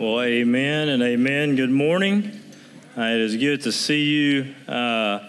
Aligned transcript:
Well, 0.00 0.22
amen 0.22 0.88
and 0.88 1.02
amen. 1.02 1.56
Good 1.56 1.70
morning. 1.70 2.40
Uh, 2.96 3.02
it 3.02 3.20
is 3.20 3.36
good 3.36 3.60
to 3.64 3.70
see 3.70 4.04
you 4.04 4.54
uh, 4.66 5.28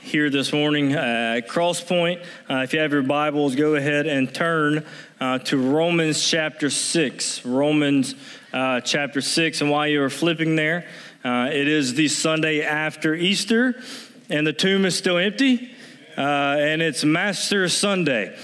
here 0.00 0.28
this 0.28 0.52
morning 0.52 0.94
at 0.94 1.46
Crosspoint. 1.46 2.24
Uh, 2.50 2.56
if 2.64 2.72
you 2.72 2.80
have 2.80 2.90
your 2.90 3.04
Bibles, 3.04 3.54
go 3.54 3.76
ahead 3.76 4.08
and 4.08 4.34
turn 4.34 4.84
uh, 5.20 5.38
to 5.38 5.56
Romans 5.56 6.20
chapter 6.28 6.68
6. 6.68 7.46
Romans 7.46 8.16
uh, 8.52 8.80
chapter 8.80 9.20
6. 9.20 9.60
And 9.60 9.70
while 9.70 9.86
you 9.86 10.02
are 10.02 10.10
flipping 10.10 10.56
there, 10.56 10.88
uh, 11.24 11.50
it 11.52 11.68
is 11.68 11.94
the 11.94 12.08
Sunday 12.08 12.62
after 12.62 13.14
Easter, 13.14 13.80
and 14.28 14.44
the 14.44 14.52
tomb 14.52 14.84
is 14.84 14.98
still 14.98 15.18
empty. 15.18 15.70
and 16.16 16.82
it's 16.82 17.04
Master 17.04 17.68
Sunday. 17.68 18.36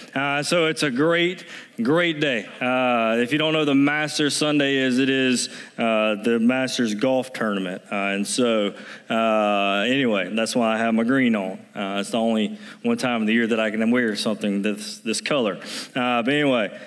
so 0.44 0.66
it's 0.66 0.84
a 0.84 0.90
great 0.92 1.44
Great 1.82 2.20
day. 2.20 2.46
Uh, 2.60 3.16
if 3.20 3.32
you 3.32 3.38
don't 3.38 3.52
know 3.52 3.64
the 3.64 3.74
Masters 3.74 4.36
Sunday 4.36 4.76
is, 4.76 5.00
it 5.00 5.10
is 5.10 5.48
uh, 5.76 6.14
the 6.22 6.38
Masters 6.40 6.94
golf 6.94 7.32
tournament. 7.32 7.82
Uh, 7.90 7.96
and 7.96 8.24
so, 8.24 8.76
uh, 9.10 9.84
anyway, 9.84 10.32
that's 10.32 10.54
why 10.54 10.72
I 10.72 10.78
have 10.78 10.94
my 10.94 11.02
green 11.02 11.34
on. 11.34 11.58
Uh, 11.74 11.98
it's 11.98 12.10
the 12.10 12.20
only 12.20 12.60
one 12.84 12.96
time 12.96 13.22
of 13.22 13.26
the 13.26 13.32
year 13.32 13.48
that 13.48 13.58
I 13.58 13.72
can 13.72 13.90
wear 13.90 14.14
something 14.14 14.62
this, 14.62 14.98
this 14.98 15.20
color. 15.20 15.58
Uh, 15.96 16.22
but 16.22 16.28
anyway, 16.28 16.80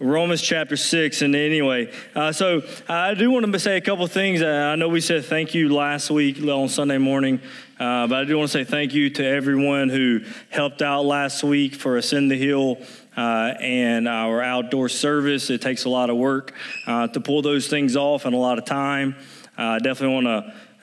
Romans 0.00 0.40
chapter 0.40 0.78
6. 0.78 1.20
And 1.20 1.36
anyway, 1.36 1.92
so 2.32 2.62
I 2.88 3.12
do 3.12 3.30
want 3.30 3.52
to 3.52 3.58
say 3.58 3.76
a 3.76 3.82
couple 3.82 4.06
things. 4.06 4.40
I 4.40 4.74
know 4.76 4.88
we 4.88 5.02
said 5.02 5.26
thank 5.26 5.54
you 5.54 5.68
last 5.74 6.10
week 6.10 6.42
on 6.42 6.70
Sunday 6.70 6.98
morning. 6.98 7.42
but 7.78 8.12
I 8.14 8.24
do 8.24 8.38
want 8.38 8.50
to 8.50 8.58
say 8.58 8.64
thank 8.64 8.94
you 8.94 9.10
to 9.10 9.26
everyone 9.26 9.90
who 9.90 10.20
helped 10.48 10.80
out 10.80 11.04
last 11.04 11.44
week 11.44 11.74
for 11.74 11.98
Ascend 11.98 12.30
the 12.30 12.38
Hill 12.38 12.78
uh, 13.16 13.54
and 13.60 14.08
our 14.08 14.42
outdoor 14.42 14.88
service. 14.88 15.50
It 15.50 15.62
takes 15.62 15.84
a 15.84 15.88
lot 15.88 16.10
of 16.10 16.16
work 16.16 16.52
uh, 16.86 17.08
to 17.08 17.20
pull 17.20 17.42
those 17.42 17.68
things 17.68 17.96
off 17.96 18.24
and 18.24 18.34
a 18.34 18.38
lot 18.38 18.58
of 18.58 18.64
time. 18.64 19.16
Uh, 19.58 19.62
I 19.62 19.78
definitely 19.78 20.22
want 20.22 20.26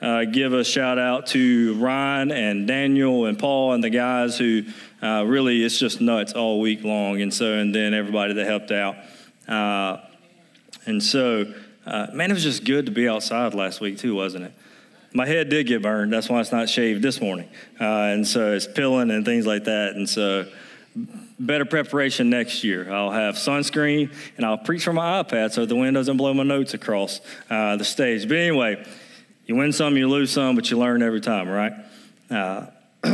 to 0.00 0.06
uh, 0.06 0.24
give 0.24 0.52
a 0.52 0.64
shout 0.64 0.98
out 0.98 1.28
to 1.28 1.74
Ryan 1.74 2.30
and 2.32 2.66
Daniel 2.66 3.26
and 3.26 3.38
Paul 3.38 3.72
and 3.72 3.82
the 3.82 3.90
guys 3.90 4.36
who 4.36 4.64
uh, 5.02 5.24
really 5.26 5.64
it's 5.64 5.78
just 5.78 6.00
nuts 6.00 6.32
all 6.32 6.60
week 6.60 6.82
long, 6.82 7.20
and 7.20 7.32
so 7.32 7.54
and 7.54 7.74
then 7.74 7.94
everybody 7.94 8.34
that 8.34 8.46
helped 8.46 8.70
out. 8.70 8.96
And 10.86 11.02
so, 11.02 11.46
man, 11.86 12.30
it 12.30 12.34
was 12.34 12.42
just 12.42 12.64
good 12.64 12.86
to 12.86 12.92
be 12.92 13.08
outside 13.08 13.54
last 13.54 13.80
week 13.80 13.98
too, 13.98 14.14
wasn't 14.14 14.44
it? 14.44 14.52
my 15.14 15.26
head 15.26 15.48
did 15.48 15.68
get 15.68 15.80
burned. 15.80 16.12
That's 16.12 16.28
why 16.28 16.40
it's 16.40 16.50
not 16.50 16.68
shaved 16.68 17.00
this 17.00 17.20
morning. 17.20 17.48
Uh, 17.80 17.84
and 17.84 18.26
so 18.26 18.52
it's 18.52 18.66
pilling 18.66 19.12
and 19.12 19.24
things 19.24 19.46
like 19.46 19.64
that. 19.64 19.94
And 19.94 20.08
so 20.08 20.46
better 21.38 21.64
preparation 21.64 22.30
next 22.30 22.62
year. 22.64 22.92
I'll 22.92 23.10
have 23.10 23.34
sunscreen 23.34 24.12
and 24.36 24.46
I'll 24.46 24.58
preach 24.58 24.84
from 24.84 24.96
my 24.96 25.22
iPad 25.22 25.52
so 25.52 25.66
the 25.66 25.76
wind 25.76 25.94
doesn't 25.94 26.16
blow 26.16 26.32
my 26.34 26.42
notes 26.42 26.74
across 26.74 27.20
uh, 27.50 27.76
the 27.76 27.84
stage. 27.84 28.28
But 28.28 28.36
anyway, 28.36 28.84
you 29.46 29.56
win 29.56 29.72
some, 29.72 29.96
you 29.96 30.08
lose 30.08 30.30
some, 30.30 30.54
but 30.56 30.70
you 30.70 30.78
learn 30.78 31.02
every 31.02 31.20
time, 31.20 31.48
right? 31.48 31.72
Uh, 32.30 32.66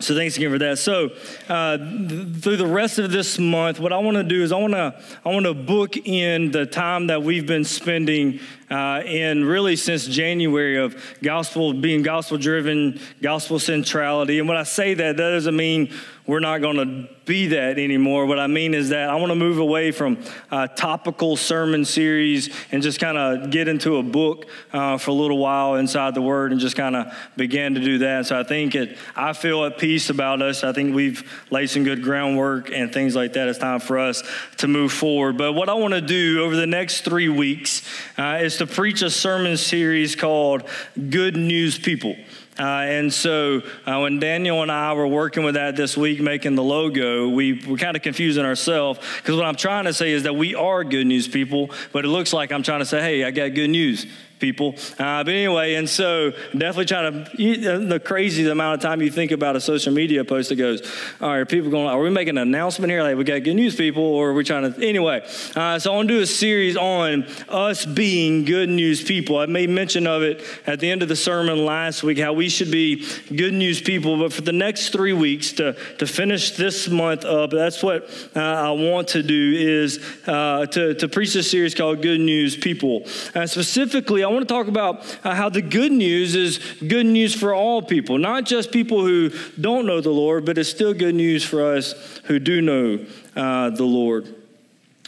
so 0.00 0.14
thanks 0.14 0.36
again 0.36 0.50
for 0.50 0.58
that. 0.58 0.78
So 0.78 1.10
uh, 1.48 1.76
th- 1.76 2.36
through 2.38 2.56
the 2.56 2.66
rest 2.66 2.98
of 2.98 3.12
this 3.12 3.38
month, 3.38 3.78
what 3.78 3.92
I 3.92 3.98
want 3.98 4.16
to 4.16 4.24
do 4.24 4.42
is 4.42 4.50
I 4.50 4.56
want 4.56 4.72
to 4.72 5.00
I 5.24 5.28
want 5.28 5.46
to 5.46 5.54
book 5.54 5.96
in 5.96 6.50
the 6.50 6.66
time 6.66 7.08
that 7.08 7.22
we've 7.22 7.46
been 7.46 7.64
spending 7.64 8.40
uh, 8.70 9.02
in 9.04 9.44
really 9.44 9.76
since 9.76 10.06
January 10.06 10.78
of 10.78 10.96
gospel 11.22 11.72
being 11.72 12.02
gospel 12.02 12.38
driven, 12.38 13.00
gospel 13.20 13.58
centrality. 13.58 14.38
And 14.38 14.48
when 14.48 14.56
I 14.56 14.62
say 14.62 14.94
that, 14.94 15.16
that 15.16 15.30
doesn't 15.30 15.56
mean 15.56 15.92
we're 16.26 16.38
not 16.38 16.60
going 16.60 16.76
to 16.76 17.08
be 17.24 17.48
that 17.48 17.76
anymore. 17.76 18.24
What 18.24 18.38
I 18.38 18.46
mean 18.46 18.72
is 18.72 18.90
that 18.90 19.10
I 19.10 19.16
want 19.16 19.30
to 19.30 19.34
move 19.34 19.58
away 19.58 19.90
from 19.90 20.22
a 20.52 20.68
topical 20.68 21.36
sermon 21.36 21.84
series 21.84 22.54
and 22.70 22.84
just 22.84 23.00
kind 23.00 23.18
of 23.18 23.50
get 23.50 23.66
into 23.66 23.96
a 23.96 24.02
book 24.02 24.46
uh, 24.72 24.96
for 24.96 25.10
a 25.10 25.14
little 25.14 25.38
while 25.38 25.74
inside 25.74 26.14
the 26.14 26.22
Word 26.22 26.52
and 26.52 26.60
just 26.60 26.76
kind 26.76 26.94
of 26.94 27.12
begin 27.36 27.74
to 27.74 27.80
do 27.80 27.98
that. 27.98 28.26
So 28.26 28.38
I 28.38 28.44
think 28.44 28.76
it, 28.76 28.96
I 29.16 29.32
feel 29.32 29.64
at 29.64 29.78
peace 29.78 30.08
about 30.08 30.40
us. 30.40 30.62
I 30.62 30.72
think 30.72 30.94
we've 30.94 31.28
laid 31.50 31.68
some 31.68 31.82
good 31.82 32.00
groundwork 32.00 32.70
and 32.70 32.92
things 32.92 33.16
like 33.16 33.32
that. 33.32 33.48
It's 33.48 33.58
time 33.58 33.80
for 33.80 33.98
us 33.98 34.22
to 34.58 34.68
move 34.68 34.92
forward. 34.92 35.36
But 35.36 35.54
what 35.54 35.68
I 35.68 35.74
want 35.74 35.94
to 35.94 36.00
do 36.00 36.44
over 36.44 36.54
the 36.54 36.66
next 36.66 37.00
three 37.00 37.28
weeks 37.28 37.82
uh, 38.16 38.38
is 38.40 38.54
to 38.60 38.66
preach 38.66 39.00
a 39.00 39.08
sermon 39.08 39.56
series 39.56 40.14
called 40.14 40.64
Good 41.08 41.34
News 41.34 41.78
People. 41.78 42.14
Uh, 42.58 42.62
and 42.62 43.10
so 43.10 43.62
uh, 43.86 44.00
when 44.00 44.20
Daniel 44.20 44.60
and 44.60 44.70
I 44.70 44.92
were 44.92 45.06
working 45.06 45.44
with 45.44 45.54
that 45.54 45.76
this 45.76 45.96
week, 45.96 46.20
making 46.20 46.56
the 46.56 46.62
logo, 46.62 47.30
we 47.30 47.54
were 47.66 47.78
kind 47.78 47.96
of 47.96 48.02
confusing 48.02 48.44
ourselves 48.44 49.00
because 49.16 49.34
what 49.36 49.46
I'm 49.46 49.56
trying 49.56 49.86
to 49.86 49.94
say 49.94 50.12
is 50.12 50.24
that 50.24 50.36
we 50.36 50.54
are 50.54 50.84
good 50.84 51.06
news 51.06 51.26
people, 51.26 51.70
but 51.90 52.04
it 52.04 52.08
looks 52.08 52.34
like 52.34 52.52
I'm 52.52 52.62
trying 52.62 52.80
to 52.80 52.84
say, 52.84 53.00
hey, 53.00 53.24
I 53.24 53.30
got 53.30 53.54
good 53.54 53.70
news 53.70 54.04
people. 54.40 54.74
Uh, 54.98 55.22
but 55.22 55.28
anyway, 55.28 55.74
and 55.74 55.88
so 55.88 56.32
definitely 56.52 56.86
trying 56.86 57.24
to, 57.24 57.86
the 57.86 58.00
crazy 58.00 58.48
amount 58.48 58.74
of 58.74 58.80
time 58.80 59.00
you 59.02 59.10
think 59.10 59.30
about 59.30 59.54
a 59.56 59.60
social 59.60 59.92
media 59.92 60.24
post 60.24 60.48
that 60.48 60.56
goes, 60.56 60.80
all 61.20 61.28
right, 61.28 61.38
are 61.38 61.46
people 61.46 61.70
going, 61.70 61.86
are 61.86 62.00
we 62.00 62.10
making 62.10 62.38
an 62.38 62.38
announcement 62.38 62.90
here? 62.90 63.02
Like, 63.02 63.16
we 63.16 63.24
got 63.24 63.42
good 63.42 63.54
news 63.54 63.76
people, 63.76 64.02
or 64.02 64.30
are 64.30 64.34
we 64.34 64.42
trying 64.42 64.72
to, 64.72 64.86
anyway. 64.86 65.20
Uh, 65.54 65.78
so 65.78 65.92
I 65.92 65.96
want 65.96 66.08
to 66.08 66.14
do 66.14 66.20
a 66.20 66.26
series 66.26 66.76
on 66.76 67.24
us 67.48 67.84
being 67.86 68.44
good 68.44 68.68
news 68.68 69.02
people. 69.02 69.38
I 69.38 69.46
made 69.46 69.70
mention 69.70 70.06
of 70.06 70.22
it 70.22 70.42
at 70.66 70.80
the 70.80 70.90
end 70.90 71.02
of 71.02 71.08
the 71.08 71.16
sermon 71.16 71.64
last 71.64 72.02
week, 72.02 72.18
how 72.18 72.32
we 72.32 72.48
should 72.48 72.70
be 72.70 73.06
good 73.34 73.52
news 73.52 73.80
people. 73.80 74.18
But 74.18 74.32
for 74.32 74.42
the 74.42 74.52
next 74.52 74.88
three 74.90 75.12
weeks 75.12 75.52
to, 75.52 75.76
to 75.98 76.06
finish 76.06 76.52
this 76.52 76.88
month 76.88 77.24
up, 77.24 77.50
that's 77.50 77.82
what 77.82 78.08
uh, 78.34 78.40
I 78.40 78.70
want 78.70 79.08
to 79.08 79.22
do 79.22 79.54
is 79.56 80.02
uh, 80.26 80.66
to, 80.66 80.94
to 80.94 81.08
preach 81.08 81.34
this 81.34 81.50
series 81.50 81.74
called 81.74 82.02
Good 82.02 82.20
News 82.20 82.56
People. 82.56 83.06
Uh, 83.34 83.46
specifically, 83.46 84.24
I 84.24 84.28
want 84.30 84.46
to 84.48 84.52
talk 84.52 84.68
about 84.68 85.18
uh, 85.24 85.34
how 85.34 85.48
the 85.48 85.62
good 85.62 85.92
news 85.92 86.34
is 86.34 86.58
good 86.86 87.06
news 87.06 87.34
for 87.34 87.54
all 87.54 87.82
people, 87.82 88.18
not 88.18 88.44
just 88.44 88.72
people 88.72 89.02
who 89.02 89.30
don't 89.60 89.86
know 89.86 90.00
the 90.00 90.10
Lord, 90.10 90.44
but 90.44 90.58
it's 90.58 90.70
still 90.70 90.94
good 90.94 91.14
news 91.14 91.44
for 91.44 91.74
us 91.74 91.94
who 92.24 92.38
do 92.38 92.62
know 92.62 93.04
uh, 93.36 93.70
the 93.70 93.84
Lord. 93.84 94.34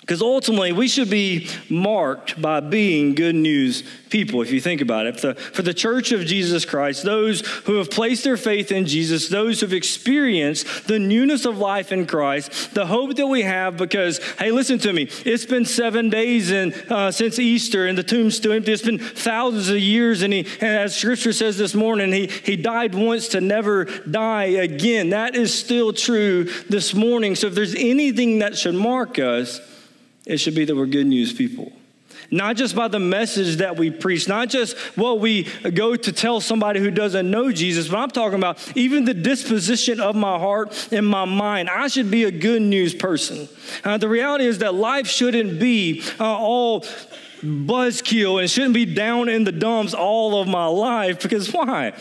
Because 0.02 0.20
ultimately, 0.20 0.72
we 0.72 0.88
should 0.88 1.08
be 1.08 1.48
marked 1.70 2.42
by 2.42 2.58
being 2.58 3.14
good 3.14 3.36
news 3.36 3.84
people, 4.10 4.42
if 4.42 4.50
you 4.50 4.60
think 4.60 4.80
about 4.80 5.06
it. 5.06 5.20
For 5.20 5.28
the, 5.28 5.34
for 5.36 5.62
the 5.62 5.72
church 5.72 6.10
of 6.10 6.26
Jesus 6.26 6.64
Christ, 6.64 7.04
those 7.04 7.42
who 7.66 7.76
have 7.76 7.88
placed 7.88 8.24
their 8.24 8.36
faith 8.36 8.72
in 8.72 8.84
Jesus, 8.84 9.28
those 9.28 9.60
who 9.60 9.66
have 9.66 9.72
experienced 9.72 10.88
the 10.88 10.98
newness 10.98 11.44
of 11.44 11.58
life 11.58 11.92
in 11.92 12.08
Christ, 12.08 12.74
the 12.74 12.84
hope 12.84 13.14
that 13.14 13.28
we 13.28 13.42
have, 13.42 13.76
because, 13.76 14.18
hey, 14.40 14.50
listen 14.50 14.80
to 14.80 14.92
me, 14.92 15.08
it's 15.24 15.46
been 15.46 15.64
seven 15.64 16.10
days 16.10 16.50
in, 16.50 16.74
uh, 16.90 17.12
since 17.12 17.38
Easter, 17.38 17.86
and 17.86 17.96
the 17.96 18.02
tomb's 18.02 18.36
still 18.36 18.52
empty. 18.52 18.72
It's 18.72 18.82
been 18.82 18.98
thousands 18.98 19.68
of 19.68 19.78
years, 19.78 20.22
and, 20.22 20.32
he, 20.32 20.40
and 20.60 20.78
as 20.78 20.96
Scripture 20.96 21.32
says 21.32 21.56
this 21.58 21.76
morning, 21.76 22.12
he, 22.12 22.26
he 22.26 22.56
died 22.56 22.96
once 22.96 23.28
to 23.28 23.40
never 23.40 23.84
die 23.84 24.46
again. 24.46 25.10
That 25.10 25.36
is 25.36 25.56
still 25.56 25.92
true 25.92 26.50
this 26.68 26.92
morning. 26.92 27.36
So 27.36 27.46
if 27.46 27.54
there's 27.54 27.76
anything 27.76 28.40
that 28.40 28.58
should 28.58 28.74
mark 28.74 29.20
us, 29.20 29.60
it 30.26 30.38
should 30.38 30.54
be 30.54 30.64
that 30.64 30.76
we're 30.76 30.86
good 30.86 31.06
news 31.06 31.32
people. 31.32 31.72
Not 32.30 32.56
just 32.56 32.74
by 32.74 32.88
the 32.88 32.98
message 32.98 33.56
that 33.56 33.76
we 33.76 33.90
preach, 33.90 34.26
not 34.26 34.48
just 34.48 34.76
what 34.96 35.20
we 35.20 35.44
go 35.74 35.96
to 35.96 36.12
tell 36.12 36.40
somebody 36.40 36.80
who 36.80 36.90
doesn't 36.90 37.30
know 37.30 37.52
Jesus, 37.52 37.88
but 37.88 37.98
I'm 37.98 38.10
talking 38.10 38.38
about 38.38 38.58
even 38.76 39.04
the 39.04 39.12
disposition 39.12 40.00
of 40.00 40.16
my 40.16 40.38
heart 40.38 40.88
and 40.92 41.06
my 41.06 41.26
mind. 41.26 41.68
I 41.68 41.88
should 41.88 42.10
be 42.10 42.24
a 42.24 42.30
good 42.30 42.62
news 42.62 42.94
person. 42.94 43.48
Uh, 43.84 43.98
the 43.98 44.08
reality 44.08 44.46
is 44.46 44.58
that 44.58 44.74
life 44.74 45.06
shouldn't 45.06 45.60
be 45.60 46.02
uh, 46.18 46.24
all 46.24 46.86
buzzkill 47.42 48.40
and 48.40 48.50
shouldn't 48.50 48.74
be 48.74 48.86
down 48.86 49.28
in 49.28 49.44
the 49.44 49.52
dumps 49.52 49.94
all 49.94 50.40
of 50.40 50.48
my 50.48 50.66
life 50.66 51.20
because 51.20 51.52
why? 51.52 51.92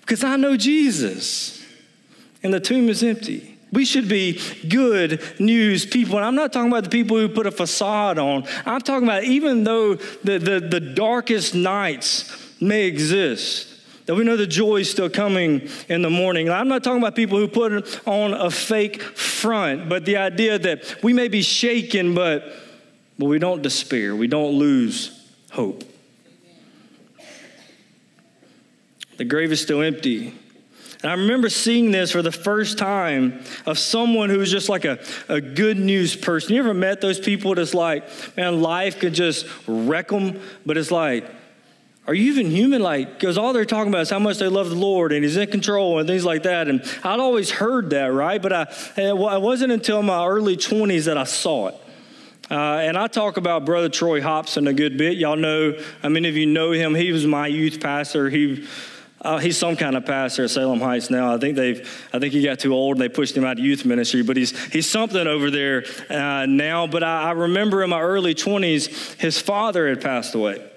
Because 0.00 0.24
I 0.24 0.36
know 0.36 0.56
Jesus 0.56 1.64
and 2.42 2.52
the 2.52 2.60
tomb 2.60 2.88
is 2.88 3.02
empty. 3.02 3.51
We 3.72 3.86
should 3.86 4.06
be 4.06 4.38
good 4.68 5.22
news 5.40 5.86
people. 5.86 6.16
And 6.16 6.26
I'm 6.26 6.34
not 6.34 6.52
talking 6.52 6.70
about 6.70 6.84
the 6.84 6.90
people 6.90 7.18
who 7.18 7.28
put 7.28 7.46
a 7.46 7.50
facade 7.50 8.18
on. 8.18 8.44
I'm 8.66 8.82
talking 8.82 9.08
about 9.08 9.24
even 9.24 9.64
though 9.64 9.94
the, 9.94 10.38
the, 10.38 10.60
the 10.60 10.80
darkest 10.80 11.54
nights 11.54 12.60
may 12.60 12.84
exist, 12.84 13.68
that 14.06 14.14
we 14.14 14.24
know 14.24 14.36
the 14.36 14.46
joy 14.46 14.78
is 14.78 14.90
still 14.90 15.08
coming 15.08 15.68
in 15.88 16.02
the 16.02 16.10
morning. 16.10 16.50
I'm 16.50 16.68
not 16.68 16.84
talking 16.84 17.00
about 17.00 17.16
people 17.16 17.38
who 17.38 17.48
put 17.48 18.06
on 18.06 18.34
a 18.34 18.50
fake 18.50 19.00
front, 19.00 19.88
but 19.88 20.04
the 20.04 20.16
idea 20.18 20.58
that 20.58 21.02
we 21.02 21.14
may 21.14 21.28
be 21.28 21.40
shaken, 21.40 22.14
but, 22.14 22.44
but 23.18 23.26
we 23.26 23.38
don't 23.38 23.62
despair, 23.62 24.14
we 24.14 24.26
don't 24.26 24.52
lose 24.52 25.18
hope. 25.52 25.84
The 29.16 29.24
grave 29.24 29.52
is 29.52 29.62
still 29.62 29.82
empty. 29.82 30.34
And 31.02 31.10
I 31.10 31.14
remember 31.14 31.48
seeing 31.48 31.90
this 31.90 32.12
for 32.12 32.22
the 32.22 32.30
first 32.30 32.78
time 32.78 33.42
of 33.66 33.78
someone 33.78 34.30
who's 34.30 34.50
just 34.50 34.68
like 34.68 34.84
a, 34.84 35.00
a 35.28 35.40
good 35.40 35.78
news 35.78 36.14
person. 36.14 36.54
You 36.54 36.60
ever 36.60 36.74
met 36.74 37.00
those 37.00 37.18
people 37.18 37.54
that's 37.54 37.74
like, 37.74 38.04
man, 38.36 38.62
life 38.62 39.00
could 39.00 39.12
just 39.12 39.46
wreck 39.66 40.08
them, 40.08 40.40
but 40.64 40.76
it's 40.76 40.92
like, 40.92 41.28
are 42.06 42.14
you 42.14 42.32
even 42.32 42.50
human? 42.50 42.82
Like, 42.82 43.18
because 43.18 43.38
all 43.38 43.52
they're 43.52 43.64
talking 43.64 43.92
about 43.92 44.02
is 44.02 44.10
how 44.10 44.18
much 44.18 44.38
they 44.38 44.48
love 44.48 44.70
the 44.70 44.76
Lord 44.76 45.12
and 45.12 45.24
He's 45.24 45.36
in 45.36 45.48
control 45.50 45.98
and 45.98 46.08
things 46.08 46.24
like 46.24 46.44
that. 46.44 46.68
And 46.68 46.82
I'd 47.04 47.20
always 47.20 47.50
heard 47.50 47.90
that, 47.90 48.06
right? 48.06 48.42
But 48.42 48.52
I, 48.52 48.62
it 48.96 49.16
wasn't 49.16 49.72
until 49.72 50.02
my 50.02 50.26
early 50.26 50.56
20s 50.56 51.04
that 51.04 51.16
I 51.16 51.24
saw 51.24 51.68
it. 51.68 51.76
Uh, 52.50 52.54
and 52.54 52.98
I 52.98 53.06
talk 53.06 53.36
about 53.36 53.64
Brother 53.64 53.88
Troy 53.88 54.20
Hobson 54.20 54.66
a 54.66 54.74
good 54.74 54.98
bit. 54.98 55.16
Y'all 55.16 55.36
know, 55.36 55.78
I 56.02 56.08
mean, 56.08 56.24
if 56.24 56.34
you 56.34 56.46
know 56.46 56.72
him, 56.72 56.94
he 56.94 57.12
was 57.12 57.24
my 57.24 57.46
youth 57.46 57.80
pastor. 57.80 58.28
He 58.28 58.66
uh, 59.22 59.38
he's 59.38 59.56
some 59.56 59.76
kind 59.76 59.96
of 59.96 60.04
pastor 60.04 60.44
at 60.44 60.50
Salem 60.50 60.80
Heights 60.80 61.08
now. 61.08 61.32
I 61.32 61.38
think 61.38 61.56
they've, 61.56 62.08
I 62.12 62.18
think 62.18 62.32
he 62.32 62.42
got 62.42 62.58
too 62.58 62.74
old 62.74 62.96
and 62.96 63.00
they 63.00 63.08
pushed 63.08 63.36
him 63.36 63.44
out 63.44 63.58
of 63.58 63.64
youth 63.64 63.84
ministry. 63.84 64.22
But 64.22 64.36
he's 64.36 64.58
he's 64.72 64.90
something 64.90 65.26
over 65.28 65.48
there 65.48 65.84
uh, 66.10 66.46
now. 66.46 66.88
But 66.88 67.04
I, 67.04 67.28
I 67.28 67.30
remember 67.30 67.84
in 67.84 67.90
my 67.90 68.00
early 68.00 68.34
20s, 68.34 69.20
his 69.20 69.40
father 69.40 69.88
had 69.88 70.00
passed 70.00 70.34
away. 70.34 70.68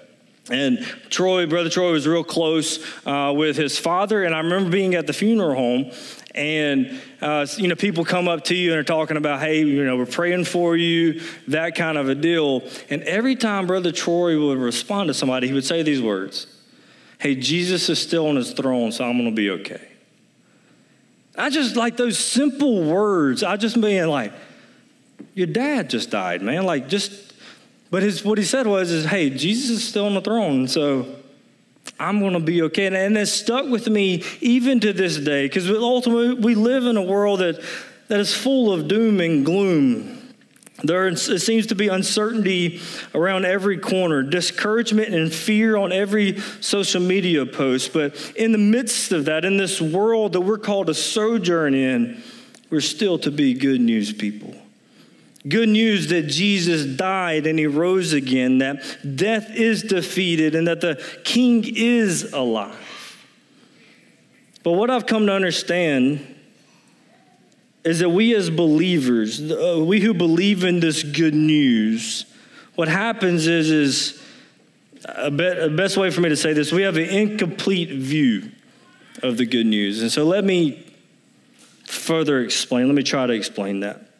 And 0.48 0.78
Troy, 1.10 1.46
Brother 1.46 1.68
Troy, 1.68 1.90
was 1.90 2.06
real 2.06 2.22
close 2.22 2.78
uh, 3.04 3.34
with 3.36 3.56
his 3.56 3.80
father. 3.80 4.22
And 4.22 4.32
I 4.32 4.38
remember 4.38 4.70
being 4.70 4.94
at 4.94 5.08
the 5.08 5.12
funeral 5.12 5.56
home, 5.56 5.90
and 6.36 7.00
uh, 7.20 7.48
you 7.56 7.66
know, 7.66 7.74
people 7.74 8.04
come 8.04 8.28
up 8.28 8.44
to 8.44 8.54
you 8.54 8.70
and 8.70 8.78
are 8.78 8.84
talking 8.84 9.16
about, 9.16 9.40
hey, 9.40 9.64
you 9.64 9.84
know, 9.84 9.96
we're 9.96 10.06
praying 10.06 10.44
for 10.44 10.76
you, 10.76 11.20
that 11.48 11.74
kind 11.74 11.98
of 11.98 12.08
a 12.08 12.14
deal. 12.14 12.62
And 12.90 13.02
every 13.02 13.34
time 13.34 13.66
Brother 13.66 13.90
Troy 13.90 14.38
would 14.38 14.58
respond 14.58 15.08
to 15.08 15.14
somebody, 15.14 15.48
he 15.48 15.52
would 15.52 15.64
say 15.64 15.82
these 15.82 16.00
words 16.00 16.46
hey, 17.18 17.34
Jesus 17.34 17.88
is 17.88 17.98
still 17.98 18.28
on 18.28 18.36
his 18.36 18.52
throne, 18.52 18.92
so 18.92 19.04
I'm 19.04 19.18
going 19.18 19.30
to 19.30 19.34
be 19.34 19.50
okay. 19.50 19.88
I 21.36 21.50
just 21.50 21.76
like 21.76 21.96
those 21.96 22.18
simple 22.18 22.84
words. 22.84 23.42
I 23.42 23.56
just 23.56 23.80
being 23.80 24.06
like, 24.08 24.32
your 25.34 25.46
dad 25.46 25.90
just 25.90 26.10
died, 26.10 26.42
man. 26.42 26.64
Like, 26.64 26.88
just, 26.88 27.34
but 27.90 28.02
his, 28.02 28.24
what 28.24 28.38
he 28.38 28.44
said 28.44 28.66
was, 28.66 28.90
is, 28.90 29.04
hey, 29.04 29.30
Jesus 29.30 29.78
is 29.78 29.88
still 29.88 30.06
on 30.06 30.14
the 30.14 30.20
throne, 30.20 30.68
so 30.68 31.14
I'm 31.98 32.20
going 32.20 32.32
to 32.32 32.40
be 32.40 32.62
okay. 32.62 32.86
And, 32.86 32.96
and 32.96 33.16
it 33.16 33.26
stuck 33.26 33.68
with 33.68 33.88
me 33.88 34.22
even 34.40 34.80
to 34.80 34.92
this 34.92 35.18
day, 35.18 35.46
because 35.46 35.70
ultimately 35.70 36.34
we 36.34 36.54
live 36.54 36.86
in 36.86 36.96
a 36.96 37.02
world 37.02 37.40
that, 37.40 37.62
that 38.08 38.20
is 38.20 38.34
full 38.34 38.72
of 38.72 38.88
doom 38.88 39.20
and 39.20 39.44
gloom. 39.44 40.15
There 40.82 41.16
seems 41.16 41.68
to 41.68 41.74
be 41.74 41.88
uncertainty 41.88 42.82
around 43.14 43.46
every 43.46 43.78
corner, 43.78 44.22
discouragement 44.22 45.14
and 45.14 45.32
fear 45.32 45.76
on 45.76 45.90
every 45.90 46.38
social 46.60 47.00
media 47.00 47.46
post. 47.46 47.94
But 47.94 48.34
in 48.36 48.52
the 48.52 48.58
midst 48.58 49.10
of 49.10 49.24
that, 49.24 49.46
in 49.46 49.56
this 49.56 49.80
world 49.80 50.34
that 50.34 50.42
we're 50.42 50.58
called 50.58 50.88
to 50.88 50.94
sojourn 50.94 51.74
in, 51.74 52.22
we're 52.68 52.82
still 52.82 53.18
to 53.20 53.30
be 53.30 53.54
good 53.54 53.80
news 53.80 54.12
people. 54.12 54.54
Good 55.48 55.70
news 55.70 56.08
that 56.08 56.26
Jesus 56.26 56.84
died 56.84 57.46
and 57.46 57.58
he 57.58 57.66
rose 57.66 58.12
again, 58.12 58.58
that 58.58 59.16
death 59.16 59.48
is 59.54 59.82
defeated, 59.82 60.54
and 60.54 60.66
that 60.66 60.80
the 60.80 61.02
king 61.24 61.64
is 61.64 62.32
alive. 62.32 62.76
But 64.62 64.72
what 64.72 64.90
I've 64.90 65.06
come 65.06 65.26
to 65.26 65.32
understand 65.32 66.34
is 67.86 68.00
that 68.00 68.10
we 68.10 68.34
as 68.34 68.50
believers, 68.50 69.40
uh, 69.40 69.80
we 69.80 70.00
who 70.00 70.12
believe 70.12 70.64
in 70.64 70.80
this 70.80 71.04
good 71.04 71.36
news, 71.36 72.26
what 72.74 72.88
happens 72.88 73.46
is, 73.46 73.70
is 73.70 74.22
a, 75.04 75.30
be- 75.30 75.46
a 75.46 75.70
best 75.70 75.96
way 75.96 76.10
for 76.10 76.20
me 76.20 76.28
to 76.28 76.36
say 76.36 76.52
this, 76.52 76.72
we 76.72 76.82
have 76.82 76.96
an 76.96 77.08
incomplete 77.08 77.90
view 77.90 78.50
of 79.22 79.36
the 79.36 79.46
good 79.46 79.66
news. 79.66 80.02
And 80.02 80.10
so 80.10 80.24
let 80.24 80.42
me 80.42 80.84
further 81.84 82.40
explain. 82.40 82.88
Let 82.88 82.96
me 82.96 83.04
try 83.04 83.24
to 83.24 83.32
explain 83.32 83.80
that. 83.80 84.10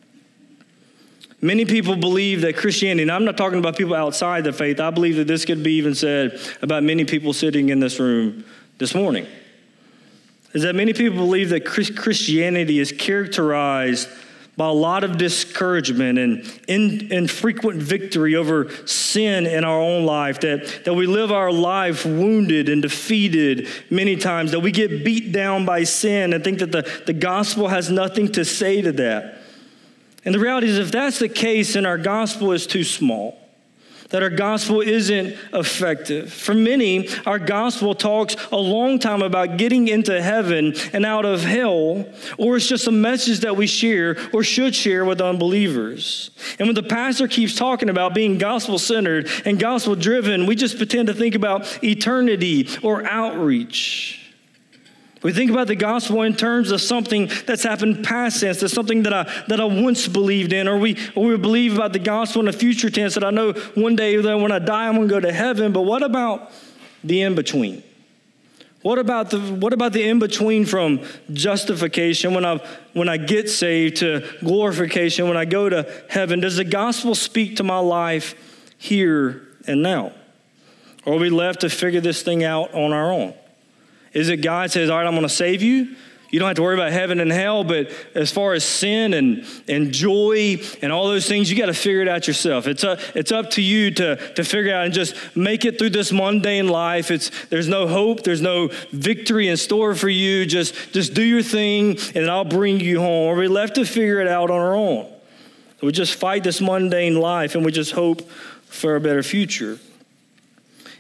Many 1.41 1.65
people 1.65 1.97
believe 1.97 2.43
that 2.43 2.57
Christianity, 2.57 3.03
and 3.03 3.11
I'm 3.11 3.25
not 3.25 3.37
talking 3.37 3.59
about 3.59 3.77
people 3.77 3.97
outside 3.97 4.45
the 4.45 4.53
faith, 4.53 4.79
I 4.79 4.91
believe 4.91 5.17
that 5.17 5.27
this 5.27 5.45
could 5.45 5.65
be 5.65 5.73
even 5.73 5.97
said 5.97 6.39
about 6.63 6.85
many 6.85 7.05
people 7.05 7.33
sitting 7.33 7.71
in 7.71 7.81
this 7.81 7.99
room 7.99 8.45
this 8.79 8.95
morning 8.95 9.27
is 10.57 10.63
that 10.63 10.75
many 10.75 10.95
people 10.95 11.19
believe 11.19 11.51
that 11.51 11.67
Christianity 11.67 12.79
is 12.79 12.91
characterized 12.91 14.09
by 14.57 14.67
a 14.67 14.73
lot 14.73 15.05
of 15.05 15.19
discouragement 15.19 16.19
and 16.19 17.13
infrequent 17.13 17.83
victory 17.83 18.37
over 18.37 18.71
sin 18.87 19.45
in 19.45 19.65
our 19.65 19.79
own 19.79 20.07
life, 20.07 20.41
that, 20.41 20.87
that 20.87 20.95
we 20.95 21.07
live 21.07 21.31
our 21.31 21.53
life 21.53 22.07
wounded 22.07 22.71
and 22.71 22.81
defeated 22.81 23.69
many 23.91 24.17
times, 24.17 24.53
that 24.53 24.61
we 24.61 24.73
get 24.73 25.05
beat 25.05 25.31
down 25.31 25.67
by 25.67 25.85
sin 25.85 26.33
and 26.33 26.43
think 26.43 26.61
that 26.61 26.73
the, 26.73 26.91
the 27.05 27.13
gospel 27.13 27.69
has 27.69 27.91
nothing 27.91 28.33
to 28.33 28.43
say 28.43 28.81
to 28.81 28.93
that. 28.93 29.43
And 30.25 30.35
the 30.35 30.39
reality 30.39 30.69
is, 30.69 30.79
if 30.79 30.91
that's 30.91 31.19
the 31.19 31.29
case, 31.29 31.75
then 31.75 31.85
our 31.85 31.99
gospel 31.99 32.53
is 32.53 32.67
too 32.67 32.83
small 32.83 33.39
that 34.11 34.23
our 34.23 34.31
gospel 34.31 34.81
isn't 34.81 35.37
effective. 35.53 36.33
For 36.33 36.55
many, 36.55 37.09
our 37.27 37.39
gospel 37.39 37.95
talks 37.95 38.37
a 38.53 38.57
long 38.57 38.99
time 38.99 39.23
about 39.23 39.57
getting 39.57 39.89
into 39.89 40.21
heaven 40.23 40.75
and 40.93 41.05
out 41.05 41.25
of 41.25 41.43
hell, 41.43 42.07
or 42.39 42.57
it's 42.57 42.67
just 42.67 42.87
a 42.87 42.93
message 42.93 43.41
that 43.41 43.57
we 43.57 43.67
share 43.67 44.17
or 44.33 44.43
should 44.43 44.75
share 44.75 45.05
with 45.05 45.21
unbelievers. 45.21 46.31
And 46.59 46.69
when 46.69 46.75
the 46.75 46.83
pastor 46.83 47.29
keeps 47.29 47.55
talking 47.57 47.89
about 47.89 48.15
being 48.15 48.39
gospel 48.39 48.79
centered 48.79 49.29
and 49.45 49.59
gospel 49.59 49.95
driven, 49.95 50.47
we 50.47 50.55
just 50.55 50.77
pretend 50.77 51.09
to 51.09 51.15
think 51.15 51.35
about 51.35 51.83
eternity 51.83 52.69
or 52.83 53.07
outreach. 53.07 54.26
We 55.27 55.33
think 55.33 55.51
about 55.51 55.67
the 55.67 55.75
gospel 55.75 56.23
in 56.23 56.37
terms 56.37 56.71
of 56.71 56.81
something 56.81 57.29
that's 57.47 57.65
happened 57.65 58.05
past 58.05 58.39
tense, 58.39 58.61
that's 58.61 58.73
something 58.73 59.03
that 59.03 59.13
I, 59.13 59.25
that 59.49 59.61
I 59.61 59.65
once 59.65 60.07
believed 60.07 60.53
in, 60.53 60.69
or 60.69 60.79
we, 60.79 60.97
or 61.17 61.27
we 61.27 61.37
believe 61.37 61.75
about 61.75 61.93
the 61.93 61.99
gospel 61.99 62.43
in 62.43 62.47
the 62.47 62.53
future 62.53 62.91
tense 62.91 63.15
that 63.15 63.25
I 63.25 63.31
know 63.31 63.53
one 63.75 63.97
day 63.97 64.15
that 64.15 64.39
when 64.39 64.53
I 64.53 64.61
die, 64.61 64.87
I'm 64.87 64.95
going 64.95 65.09
to 65.09 65.15
go 65.15 65.19
to 65.19 65.33
heaven. 65.33 65.73
But 65.73 65.81
what 65.81 66.05
about 66.05 66.53
the 67.03 67.23
in 67.23 67.35
between? 67.35 67.83
What 68.83 69.01
about 69.01 69.31
the 69.31 69.41
what 69.41 69.73
about 69.73 69.93
the 69.93 70.09
in 70.09 70.21
between 70.21 70.65
from 70.65 71.05
justification 71.33 72.33
when 72.33 72.45
I 72.45 72.65
when 72.93 73.09
I 73.09 73.17
get 73.17 73.51
saved 73.51 73.97
to 73.97 74.25
glorification 74.45 75.27
when 75.27 75.37
I 75.37 75.45
go 75.45 75.69
to 75.69 75.93
heaven? 76.09 76.39
Does 76.39 76.59
the 76.59 76.65
gospel 76.65 77.17
speak 77.17 77.57
to 77.57 77.65
my 77.65 77.81
life 77.81 78.37
here 78.79 79.43
and 79.67 79.83
now? 79.83 80.13
Or 81.05 81.15
are 81.15 81.19
we 81.19 81.31
left 81.31 81.63
to 81.63 81.69
figure 81.69 82.01
this 82.01 82.23
thing 82.23 82.45
out 82.45 82.73
on 82.75 82.93
our 82.93 83.11
own? 83.11 83.35
Is 84.17 84.31
it 84.31 84.39
God 84.39 84.71
says, 84.71 84.89
All 84.89 84.97
right, 84.97 85.07
I'm 85.07 85.13
going 85.13 85.25
to 85.25 85.29
save 85.29 85.61
you? 85.63 85.95
You 86.31 86.41
don't 86.41 86.49
have 86.49 86.57
to 86.57 86.63
worry 86.63 86.75
about 86.75 86.91
heaven 86.91 87.21
and 87.21 87.31
hell, 87.31 87.65
but 87.65 87.91
as 88.15 88.33
far 88.33 88.55
as 88.55 88.65
sin 88.65 89.13
and, 89.13 89.45
and 89.69 89.93
joy 89.93 90.57
and 90.83 90.91
all 90.91 91.07
those 91.07 91.29
things, 91.29 91.51
you 91.51 91.57
got 91.57 91.67
to 91.67 91.75
figure 91.75 92.01
it 92.01 92.09
out 92.09 92.27
yourself. 92.27 92.67
It's, 92.67 92.83
a, 92.83 92.99
it's 93.15 93.31
up 93.31 93.51
to 93.51 93.63
you 93.63 93.91
to, 93.93 94.17
to 94.35 94.43
figure 94.43 94.75
out 94.75 94.87
and 94.87 94.95
just 94.95 95.37
make 95.37 95.65
it 95.67 95.79
through 95.79 95.91
this 95.91 96.11
mundane 96.11 96.67
life. 96.67 97.11
It's, 97.11 97.31
there's 97.47 97.69
no 97.69 97.87
hope, 97.87 98.25
there's 98.25 98.41
no 98.41 98.71
victory 98.91 99.49
in 99.49 99.57
store 99.57 99.95
for 99.95 100.09
you. 100.09 100.47
Just, 100.47 100.93
just 100.93 101.15
do 101.15 101.23
your 101.23 101.43
thing, 101.43 101.99
and 102.15 102.29
I'll 102.29 102.45
bring 102.45 102.81
you 102.81 103.01
home. 103.01 103.29
Or 103.29 103.37
we 103.37 103.49
left 103.49 103.75
to 103.75 103.85
figure 103.85 104.21
it 104.21 104.29
out 104.29 104.51
on 104.51 104.59
our 104.59 104.75
own. 104.75 105.13
We 105.83 105.93
just 105.93 106.15
fight 106.15 106.43
this 106.43 106.61
mundane 106.61 107.21
life 107.21 107.55
and 107.55 107.65
we 107.65 107.71
just 107.71 107.93
hope 107.93 108.29
for 108.65 108.97
a 108.97 109.01
better 109.01 109.23
future. 109.23 109.79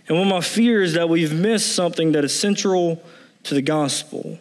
And 0.09 0.19
one 0.19 0.29
of 0.29 0.33
my 0.33 0.41
fears 0.41 0.91
is 0.91 0.95
that 0.95 1.09
we've 1.09 1.33
missed 1.33 1.75
something 1.75 2.13
that 2.13 2.25
is 2.25 2.39
central 2.39 3.03
to 3.45 3.55
the 3.55 3.63
gospel. 3.63 4.39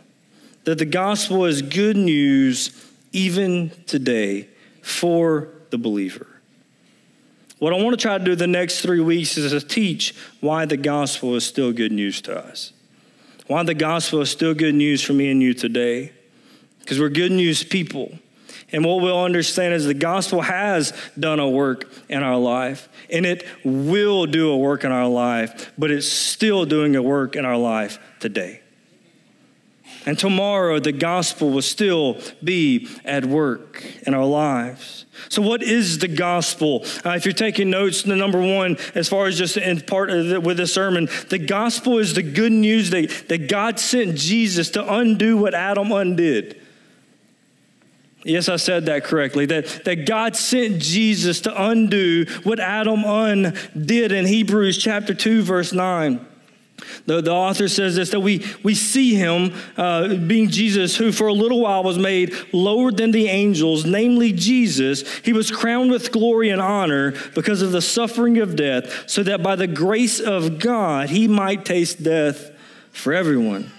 That 0.66 0.78
the 0.78 0.86
gospel 0.86 1.46
is 1.46 1.62
good 1.62 1.98
news 1.98 2.86
even 3.12 3.72
today 3.88 4.48
for 4.82 5.50
the 5.72 5.78
believer. 5.78 6.28
What 7.60 7.74
I 7.74 7.82
want 7.82 7.98
to 7.98 8.02
try 8.02 8.18
to 8.18 8.24
do 8.24 8.36
the 8.36 8.48
next 8.48 8.82
three 8.82 9.00
weeks 9.00 9.38
is 9.38 9.52
to 9.52 9.66
teach 9.66 10.14
why 10.42 10.66
the 10.66 10.78
gospel 10.78 11.36
is 11.36 11.46
still 11.46 11.72
good 11.72 11.92
news 11.92 12.22
to 12.22 12.38
us. 12.38 12.74
Why 13.48 13.64
the 13.64 13.74
gospel 13.74 14.22
is 14.22 14.30
still 14.30 14.54
good 14.54 14.76
news 14.76 15.02
for 15.02 15.14
me 15.14 15.32
and 15.32 15.42
you 15.42 15.54
today. 15.54 16.12
Because 16.80 17.00
we're 17.00 17.10
good 17.10 17.32
news 17.32 17.64
people. 17.64 18.20
And 18.72 18.84
what 18.84 19.02
we'll 19.02 19.24
understand 19.24 19.74
is 19.74 19.86
the 19.86 19.94
gospel 19.94 20.42
has 20.42 20.92
done 21.20 21.40
a 21.40 21.50
work 21.50 21.92
in 22.10 22.24
our 22.24 22.38
life, 22.38 22.90
and 23.10 23.26
it 23.26 23.46
will 23.64 24.26
do 24.26 24.50
a 24.50 24.58
work 24.58 24.84
in 24.84 24.92
our 24.92 25.08
life, 25.08 25.72
but 25.78 25.92
it's 25.92 26.08
still 26.08 26.66
doing 26.66 26.96
a 26.96 27.02
work 27.02 27.36
in 27.36 27.46
our 27.46 27.58
life 27.58 28.00
today. 28.20 28.62
And 30.06 30.20
tomorrow, 30.20 30.80
the 30.80 30.92
gospel 30.92 31.50
will 31.50 31.64
still 31.64 32.20
be 32.44 32.88
at 33.04 33.26
work 33.26 33.84
in 34.06 34.14
our 34.14 34.26
lives. 34.26 35.06
So, 35.30 35.42
what 35.42 35.64
is 35.64 35.98
the 35.98 36.08
gospel? 36.08 36.86
Uh, 37.04 37.12
if 37.12 37.26
you're 37.26 37.34
taking 37.34 37.72
notes, 37.72 38.04
the 38.04 38.16
number 38.16 38.40
one, 38.40 38.78
as 38.94 39.10
far 39.10 39.26
as 39.26 39.38
just 39.38 39.58
in 39.58 39.82
part 39.82 40.10
the, 40.10 40.40
with 40.40 40.58
the 40.58 40.68
sermon, 40.68 41.08
the 41.30 41.40
gospel 41.40 41.98
is 41.98 42.14
the 42.14 42.22
good 42.22 42.52
news 42.52 42.92
that, 42.92 43.26
that 43.30 43.50
God 43.50 43.80
sent 43.80 44.16
Jesus 44.16 44.70
to 44.72 44.94
undo 44.94 45.38
what 45.38 45.56
Adam 45.56 45.92
undid. 45.92 46.62
Yes, 48.26 48.50
I 48.50 48.56
said 48.56 48.88
that 48.88 49.04
correctly. 49.04 49.46
That, 49.46 49.86
that 49.86 50.08
God 50.08 50.36
sent 50.36 50.82
Jesus 50.82 51.42
to 51.42 51.64
undo 51.64 52.26
what 52.42 52.60
Adam 52.60 53.04
undid 53.06 54.12
in 54.12 54.26
Hebrews 54.26 54.80
chapter 54.80 55.14
2, 55.14 55.44
verse 55.44 55.72
9. 55.72 56.26
The, 57.06 57.22
the 57.22 57.32
author 57.32 57.68
says 57.68 57.96
this 57.96 58.10
that 58.10 58.20
we, 58.20 58.44
we 58.64 58.74
see 58.74 59.14
him 59.14 59.54
uh, 59.78 60.16
being 60.16 60.50
Jesus, 60.50 60.96
who 60.98 61.12
for 61.12 61.28
a 61.28 61.34
little 61.34 61.62
while 61.62 61.84
was 61.84 62.00
made 62.00 62.34
lower 62.52 62.92
than 62.92 63.12
the 63.12 63.28
angels, 63.28 63.86
namely 63.86 64.34
Jesus. 64.34 65.08
He 65.20 65.32
was 65.32 65.52
crowned 65.52 65.92
with 65.92 66.12
glory 66.12 66.50
and 66.50 66.60
honor 66.60 67.14
because 67.36 67.62
of 67.62 67.72
the 67.72 67.82
suffering 67.82 68.40
of 68.40 68.56
death, 68.56 69.08
so 69.08 69.22
that 69.22 69.44
by 69.44 69.56
the 69.56 69.68
grace 69.68 70.20
of 70.20 70.58
God 70.58 71.10
he 71.10 71.28
might 71.28 71.64
taste 71.64 72.02
death 72.02 72.50
for 72.92 73.14
everyone. 73.14 73.72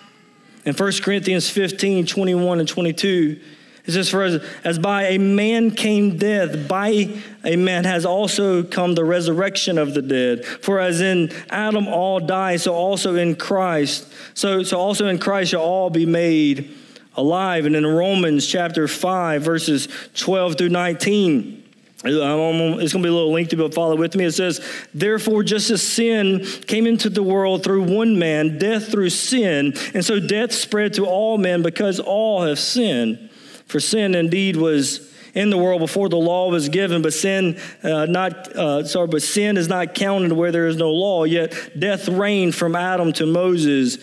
In 0.64 0.72
1 0.72 0.92
Corinthians 1.02 1.50
15 1.50 2.06
21 2.06 2.60
and 2.60 2.68
22, 2.68 3.40
It 3.86 3.92
says, 3.92 4.08
For 4.08 4.22
as, 4.22 4.44
as 4.64 4.78
by 4.78 5.04
a 5.04 5.18
man 5.18 5.70
came 5.70 6.16
death, 6.16 6.68
by 6.68 7.08
a 7.44 7.56
man 7.56 7.84
has 7.84 8.04
also 8.04 8.64
come 8.64 8.94
the 8.94 9.04
resurrection 9.04 9.78
of 9.78 9.94
the 9.94 10.02
dead. 10.02 10.44
For 10.44 10.80
as 10.80 11.00
in 11.00 11.32
Adam 11.50 11.86
all 11.86 12.18
die, 12.18 12.56
so 12.56 12.74
also 12.74 13.14
in 13.14 13.36
Christ, 13.36 14.12
so, 14.34 14.62
so 14.64 14.78
also 14.78 15.06
in 15.06 15.18
Christ 15.18 15.52
shall 15.52 15.62
all 15.62 15.90
be 15.90 16.04
made 16.04 16.74
alive. 17.14 17.64
And 17.64 17.76
in 17.76 17.86
Romans 17.86 18.46
chapter 18.46 18.88
5, 18.88 19.42
verses 19.42 19.88
12 20.14 20.58
through 20.58 20.68
19, 20.70 21.64
it's 22.04 22.12
going 22.14 22.78
to 22.78 22.98
be 22.98 23.08
a 23.08 23.12
little 23.12 23.32
lengthy, 23.32 23.56
but 23.56 23.72
follow 23.72 23.96
with 23.96 24.14
me. 24.16 24.24
It 24.26 24.32
says, 24.32 24.60
Therefore, 24.92 25.42
just 25.42 25.70
as 25.70 25.82
sin 25.82 26.44
came 26.66 26.86
into 26.86 27.08
the 27.08 27.22
world 27.22 27.64
through 27.64 27.84
one 27.84 28.18
man, 28.18 28.58
death 28.58 28.90
through 28.90 29.10
sin, 29.10 29.74
and 29.94 30.04
so 30.04 30.20
death 30.20 30.52
spread 30.52 30.94
to 30.94 31.06
all 31.06 31.38
men 31.38 31.62
because 31.62 31.98
all 31.98 32.42
have 32.42 32.58
sinned. 32.58 33.25
For 33.66 33.80
sin 33.80 34.14
indeed 34.14 34.56
was 34.56 35.12
in 35.34 35.50
the 35.50 35.58
world 35.58 35.80
before 35.80 36.08
the 36.08 36.16
law 36.16 36.50
was 36.50 36.68
given, 36.68 37.02
but 37.02 37.12
sin 37.12 37.58
uh, 37.82 38.06
not 38.06 38.56
uh, 38.56 38.84
sorry, 38.84 39.06
but 39.06 39.22
sin 39.22 39.56
is 39.56 39.68
not 39.68 39.94
counted 39.94 40.32
where 40.32 40.50
there 40.50 40.66
is 40.66 40.76
no 40.76 40.90
law. 40.90 41.24
Yet 41.24 41.78
death 41.78 42.08
reigned 42.08 42.54
from 42.54 42.74
Adam 42.74 43.12
to 43.14 43.26
Moses 43.26 43.98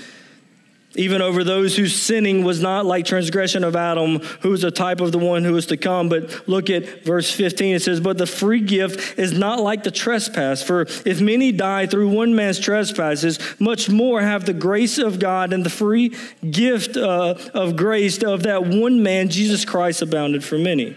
even 0.96 1.22
over 1.22 1.44
those 1.44 1.76
whose 1.76 2.00
sinning 2.00 2.44
was 2.44 2.62
not 2.62 2.86
like 2.86 3.06
transgression 3.06 3.64
of 3.64 3.76
Adam, 3.76 4.20
who 4.42 4.52
was 4.52 4.64
a 4.64 4.70
type 4.70 5.02
of 5.02 5.12
the 5.12 5.18
one 5.18 5.44
who 5.44 5.54
was 5.54 5.66
to 5.68 5.78
come. 5.78 6.08
But 6.08 6.48
look 6.48 6.70
at 6.70 7.04
verse 7.04 7.32
15. 7.32 7.76
It 7.76 7.82
says, 7.82 8.00
But 8.00 8.20
the 8.20 8.28
free 8.28 8.60
gift 8.60 9.18
is 9.18 9.38
not 9.38 9.60
like 9.60 9.84
the 9.84 9.92
trespass. 9.92 10.62
For 10.62 10.82
if 10.82 11.20
many 11.20 11.52
die 11.52 11.88
through 11.88 12.10
one 12.10 12.36
man's 12.36 12.60
trespasses, 12.60 13.40
much 13.60 13.90
more 13.90 14.22
have 14.22 14.46
the 14.46 14.54
grace 14.54 15.00
of 15.00 15.20
God 15.20 15.52
and 15.52 15.66
the 15.66 15.72
free 15.72 16.16
gift 16.50 16.96
uh, 16.96 17.36
of 17.54 17.76
grace 17.76 18.22
of 18.22 18.44
that 18.44 18.66
one 18.66 19.02
man, 19.02 19.30
Jesus 19.30 19.66
Christ, 19.66 20.02
abounded 20.04 20.44
for 20.44 20.60
many. 20.60 20.96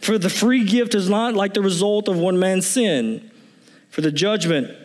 For 0.00 0.18
the 0.18 0.30
free 0.30 0.64
gift 0.64 0.94
is 0.94 1.08
not 1.08 1.34
like 1.34 1.54
the 1.54 1.62
result 1.62 2.08
of 2.08 2.16
one 2.18 2.38
man's 2.38 2.66
sin. 2.66 3.30
For 3.90 4.00
the 4.00 4.12
judgment, 4.12 4.76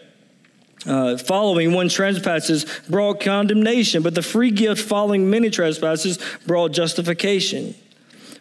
uh, 0.85 1.17
following 1.17 1.73
one 1.73 1.89
trespasses 1.89 2.65
brought 2.89 3.19
condemnation, 3.19 4.01
but 4.01 4.15
the 4.15 4.21
free 4.21 4.51
gift 4.51 4.81
following 4.81 5.29
many 5.29 5.49
trespasses 5.49 6.19
brought 6.45 6.71
justification. 6.71 7.75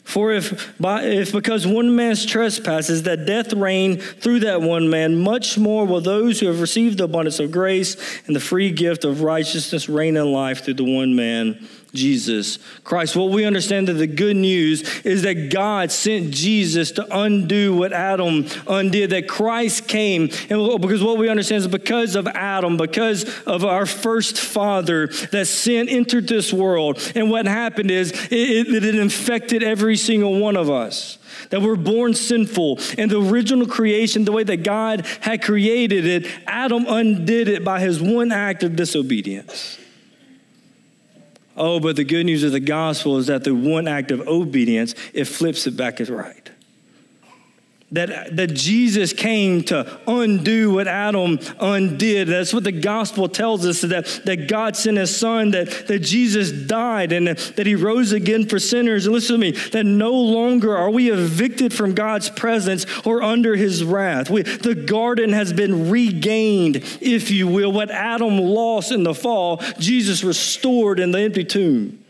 For 0.04 0.32
if, 0.32 0.74
by, 0.80 1.02
if 1.02 1.32
because 1.32 1.66
one 1.66 1.94
man's 1.94 2.24
trespasses 2.24 3.02
that 3.02 3.26
death 3.26 3.52
reigned 3.52 4.00
through 4.00 4.40
that 4.40 4.62
one 4.62 4.88
man, 4.88 5.16
much 5.20 5.58
more 5.58 5.86
will 5.86 6.00
those 6.00 6.40
who 6.40 6.46
have 6.46 6.62
received 6.62 6.96
the 6.96 7.04
abundance 7.04 7.40
of 7.40 7.52
grace 7.52 7.94
and 8.26 8.34
the 8.34 8.40
free 8.40 8.70
gift 8.70 9.04
of 9.04 9.20
righteousness 9.20 9.86
reign 9.86 10.16
in 10.16 10.32
life 10.32 10.64
through 10.64 10.74
the 10.74 10.96
one 10.96 11.14
man 11.14 11.68
Jesus 11.92 12.58
Christ. 12.84 13.16
What 13.16 13.30
we 13.30 13.44
understand 13.44 13.88
that 13.88 13.94
the 13.94 14.06
good 14.06 14.36
news 14.36 14.82
is 15.00 15.22
that 15.22 15.50
God 15.50 15.90
sent 15.90 16.32
Jesus 16.32 16.92
to 16.92 17.18
undo 17.18 17.74
what 17.74 17.92
Adam 17.92 18.46
undid, 18.66 19.10
that 19.10 19.28
Christ 19.28 19.88
came. 19.88 20.30
And 20.50 20.80
because 20.80 21.02
what 21.02 21.18
we 21.18 21.28
understand 21.28 21.60
is 21.60 21.68
because 21.68 22.14
of 22.14 22.26
Adam, 22.26 22.76
because 22.76 23.24
of 23.46 23.64
our 23.64 23.86
first 23.86 24.38
father, 24.38 25.08
that 25.32 25.46
sin 25.46 25.88
entered 25.88 26.28
this 26.28 26.52
world. 26.52 27.00
And 27.14 27.30
what 27.30 27.46
happened 27.46 27.90
is 27.90 28.12
it, 28.30 28.32
it, 28.32 28.84
it 28.84 28.94
infected 28.94 29.62
every 29.62 29.96
single 29.96 30.38
one 30.38 30.56
of 30.56 30.70
us 30.70 31.18
that 31.50 31.62
we're 31.62 31.76
born 31.76 32.14
sinful. 32.14 32.78
And 32.98 33.10
the 33.10 33.20
original 33.20 33.66
creation, 33.66 34.24
the 34.24 34.32
way 34.32 34.44
that 34.44 34.62
God 34.62 35.06
had 35.20 35.42
created 35.42 36.04
it, 36.04 36.26
Adam 36.46 36.86
undid 36.86 37.48
it 37.48 37.64
by 37.64 37.80
his 37.80 38.00
one 38.00 38.32
act 38.32 38.62
of 38.62 38.76
disobedience. 38.76 39.78
Oh, 41.58 41.80
but 41.80 41.96
the 41.96 42.04
good 42.04 42.24
news 42.24 42.44
of 42.44 42.52
the 42.52 42.60
gospel 42.60 43.18
is 43.18 43.26
that 43.26 43.42
the 43.42 43.54
one 43.54 43.88
act 43.88 44.12
of 44.12 44.20
obedience, 44.28 44.94
it 45.12 45.24
flips 45.24 45.66
it 45.66 45.76
back 45.76 46.00
as 46.00 46.08
right 46.08 46.47
that, 47.90 48.36
that 48.36 48.48
Jesus 48.48 49.14
came 49.14 49.62
to 49.64 49.98
undo 50.06 50.74
what 50.74 50.86
Adam 50.86 51.38
undid. 51.58 52.28
That's 52.28 52.52
what 52.52 52.64
the 52.64 52.72
gospel 52.72 53.28
tells 53.28 53.64
us 53.64 53.80
that, 53.80 54.04
that 54.26 54.46
God 54.46 54.76
sent 54.76 54.98
his 54.98 55.16
son, 55.16 55.52
that, 55.52 55.86
that 55.88 56.00
Jesus 56.00 56.52
died, 56.52 57.12
and 57.12 57.28
that 57.28 57.66
he 57.66 57.74
rose 57.74 58.12
again 58.12 58.46
for 58.46 58.58
sinners. 58.58 59.06
And 59.06 59.14
listen 59.14 59.36
to 59.36 59.40
me, 59.40 59.52
that 59.70 59.84
no 59.84 60.12
longer 60.12 60.76
are 60.76 60.90
we 60.90 61.10
evicted 61.10 61.72
from 61.72 61.94
God's 61.94 62.28
presence 62.28 62.84
or 63.06 63.22
under 63.22 63.56
his 63.56 63.82
wrath. 63.82 64.28
We, 64.28 64.42
the 64.42 64.74
garden 64.74 65.32
has 65.32 65.54
been 65.54 65.90
regained, 65.90 66.76
if 67.00 67.30
you 67.30 67.48
will. 67.48 67.72
What 67.72 67.90
Adam 67.90 68.38
lost 68.38 68.92
in 68.92 69.02
the 69.02 69.14
fall, 69.14 69.62
Jesus 69.78 70.22
restored 70.22 71.00
in 71.00 71.10
the 71.10 71.20
empty 71.20 71.44
tomb. 71.44 72.04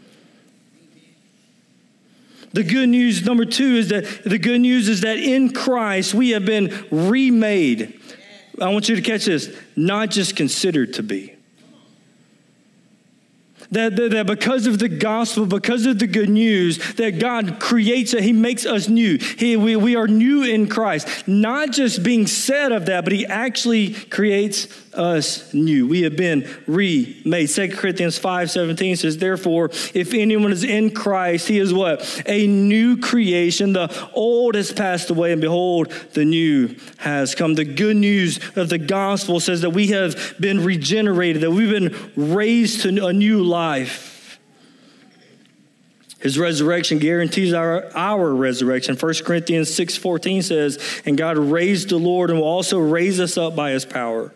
The 2.58 2.64
good 2.64 2.88
news, 2.88 3.24
number 3.24 3.44
two, 3.44 3.76
is 3.76 3.90
that 3.90 4.24
the 4.24 4.36
good 4.36 4.60
news 4.60 4.88
is 4.88 5.02
that 5.02 5.16
in 5.16 5.52
Christ 5.52 6.12
we 6.12 6.30
have 6.30 6.44
been 6.44 6.86
remade. 6.90 8.00
I 8.60 8.70
want 8.70 8.88
you 8.88 8.96
to 8.96 9.00
catch 9.00 9.26
this, 9.26 9.56
not 9.76 10.10
just 10.10 10.34
considered 10.34 10.94
to 10.94 11.04
be. 11.04 11.36
That, 13.70 13.94
that, 13.94 14.10
that, 14.10 14.26
because 14.26 14.66
of 14.66 14.80
the 14.80 14.88
gospel, 14.88 15.46
because 15.46 15.86
of 15.86 16.00
the 16.00 16.08
good 16.08 16.30
news, 16.30 16.78
that 16.94 17.20
God 17.20 17.60
creates 17.60 18.12
it, 18.12 18.24
He 18.24 18.32
makes 18.32 18.66
us 18.66 18.88
new. 18.88 19.18
He, 19.18 19.56
we, 19.56 19.76
we 19.76 19.94
are 19.94 20.08
new 20.08 20.42
in 20.42 20.68
Christ. 20.68 21.28
Not 21.28 21.70
just 21.70 22.02
being 22.02 22.26
said 22.26 22.72
of 22.72 22.86
that, 22.86 23.04
but 23.04 23.12
He 23.12 23.24
actually 23.24 23.94
creates 23.94 24.66
us 24.98 25.54
new. 25.54 25.86
We 25.86 26.02
have 26.02 26.16
been 26.16 26.48
remade. 26.66 27.48
2 27.48 27.68
Corinthians 27.68 28.18
5 28.18 28.50
17 28.50 28.96
says, 28.96 29.18
Therefore, 29.18 29.66
if 29.94 30.12
anyone 30.12 30.52
is 30.52 30.64
in 30.64 30.90
Christ, 30.90 31.48
he 31.48 31.58
is 31.58 31.72
what? 31.72 32.22
A 32.26 32.46
new 32.46 32.98
creation. 32.98 33.72
The 33.72 34.08
old 34.12 34.54
has 34.54 34.72
passed 34.72 35.10
away, 35.10 35.32
and 35.32 35.40
behold, 35.40 35.90
the 36.12 36.24
new 36.24 36.76
has 36.98 37.34
come. 37.34 37.54
The 37.54 37.64
good 37.64 37.96
news 37.96 38.40
of 38.56 38.68
the 38.68 38.78
gospel 38.78 39.40
says 39.40 39.60
that 39.62 39.70
we 39.70 39.88
have 39.88 40.34
been 40.40 40.64
regenerated, 40.64 41.42
that 41.42 41.50
we've 41.50 41.70
been 41.70 42.12
raised 42.16 42.82
to 42.82 43.06
a 43.06 43.12
new 43.12 43.42
life. 43.42 44.16
His 46.18 46.36
resurrection 46.36 46.98
guarantees 46.98 47.52
our, 47.52 47.90
our 47.96 48.34
resurrection. 48.34 48.96
1 48.96 49.24
Corinthians 49.24 49.70
6:14 49.70 50.42
says, 50.42 50.78
"And 51.06 51.16
God 51.16 51.38
raised 51.38 51.90
the 51.90 51.96
Lord 51.98 52.30
and 52.30 52.40
will 52.40 52.46
also 52.46 52.78
raise 52.78 53.20
us 53.20 53.38
up 53.38 53.54
by 53.54 53.70
his 53.70 53.84
power." 53.84 54.32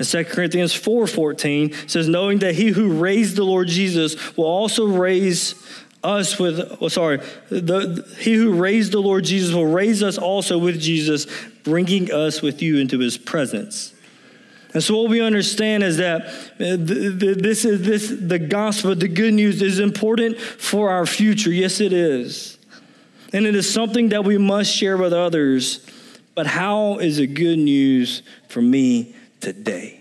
And 0.00 0.08
2 0.08 0.24
Corinthians 0.24 0.72
4:14 0.72 1.90
says, 1.90 2.08
knowing 2.08 2.38
that 2.38 2.54
he 2.54 2.68
who 2.68 2.98
raised 2.98 3.36
the 3.36 3.44
Lord 3.44 3.68
Jesus 3.68 4.34
will 4.34 4.46
also 4.46 4.86
raise 4.86 5.54
us 6.02 6.38
with, 6.38 6.78
oh, 6.80 6.88
sorry, 6.88 7.18
the, 7.50 8.10
he 8.18 8.32
who 8.32 8.54
raised 8.54 8.92
the 8.92 9.02
Lord 9.02 9.24
Jesus 9.24 9.54
will 9.54 9.66
raise 9.66 10.02
us 10.02 10.16
also 10.16 10.56
with 10.56 10.80
Jesus, 10.80 11.26
bringing 11.64 12.10
us 12.10 12.40
with 12.40 12.62
you 12.62 12.78
into 12.78 12.98
his 12.98 13.18
presence. 13.18 13.92
And 14.72 14.82
so, 14.82 15.02
what 15.02 15.10
we 15.10 15.20
understand 15.20 15.82
is 15.82 15.98
that 15.98 16.22
uh, 16.22 16.78
this 16.78 17.66
is 17.66 17.82
this 17.82 18.08
the 18.08 18.38
gospel, 18.38 18.94
the 18.94 19.06
good 19.06 19.34
news 19.34 19.60
is 19.60 19.80
important 19.80 20.38
for 20.40 20.88
our 20.88 21.04
future. 21.04 21.50
Yes, 21.50 21.78
it 21.78 21.92
is, 21.92 22.56
and 23.34 23.44
it 23.44 23.54
is 23.54 23.70
something 23.70 24.08
that 24.08 24.24
we 24.24 24.38
must 24.38 24.72
share 24.74 24.96
with 24.96 25.12
others. 25.12 25.86
But 26.34 26.46
how 26.46 27.00
is 27.00 27.18
it 27.18 27.34
good 27.34 27.58
news 27.58 28.22
for 28.48 28.62
me 28.62 29.14
today 29.40 30.00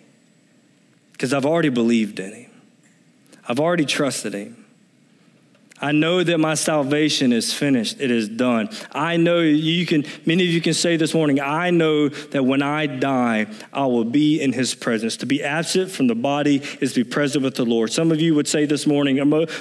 because 1.14 1.34
I've 1.34 1.46
already 1.46 1.70
believed 1.70 2.20
in 2.20 2.34
him. 2.34 2.52
I've 3.48 3.60
already 3.60 3.86
trusted 3.86 4.34
him. 4.34 4.66
I 5.82 5.94
know 5.94 6.24
that 6.24 6.40
my 6.40 6.56
salvation 6.56 7.32
is 7.32 7.54
finished. 7.54 8.02
It 8.02 8.12
is 8.12 8.28
done. 8.28 8.70
I 8.92 9.16
know 9.16 9.40
you 9.40 9.86
can, 9.86 10.06
many 10.26 10.44
of 10.44 10.50
you 10.50 10.60
can 10.60 10.74
say 10.74 10.98
this 10.98 11.14
morning, 11.14 11.40
I 11.40 11.72
know 11.72 12.10
that 12.10 12.44
when 12.44 12.62
I 12.62 12.86
die, 12.86 13.48
I 13.72 13.86
will 13.86 14.04
be 14.04 14.42
in 14.42 14.52
his 14.52 14.76
presence. 14.76 15.16
To 15.18 15.26
be 15.26 15.42
absent 15.42 15.90
from 15.90 16.08
the 16.08 16.16
body 16.16 16.62
is 16.82 16.94
to 16.94 17.04
be 17.04 17.10
present 17.10 17.46
with 17.46 17.56
the 17.56 17.66
Lord. 17.66 17.94
Some 17.94 18.12
of 18.12 18.20
you 18.20 18.36
would 18.36 18.48
say 18.48 18.66
this 18.66 18.86
morning, 18.86 19.18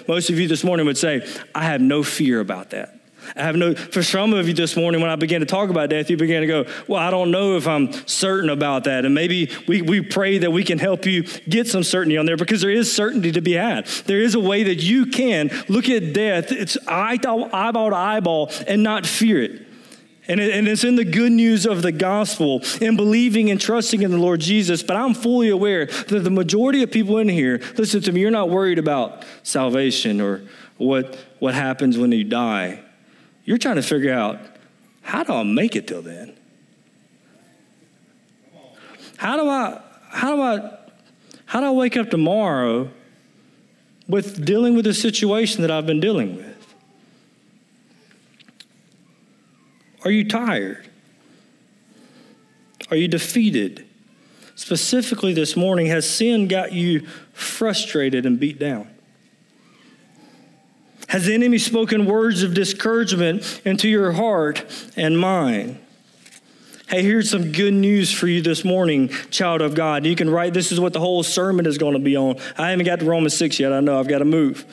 most 0.09 0.29
of 0.29 0.39
you 0.39 0.49
this 0.49 0.65
morning 0.65 0.87
would 0.87 0.99
say, 0.99 1.25
I 1.55 1.65
have 1.65 1.81
no 1.81 2.03
fear 2.03 2.41
about 2.41 2.71
that. 2.71 2.98
I 3.37 3.43
have 3.43 3.57
no, 3.57 3.75
for 3.75 4.03
some 4.03 4.33
of 4.33 4.49
you 4.49 4.55
this 4.55 4.77
morning, 4.77 5.01
when 5.01 5.11
I 5.11 5.17
began 5.17 5.41
to 5.41 5.47
talk 5.47 5.71
about 5.71 5.91
death, 5.91 6.11
you 6.11 6.17
began 6.17 6.41
to 6.41 6.47
go, 6.47 6.67
Well, 6.87 7.01
I 7.01 7.11
don't 7.11 7.31
know 7.31 7.57
if 7.57 7.67
I'm 7.67 7.93
certain 8.07 8.51
about 8.51 8.85
that. 8.85 9.05
And 9.05 9.15
maybe 9.15 9.51
we, 9.67 9.83
we 9.83 10.01
pray 10.01 10.39
that 10.39 10.51
we 10.51 10.65
can 10.65 10.79
help 10.79 11.07
you 11.07 11.25
get 11.49 11.67
some 11.67 11.83
certainty 11.83 12.17
on 12.17 12.27
there 12.27 12.37
because 12.37 12.61
there 12.61 12.71
is 12.71 12.95
certainty 12.95 13.33
to 13.33 13.41
be 13.41 13.53
had. 13.53 13.87
There 14.07 14.21
is 14.21 14.35
a 14.35 14.41
way 14.41 14.65
that 14.65 14.77
you 14.77 15.07
can 15.07 15.51
look 15.69 15.89
at 15.89 16.13
death, 16.13 16.53
it's 16.53 16.77
eyeball 16.87 17.49
to 17.91 17.97
eyeball, 17.97 18.53
and 18.67 18.83
not 18.83 19.07
fear 19.07 19.43
it. 19.43 19.69
And, 20.29 20.41
it, 20.41 20.55
and 20.55 20.69
it's 20.69 20.85
in 20.85 20.97
the 20.97 21.05
good 21.05 21.33
news 21.33 21.65
of 21.65 21.81
the 21.81 21.91
gospel 21.91 22.63
and 22.83 22.99
believing 22.99 23.51
and 23.51 23.59
trusting 23.59 24.03
in 24.03 24.11
the 24.11 24.19
Lord 24.19 24.41
Jesus. 24.41 24.83
But 24.83 24.97
I'm 24.97 25.15
fully 25.15 25.49
aware 25.49 25.87
that 25.87 26.21
the 26.21 26.31
majority 26.31 26.83
of 26.83 26.91
people 26.91 27.19
in 27.19 27.29
here, 27.29 27.61
listen 27.77 28.03
to 28.03 28.13
me, 28.13 28.21
you're 28.21 28.31
not 28.31 28.51
worried 28.51 28.79
about 28.79 29.25
salvation 29.43 30.21
or 30.21 30.43
what, 30.77 31.19
what 31.39 31.55
happens 31.55 31.97
when 31.97 32.13
you 32.13 32.25
die. 32.25 32.85
You're 33.49 33.57
trying 33.57 33.77
to 33.77 33.83
figure 33.83 34.13
out 34.13 34.39
how 35.01 35.23
do 35.25 35.33
I 35.33 35.43
make 35.43 35.75
it 35.75 35.89
till 35.89 36.03
then? 36.03 36.37
How 39.17 39.39
do 39.39 39.49
I 39.49 39.81
how 40.11 40.37
do 40.37 40.43
I 40.43 40.79
how 41.47 41.61
do 41.61 41.67
I 41.69 41.71
wake 41.71 41.97
up 41.97 42.11
tomorrow 42.11 42.91
with 44.07 44.45
dealing 44.45 44.77
with 44.77 44.85
the 44.85 44.93
situation 44.93 45.63
that 45.63 45.71
I've 45.71 45.87
been 45.87 45.99
dealing 45.99 46.37
with? 46.37 46.75
Are 50.05 50.11
you 50.11 50.29
tired? 50.29 50.87
Are 52.91 52.99
you 52.99 53.09
defeated? 53.09 53.87
Specifically 54.57 55.33
this 55.33 55.57
morning, 55.57 55.87
has 55.87 56.07
sin 56.07 56.49
got 56.49 56.75
you 56.75 57.07
frustrated 57.33 58.27
and 58.27 58.39
beat 58.39 58.59
down? 58.59 58.91
Has 61.09 61.25
the 61.25 61.35
enemy 61.35 61.59
spoken 61.59 62.05
words 62.05 62.43
of 62.43 62.55
discouragement 62.55 63.63
into 63.65 63.89
your 63.89 64.13
heart 64.13 64.65
and 64.95 65.19
mind? 65.19 65.81
Hey, 66.87 67.03
here's 67.03 67.31
some 67.31 67.51
good 67.53 67.75
news 67.75 68.13
for 68.13 68.27
you 68.27 68.41
this 68.43 68.65
morning, 68.65 69.09
child 69.31 69.63
of 69.63 69.75
God. 69.75 70.07
You 70.07 70.15
can 70.15 70.29
write, 70.31 70.55
this 70.55 70.71
is 70.71 70.79
what 70.79 70.93
the 70.93 71.01
whole 71.01 71.23
sermon 71.23 71.67
is 71.67 71.79
going 71.79 71.95
to 71.95 71.99
be 71.99 72.17
on. 72.17 72.37
I 72.57 72.71
haven't 72.71 72.87
got 72.87 73.01
to 73.01 73.07
Romans 73.07 73.37
6 73.37 73.59
yet. 73.59 73.73
I 73.73 73.81
know 73.81 73.99
I've 73.99 74.09
got 74.09 74.19
to 74.19 74.25
move. 74.27 74.65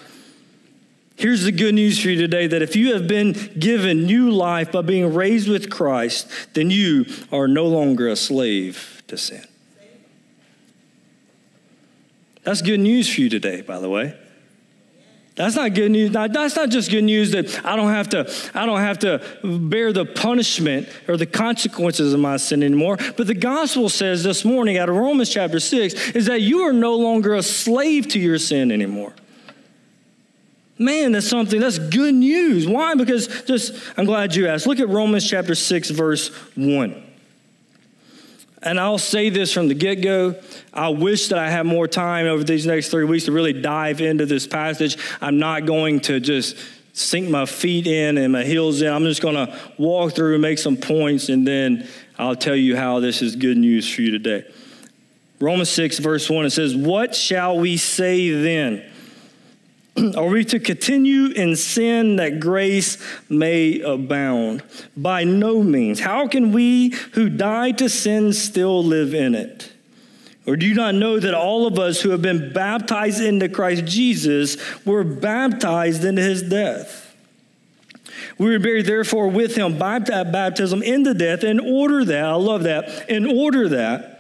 Here's 1.17 1.43
the 1.43 1.53
good 1.53 1.73
news 1.73 2.01
for 2.01 2.09
you 2.09 2.19
today 2.19 2.47
that 2.47 2.61
if 2.61 2.75
you 2.75 2.93
have 2.93 3.07
been 3.07 3.31
given 3.57 4.05
new 4.05 4.29
life 4.29 4.73
by 4.73 4.81
being 4.81 5.13
raised 5.13 5.47
with 5.47 5.69
Christ, 5.69 6.29
then 6.53 6.69
you 6.69 7.05
are 7.31 7.47
no 7.47 7.65
longer 7.65 8.09
a 8.09 8.17
slave 8.17 9.03
to 9.07 9.17
sin. 9.17 9.45
That's 12.43 12.61
good 12.61 12.81
news 12.81 13.13
for 13.13 13.21
you 13.21 13.29
today, 13.29 13.61
by 13.61 13.79
the 13.79 13.89
way. 13.89 14.17
That's 15.35 15.55
not 15.55 15.73
good 15.73 15.91
news. 15.91 16.11
That's 16.11 16.55
not 16.55 16.69
just 16.69 16.89
good 16.89 17.03
news 17.03 17.31
that 17.31 17.65
I 17.65 17.75
don't 17.75 17.89
have 17.89 18.09
to, 18.09 18.31
I 18.53 18.65
don't 18.65 18.79
have 18.79 18.99
to 18.99 19.21
bear 19.43 19.91
the 19.91 20.05
punishment 20.05 20.87
or 21.09 21.17
the 21.17 21.25
consequences 21.25 22.13
of 22.13 22.21
my 22.21 22.37
sin 22.37 22.63
anymore. 22.63 22.97
But 23.17 23.27
the 23.27 23.33
gospel 23.33 23.89
says 23.89 24.23
this 24.23 24.45
morning 24.45 24.77
out 24.77 24.87
of 24.87 24.95
Romans 24.95 25.29
chapter 25.29 25.59
6 25.59 26.11
is 26.11 26.27
that 26.27 26.41
you 26.41 26.61
are 26.61 26.71
no 26.71 26.95
longer 26.95 27.35
a 27.35 27.43
slave 27.43 28.07
to 28.09 28.19
your 28.19 28.39
sin 28.39 28.71
anymore. 28.71 29.13
Man, 30.77 31.11
that's 31.11 31.27
something, 31.27 31.59
that's 31.59 31.79
good 31.79 32.15
news. 32.15 32.67
Why? 32.67 32.95
Because 32.95 33.43
just, 33.43 33.73
I'm 33.97 34.05
glad 34.05 34.35
you 34.35 34.47
asked. 34.47 34.67
Look 34.67 34.79
at 34.79 34.89
Romans 34.89 35.29
chapter 35.29 35.55
6, 35.55 35.89
verse 35.89 36.29
1 36.55 37.04
and 38.65 38.79
I'll 38.79 38.98
say 38.98 39.29
this 39.29 39.53
from 39.53 39.67
the 39.67 39.75
get 39.75 40.01
go. 40.01 40.36
I 40.74 40.89
wish 40.89 41.29
that 41.29 41.38
I 41.38 41.50
had 41.50 41.65
more 41.65 41.88
time 41.88 42.25
over 42.25 42.43
these 42.43 42.65
next 42.65 42.89
three 42.89 43.05
weeks 43.05 43.25
to 43.25 43.31
really 43.31 43.53
dive 43.53 44.01
into 44.01 44.25
this 44.25 44.48
passage. 44.48 44.98
I'm 45.22 45.38
not 45.38 45.65
going 45.65 46.00
to 46.01 46.19
just 46.19 46.57
sink 46.93 47.29
my 47.29 47.45
feet 47.45 47.86
in 47.86 48.17
and 48.17 48.34
my 48.34 48.43
heels 48.43 48.81
in. 48.81 48.91
I'm 48.91 49.03
just 49.03 49.22
going 49.22 49.36
to 49.36 49.57
walk 49.77 50.13
through 50.13 50.34
and 50.34 50.41
make 50.41 50.57
some 50.57 50.77
points, 50.77 51.29
and 51.29 51.48
then 51.48 51.88
I'll 52.17 52.36
tell 52.36 52.55
you 52.55 52.75
how 52.75 53.00
this 53.00 53.22
is 53.22 53.36
good 53.36 53.57
news 53.57 53.88
for 53.93 54.01
you 54.01 54.12
today. 54.12 54.45
Romans 55.39 55.69
6, 55.69 56.00
verse 56.00 56.29
1, 56.29 56.45
it 56.45 56.50
says, 56.50 56.75
What 56.75 57.13
shall 57.13 57.60
we 57.60 57.77
say 57.77 58.31
then? 58.31 58.91
Are 60.17 60.27
we 60.27 60.43
to 60.45 60.59
continue 60.59 61.27
in 61.27 61.55
sin 61.55 62.17
that 62.17 62.39
grace 62.39 62.97
may 63.29 63.79
abound? 63.79 64.63
By 64.97 65.23
no 65.23 65.63
means. 65.63 65.99
How 65.99 66.27
can 66.27 66.51
we 66.51 66.89
who 67.13 67.29
died 67.29 67.77
to 67.77 67.89
sin 67.89 68.33
still 68.33 68.83
live 68.83 69.13
in 69.13 69.35
it? 69.35 69.71
Or 70.47 70.55
do 70.55 70.65
you 70.65 70.75
not 70.75 70.95
know 70.95 71.19
that 71.19 71.33
all 71.33 71.65
of 71.65 71.79
us 71.79 72.01
who 72.01 72.09
have 72.09 72.21
been 72.21 72.53
baptized 72.53 73.21
into 73.21 73.49
Christ 73.49 73.85
Jesus 73.85 74.57
were 74.85 75.03
baptized 75.03 76.03
into 76.03 76.21
his 76.21 76.43
death? 76.43 77.15
We 78.37 78.51
were 78.51 78.59
buried, 78.59 78.85
therefore, 78.85 79.29
with 79.29 79.55
him 79.55 79.77
by 79.77 79.99
baptism 79.99 80.83
into 80.83 81.13
death, 81.13 81.43
in 81.43 81.59
order 81.59 82.03
that, 82.05 82.25
I 82.25 82.33
love 82.33 82.63
that, 82.63 83.09
in 83.09 83.25
order 83.25 83.69
that, 83.69 84.14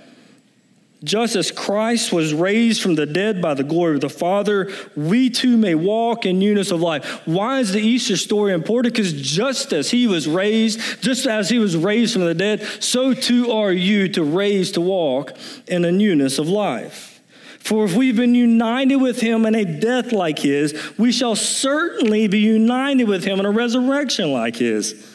just 1.05 1.35
as 1.35 1.51
Christ 1.51 2.11
was 2.11 2.33
raised 2.33 2.81
from 2.81 2.95
the 2.95 3.05
dead 3.05 3.41
by 3.41 3.53
the 3.53 3.63
glory 3.63 3.95
of 3.95 4.01
the 4.01 4.09
Father, 4.09 4.71
we 4.95 5.29
too 5.29 5.55
may 5.55 5.75
walk 5.75 6.25
in 6.25 6.39
newness 6.39 6.71
of 6.71 6.81
life. 6.81 7.21
Why 7.25 7.59
is 7.59 7.71
the 7.71 7.79
Easter 7.79 8.17
story 8.17 8.53
important? 8.53 8.93
Because 8.93 9.13
just 9.13 9.71
as 9.71 9.91
he 9.91 10.07
was 10.07 10.27
raised, 10.27 11.01
just 11.01 11.27
as 11.27 11.49
he 11.49 11.59
was 11.59 11.77
raised 11.77 12.13
from 12.13 12.25
the 12.25 12.33
dead, 12.33 12.61
so 12.81 13.13
too 13.13 13.51
are 13.51 13.71
you 13.71 14.09
to 14.09 14.23
raise 14.23 14.71
to 14.73 14.81
walk 14.81 15.33
in 15.67 15.85
a 15.85 15.91
newness 15.91 16.39
of 16.39 16.49
life. 16.49 17.21
For 17.59 17.85
if 17.85 17.95
we've 17.95 18.15
been 18.15 18.35
united 18.35 18.97
with 18.97 19.21
him 19.21 19.45
in 19.45 19.55
a 19.55 19.65
death 19.65 20.11
like 20.11 20.39
his, 20.39 20.79
we 20.97 21.11
shall 21.11 21.35
certainly 21.35 22.27
be 22.27 22.39
united 22.39 23.05
with 23.05 23.23
him 23.23 23.39
in 23.39 23.45
a 23.45 23.51
resurrection 23.51 24.31
like 24.31 24.55
his. 24.57 25.14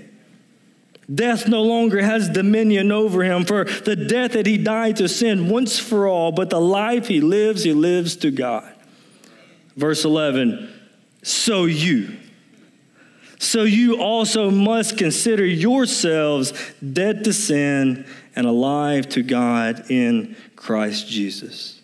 Death 1.13 1.47
no 1.47 1.63
longer 1.63 2.01
has 2.01 2.29
dominion 2.29 2.91
over 2.91 3.23
him, 3.23 3.43
for 3.43 3.65
the 3.65 3.95
death 3.95 4.33
that 4.33 4.45
he 4.45 4.57
died 4.57 4.97
to 4.97 5.09
sin 5.09 5.49
once 5.49 5.79
for 5.79 6.07
all, 6.07 6.31
but 6.31 6.49
the 6.49 6.61
life 6.61 7.07
he 7.07 7.21
lives, 7.21 7.63
he 7.63 7.73
lives 7.73 8.15
to 8.17 8.31
God. 8.31 8.71
Verse 9.75 10.05
11, 10.05 10.71
so 11.23 11.65
you, 11.65 12.15
so 13.39 13.63
you 13.63 13.99
also 13.99 14.51
must 14.51 14.97
consider 14.97 15.45
yourselves 15.45 16.53
dead 16.93 17.23
to 17.23 17.33
sin 17.33 18.05
and 18.35 18.45
alive 18.45 19.09
to 19.09 19.23
God 19.23 19.89
in 19.89 20.35
Christ 20.55 21.07
Jesus. 21.07 21.80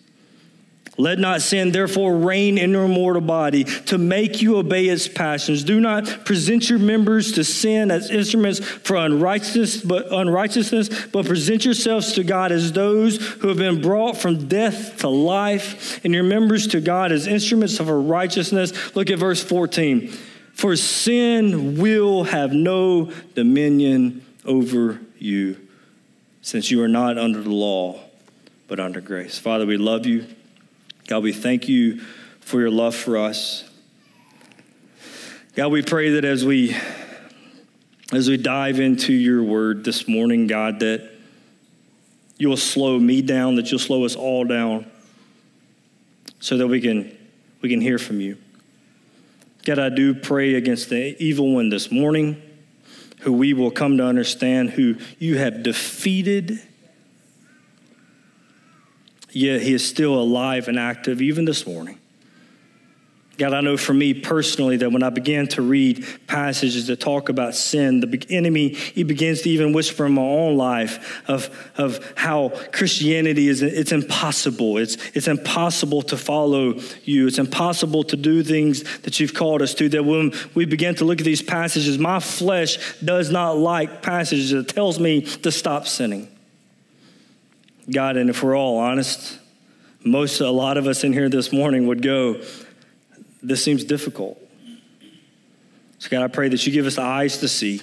Let 0.99 1.19
not 1.19 1.43
sin 1.43 1.71
therefore 1.71 2.17
reign 2.17 2.57
in 2.57 2.71
your 2.71 2.87
mortal 2.87 3.21
body 3.21 3.65
to 3.65 3.99
make 3.99 4.41
you 4.41 4.57
obey 4.57 4.87
its 4.87 5.07
passions. 5.07 5.63
Do 5.63 5.79
not 5.79 6.25
present 6.25 6.69
your 6.69 6.79
members 6.79 7.33
to 7.33 7.43
sin 7.43 7.91
as 7.91 8.09
instruments 8.09 8.59
for 8.59 8.95
unrighteousness, 8.95 9.81
but 9.81 10.11
unrighteousness, 10.11 11.07
but 11.07 11.27
present 11.27 11.65
yourselves 11.65 12.13
to 12.13 12.23
God 12.23 12.51
as 12.51 12.71
those 12.71 13.17
who 13.17 13.49
have 13.49 13.57
been 13.57 13.79
brought 13.79 14.17
from 14.17 14.47
death 14.47 14.97
to 14.99 15.07
life, 15.07 16.03
and 16.03 16.15
your 16.15 16.23
members 16.23 16.65
to 16.67 16.81
God 16.81 17.11
as 17.11 17.27
instruments 17.27 17.79
of 17.79 17.89
righteousness. 17.89 18.95
Look 18.95 19.11
at 19.11 19.19
verse 19.19 19.43
14. 19.43 20.07
For 20.53 20.75
sin 20.75 21.77
will 21.77 22.23
have 22.23 22.53
no 22.53 23.11
dominion 23.35 24.25
over 24.45 24.99
you, 25.19 25.57
since 26.41 26.71
you 26.71 26.81
are 26.81 26.87
not 26.87 27.19
under 27.19 27.43
the 27.43 27.51
law, 27.51 27.99
but 28.67 28.79
under 28.79 28.99
grace. 28.99 29.37
Father, 29.37 29.67
we 29.67 29.77
love 29.77 30.07
you. 30.07 30.25
God, 31.07 31.23
we 31.23 31.31
thank 31.31 31.69
you 31.69 32.01
for 32.41 32.59
your 32.59 32.69
love 32.69 32.93
for 32.93 33.17
us. 33.17 33.63
God, 35.55 35.69
we 35.69 35.81
pray 35.81 36.11
that 36.11 36.25
as 36.25 36.45
we 36.45 36.75
as 38.11 38.29
we 38.29 38.35
dive 38.35 38.81
into 38.81 39.13
your 39.13 39.41
word 39.41 39.85
this 39.85 40.07
morning, 40.07 40.47
God, 40.47 40.81
that 40.81 41.09
you'll 42.37 42.57
slow 42.57 42.99
me 42.99 43.21
down, 43.21 43.55
that 43.55 43.71
you'll 43.71 43.79
slow 43.79 44.03
us 44.03 44.15
all 44.15 44.43
down 44.43 44.85
so 46.41 46.57
that 46.57 46.67
we 46.67 46.81
can 46.81 47.17
we 47.61 47.69
can 47.69 47.79
hear 47.79 47.97
from 47.97 48.19
you. 48.19 48.37
God, 49.65 49.79
I 49.79 49.87
do 49.87 50.13
pray 50.13 50.55
against 50.55 50.89
the 50.89 51.15
evil 51.23 51.53
one 51.53 51.69
this 51.69 51.89
morning, 51.89 52.41
who 53.21 53.31
we 53.31 53.53
will 53.53 53.71
come 53.71 53.97
to 53.97 54.03
understand 54.03 54.71
who 54.71 54.95
you 55.19 55.37
have 55.37 55.63
defeated 55.63 56.61
yet 59.31 59.61
he 59.61 59.73
is 59.73 59.87
still 59.87 60.15
alive 60.15 60.67
and 60.67 60.79
active 60.79 61.21
even 61.21 61.45
this 61.45 61.65
morning. 61.65 61.99
God, 63.37 63.53
I 63.53 63.61
know 63.61 63.77
for 63.77 63.93
me 63.93 64.15
personally 64.15 64.77
that 64.77 64.91
when 64.91 65.03
I 65.03 65.11
began 65.11 65.47
to 65.49 65.61
read 65.61 66.03
passages 66.25 66.87
that 66.87 66.99
talk 66.99 67.29
about 67.29 67.53
sin, 67.53 67.99
the 67.99 68.25
enemy, 68.31 68.69
he 68.69 69.03
begins 69.03 69.43
to 69.43 69.49
even 69.51 69.73
whisper 69.73 70.07
in 70.07 70.13
my 70.13 70.23
own 70.23 70.57
life 70.57 71.21
of, 71.29 71.55
of 71.77 72.13
how 72.15 72.49
Christianity 72.71 73.47
is, 73.47 73.61
it's 73.61 73.91
impossible. 73.91 74.79
It's, 74.79 74.97
it's 75.13 75.27
impossible 75.27 76.01
to 76.03 76.17
follow 76.17 76.79
you. 77.03 77.27
It's 77.27 77.37
impossible 77.37 78.03
to 78.05 78.17
do 78.17 78.41
things 78.41 78.83
that 79.01 79.19
you've 79.19 79.35
called 79.35 79.61
us 79.61 79.75
to. 79.75 79.89
That 79.89 80.03
when 80.03 80.33
we 80.55 80.65
begin 80.65 80.95
to 80.95 81.05
look 81.05 81.19
at 81.19 81.25
these 81.25 81.43
passages, 81.43 81.99
my 81.99 82.19
flesh 82.19 82.97
does 83.01 83.29
not 83.29 83.57
like 83.57 84.01
passages 84.01 84.49
that 84.49 84.67
tells 84.67 84.99
me 84.99 85.21
to 85.21 85.51
stop 85.51 85.85
sinning. 85.85 86.27
God, 87.89 88.17
and 88.17 88.29
if 88.29 88.43
we're 88.43 88.57
all 88.57 88.77
honest, 88.77 89.39
most, 90.03 90.41
a 90.41 90.49
lot 90.49 90.77
of 90.77 90.87
us 90.87 91.03
in 91.03 91.13
here 91.13 91.29
this 91.29 91.53
morning 91.53 91.87
would 91.87 92.01
go, 92.01 92.41
This 93.41 93.63
seems 93.63 93.83
difficult. 93.83 94.39
So, 95.99 96.09
God, 96.09 96.23
I 96.23 96.27
pray 96.27 96.49
that 96.49 96.65
you 96.65 96.71
give 96.71 96.85
us 96.85 96.97
eyes 96.97 97.39
to 97.39 97.47
see, 97.47 97.81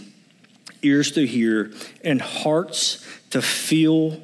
ears 0.82 1.12
to 1.12 1.26
hear, 1.26 1.72
and 2.02 2.20
hearts 2.20 3.04
to 3.30 3.42
feel 3.42 4.22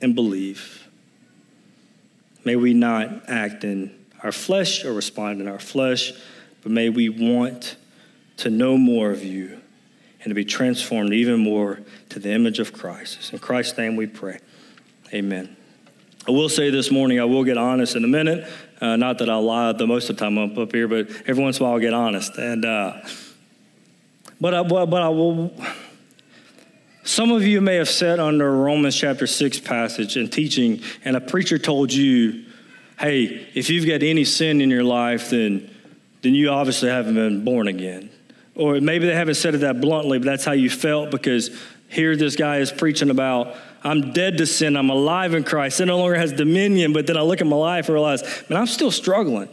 and 0.00 0.14
believe. 0.14 0.88
May 2.44 2.56
we 2.56 2.74
not 2.74 3.28
act 3.28 3.64
in 3.64 3.92
our 4.22 4.32
flesh 4.32 4.84
or 4.84 4.92
respond 4.92 5.40
in 5.40 5.48
our 5.48 5.58
flesh, 5.58 6.12
but 6.62 6.72
may 6.72 6.88
we 6.88 7.08
want 7.08 7.76
to 8.38 8.50
know 8.50 8.78
more 8.78 9.10
of 9.10 9.22
you 9.22 9.60
and 10.20 10.30
to 10.30 10.34
be 10.34 10.44
transformed 10.44 11.12
even 11.12 11.38
more 11.38 11.80
to 12.08 12.18
the 12.18 12.30
image 12.30 12.58
of 12.58 12.72
Christ. 12.72 13.32
In 13.32 13.38
Christ's 13.38 13.76
name 13.78 13.96
we 13.96 14.06
pray. 14.06 14.38
Amen. 15.16 15.56
I 16.28 16.30
will 16.30 16.50
say 16.50 16.68
this 16.68 16.90
morning, 16.90 17.18
I 17.18 17.24
will 17.24 17.42
get 17.42 17.56
honest 17.56 17.96
in 17.96 18.04
a 18.04 18.06
minute. 18.06 18.46
Uh, 18.82 18.96
not 18.96 19.16
that 19.20 19.30
I 19.30 19.36
lie 19.36 19.72
the 19.72 19.86
most 19.86 20.10
of 20.10 20.16
the 20.16 20.20
time 20.20 20.36
I'm 20.36 20.58
up 20.58 20.72
here, 20.72 20.86
but 20.86 21.08
every 21.26 21.42
once 21.42 21.56
in 21.56 21.62
a 21.62 21.64
while 21.64 21.76
I'll 21.76 21.80
get 21.80 21.94
honest. 21.94 22.36
And 22.36 22.66
uh, 22.66 23.00
but 24.38 24.52
I, 24.52 24.62
but, 24.62 24.86
but 24.86 25.00
I 25.00 25.08
will. 25.08 25.54
Some 27.02 27.32
of 27.32 27.44
you 27.44 27.62
may 27.62 27.76
have 27.76 27.88
sat 27.88 28.20
under 28.20 28.54
Romans 28.54 28.94
chapter 28.94 29.26
six 29.26 29.58
passage 29.58 30.18
and 30.18 30.30
teaching, 30.30 30.82
and 31.02 31.16
a 31.16 31.20
preacher 31.22 31.56
told 31.56 31.90
you, 31.90 32.44
"Hey, 33.00 33.48
if 33.54 33.70
you've 33.70 33.86
got 33.86 34.02
any 34.02 34.26
sin 34.26 34.60
in 34.60 34.68
your 34.68 34.84
life, 34.84 35.30
then 35.30 35.70
then 36.20 36.34
you 36.34 36.50
obviously 36.50 36.90
haven't 36.90 37.14
been 37.14 37.42
born 37.42 37.68
again." 37.68 38.10
Or 38.54 38.82
maybe 38.82 39.06
they 39.06 39.14
haven't 39.14 39.36
said 39.36 39.54
it 39.54 39.58
that 39.58 39.80
bluntly, 39.80 40.18
but 40.18 40.26
that's 40.26 40.44
how 40.44 40.52
you 40.52 40.68
felt 40.68 41.10
because 41.10 41.58
here 41.88 42.16
this 42.16 42.36
guy 42.36 42.58
is 42.58 42.70
preaching 42.70 43.08
about 43.08 43.56
I'm 43.86 44.12
dead 44.12 44.38
to 44.38 44.46
sin. 44.46 44.76
I'm 44.76 44.90
alive 44.90 45.34
in 45.34 45.44
Christ. 45.44 45.78
Sin 45.78 45.88
no 45.88 45.98
longer 45.98 46.16
has 46.16 46.32
dominion. 46.32 46.92
But 46.92 47.06
then 47.06 47.16
I 47.16 47.22
look 47.22 47.40
at 47.40 47.46
my 47.46 47.56
life 47.56 47.88
and 47.88 47.94
realize, 47.94 48.22
man, 48.48 48.58
I'm 48.58 48.66
still 48.66 48.90
struggling. 48.90 49.48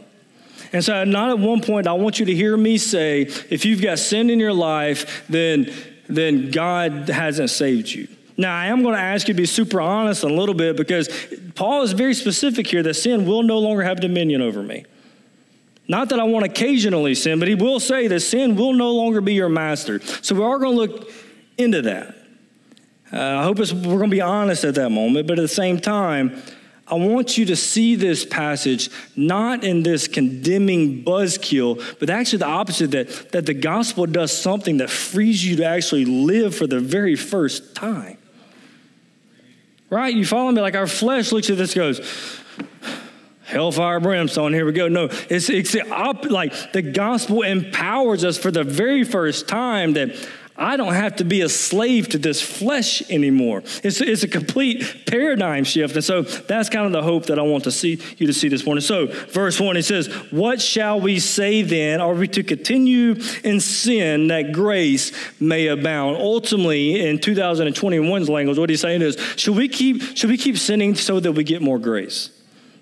And 0.71 0.83
so, 0.83 1.03
not 1.03 1.29
at 1.29 1.39
one 1.39 1.61
point, 1.61 1.85
I 1.85 1.93
want 1.93 2.19
you 2.19 2.25
to 2.25 2.33
hear 2.33 2.57
me 2.57 2.79
say, 2.79 3.21
if 3.49 3.63
you've 3.63 3.81
got 3.81 3.99
sin 3.99 4.31
in 4.31 4.39
your 4.39 4.53
life, 4.53 5.23
then, 5.29 5.71
then 6.07 6.49
God 6.49 7.09
hasn't 7.09 7.51
saved 7.51 7.89
you. 7.89 8.07
Now, 8.35 8.55
I 8.57 8.65
am 8.65 8.81
going 8.81 8.95
to 8.95 9.01
ask 9.01 9.27
you 9.27 9.35
to 9.35 9.37
be 9.37 9.45
super 9.45 9.79
honest 9.79 10.23
a 10.23 10.27
little 10.27 10.55
bit 10.55 10.75
because 10.75 11.09
Paul 11.53 11.83
is 11.83 11.91
very 11.91 12.15
specific 12.15 12.65
here 12.65 12.81
that 12.81 12.95
sin 12.95 13.27
will 13.27 13.43
no 13.43 13.59
longer 13.59 13.83
have 13.83 14.01
dominion 14.01 14.41
over 14.41 14.63
me. 14.63 14.85
Not 15.87 16.09
that 16.09 16.19
I 16.19 16.23
want 16.23 16.45
occasionally 16.45 17.13
sin, 17.13 17.37
but 17.37 17.47
he 17.47 17.55
will 17.55 17.79
say 17.79 18.07
that 18.07 18.21
sin 18.21 18.55
will 18.55 18.73
no 18.73 18.93
longer 18.93 19.21
be 19.21 19.35
your 19.35 19.49
master. 19.49 19.99
So 19.99 20.33
we 20.33 20.43
are 20.43 20.57
going 20.57 20.75
to 20.75 20.81
look 20.81 21.11
into 21.57 21.83
that. 21.83 22.15
Uh, 23.13 23.19
I 23.19 23.43
hope 23.43 23.59
we're 23.59 23.65
going 23.65 24.01
to 24.01 24.07
be 24.07 24.21
honest 24.21 24.63
at 24.63 24.73
that 24.75 24.89
moment, 24.89 25.27
but 25.27 25.37
at 25.37 25.43
the 25.43 25.47
same 25.47 25.79
time, 25.79 26.41
I 26.87 26.95
want 26.95 27.37
you 27.37 27.45
to 27.45 27.55
see 27.55 27.95
this 27.95 28.25
passage 28.25 28.89
not 29.15 29.63
in 29.63 29.83
this 29.83 30.07
condemning 30.07 31.03
buzzkill, 31.03 31.99
but 31.99 32.09
actually 32.09 32.39
the 32.39 32.47
opposite 32.47 32.91
that, 32.91 33.31
that 33.31 33.45
the 33.45 33.53
gospel 33.53 34.07
does 34.07 34.35
something 34.35 34.77
that 34.77 34.89
frees 34.89 35.45
you 35.45 35.57
to 35.57 35.65
actually 35.65 36.05
live 36.05 36.55
for 36.55 36.65
the 36.65 36.79
very 36.79 37.15
first 37.15 37.75
time. 37.75 38.17
Right? 39.91 40.13
You 40.13 40.25
follow 40.25 40.51
me? 40.51 40.61
Like 40.61 40.75
our 40.75 40.87
flesh 40.87 41.31
looks 41.31 41.51
at 41.51 41.57
this 41.57 41.75
goes, 41.75 41.99
hellfire 43.43 43.99
brimstone 43.99 44.51
here 44.51 44.65
we 44.65 44.71
go 44.71 44.87
no 44.87 45.09
it's, 45.29 45.49
it's 45.49 45.75
up 45.91 46.25
like 46.25 46.71
the 46.71 46.81
gospel 46.81 47.43
empowers 47.43 48.23
us 48.23 48.37
for 48.37 48.49
the 48.49 48.63
very 48.63 49.03
first 49.03 49.47
time 49.47 49.93
that 49.93 50.15
I 50.55 50.77
don't 50.77 50.93
have 50.93 51.15
to 51.15 51.25
be 51.25 51.41
a 51.41 51.49
slave 51.49 52.09
to 52.09 52.19
this 52.19 52.41
flesh 52.41 53.01
anymore. 53.09 53.63
It's, 53.83 54.01
it's 54.01 54.21
a 54.21 54.27
complete 54.27 55.05
paradigm 55.07 55.63
shift. 55.63 55.95
And 55.95 56.03
so 56.03 56.21
that's 56.21 56.69
kind 56.69 56.85
of 56.85 56.91
the 56.91 57.01
hope 57.01 57.25
that 57.27 57.39
I 57.39 57.41
want 57.41 57.63
to 57.63 57.71
see 57.71 57.99
you 58.17 58.27
to 58.27 58.33
see 58.33 58.49
this 58.49 58.65
morning. 58.65 58.81
So, 58.81 59.07
verse 59.07 59.59
1, 59.59 59.77
it 59.77 59.83
says, 59.83 60.07
What 60.31 60.61
shall 60.61 61.01
we 61.01 61.19
say 61.19 61.63
then? 61.63 62.01
Are 62.01 62.13
we 62.13 62.27
to 62.29 62.43
continue 62.43 63.15
in 63.43 63.59
sin 63.59 64.27
that 64.27 64.51
grace 64.51 65.11
may 65.39 65.67
abound? 65.67 66.17
Ultimately, 66.17 67.07
in 67.07 67.17
2021's 67.17 68.29
language, 68.29 68.59
what 68.59 68.69
he's 68.69 68.81
saying 68.81 69.01
is, 69.01 69.17
should 69.35 69.55
we 69.55 69.67
keep, 69.67 70.01
should 70.15 70.29
we 70.29 70.37
keep 70.37 70.57
sinning 70.57 70.93
so 70.93 71.19
that 71.19 71.31
we 71.31 71.43
get 71.43 71.63
more 71.63 71.79
grace? 71.79 72.29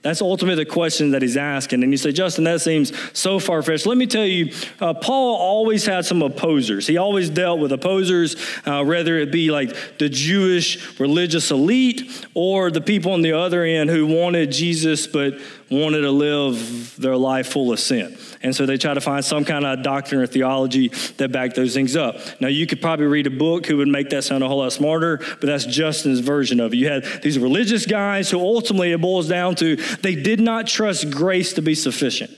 That's 0.02 0.22
ultimately 0.22 0.64
the 0.64 0.70
question 0.70 1.12
that 1.12 1.22
he's 1.22 1.38
asking. 1.38 1.84
And 1.84 1.92
you 1.92 1.98
say, 1.98 2.12
Justin, 2.12 2.46
that 2.46 2.62
seems 2.62 2.92
so 3.14 3.38
far 3.38 3.62
fetched. 3.62 3.86
Let 3.86 3.98
me 3.98 4.08
tell 4.08 4.26
you, 4.26 4.52
uh, 4.80 4.96
Paul 4.96 5.36
always 5.36 5.86
had 5.86 6.06
some 6.06 6.24
opposers. 6.24 6.88
He 6.88 6.98
always 6.98 7.30
dealt 7.30 7.60
with 7.60 7.72
opposers, 7.72 8.36
uh, 8.66 8.84
whether 8.84 9.20
it 9.20 9.32
be 9.32 9.52
like 9.52 10.00
the 10.00 10.10
Jewish 10.10 11.00
religious 11.00 11.52
elite 11.52 12.26
or 12.34 12.72
the 12.72 12.82
people 12.82 13.12
on 13.12 13.22
the 13.22 13.34
other 13.34 13.64
end 13.64 13.92
who 13.92 14.08
wanted 14.08 14.52
Jesus 14.52 15.06
but 15.06 15.36
wanted 15.72 16.02
to 16.02 16.12
live 16.12 16.96
their 16.98 17.16
life 17.16 17.48
full 17.48 17.72
of 17.72 17.80
sin. 17.80 18.18
And 18.44 18.56
so 18.56 18.66
they 18.66 18.78
try 18.78 18.94
to 18.94 19.02
find 19.02 19.24
some 19.24 19.46
kind 19.46 19.66
of 19.66 19.82
doctrine 19.84 20.22
or 20.22 20.28
theology 20.28 20.90
that 21.18 21.32
back 21.32 21.54
those 21.54 21.74
things 21.74 21.96
up. 21.96 22.18
Now, 22.42 22.50
you 22.50 22.68
could 22.68 22.82
probably 22.82 23.06
read 23.06 23.26
a 23.28 23.32
book 23.32 23.66
who 23.66 23.78
would 23.78 23.88
make 23.88 24.10
that 24.10 24.24
sound 24.24 24.44
a 24.44 24.48
whole 24.48 24.58
lot 24.58 24.74
smarter, 24.74 25.18
but 25.18 25.44
that's 25.44 25.66
Justin's 25.66 26.20
version 26.20 26.60
of 26.60 26.74
it. 26.74 26.78
You 26.78 26.90
had 26.90 27.06
these 27.24 27.40
religious 27.40 27.86
guys 27.86 28.30
who 28.30 28.40
ultimately 28.40 28.92
it 28.92 29.00
boils 29.00 29.30
down 29.30 29.56
to 29.56 29.78
they 29.78 30.16
did 30.16 30.40
not 30.40 30.68
trust 30.68 31.10
grace 31.10 31.54
to 31.54 31.62
be 31.62 31.74
sufficient 31.74 32.38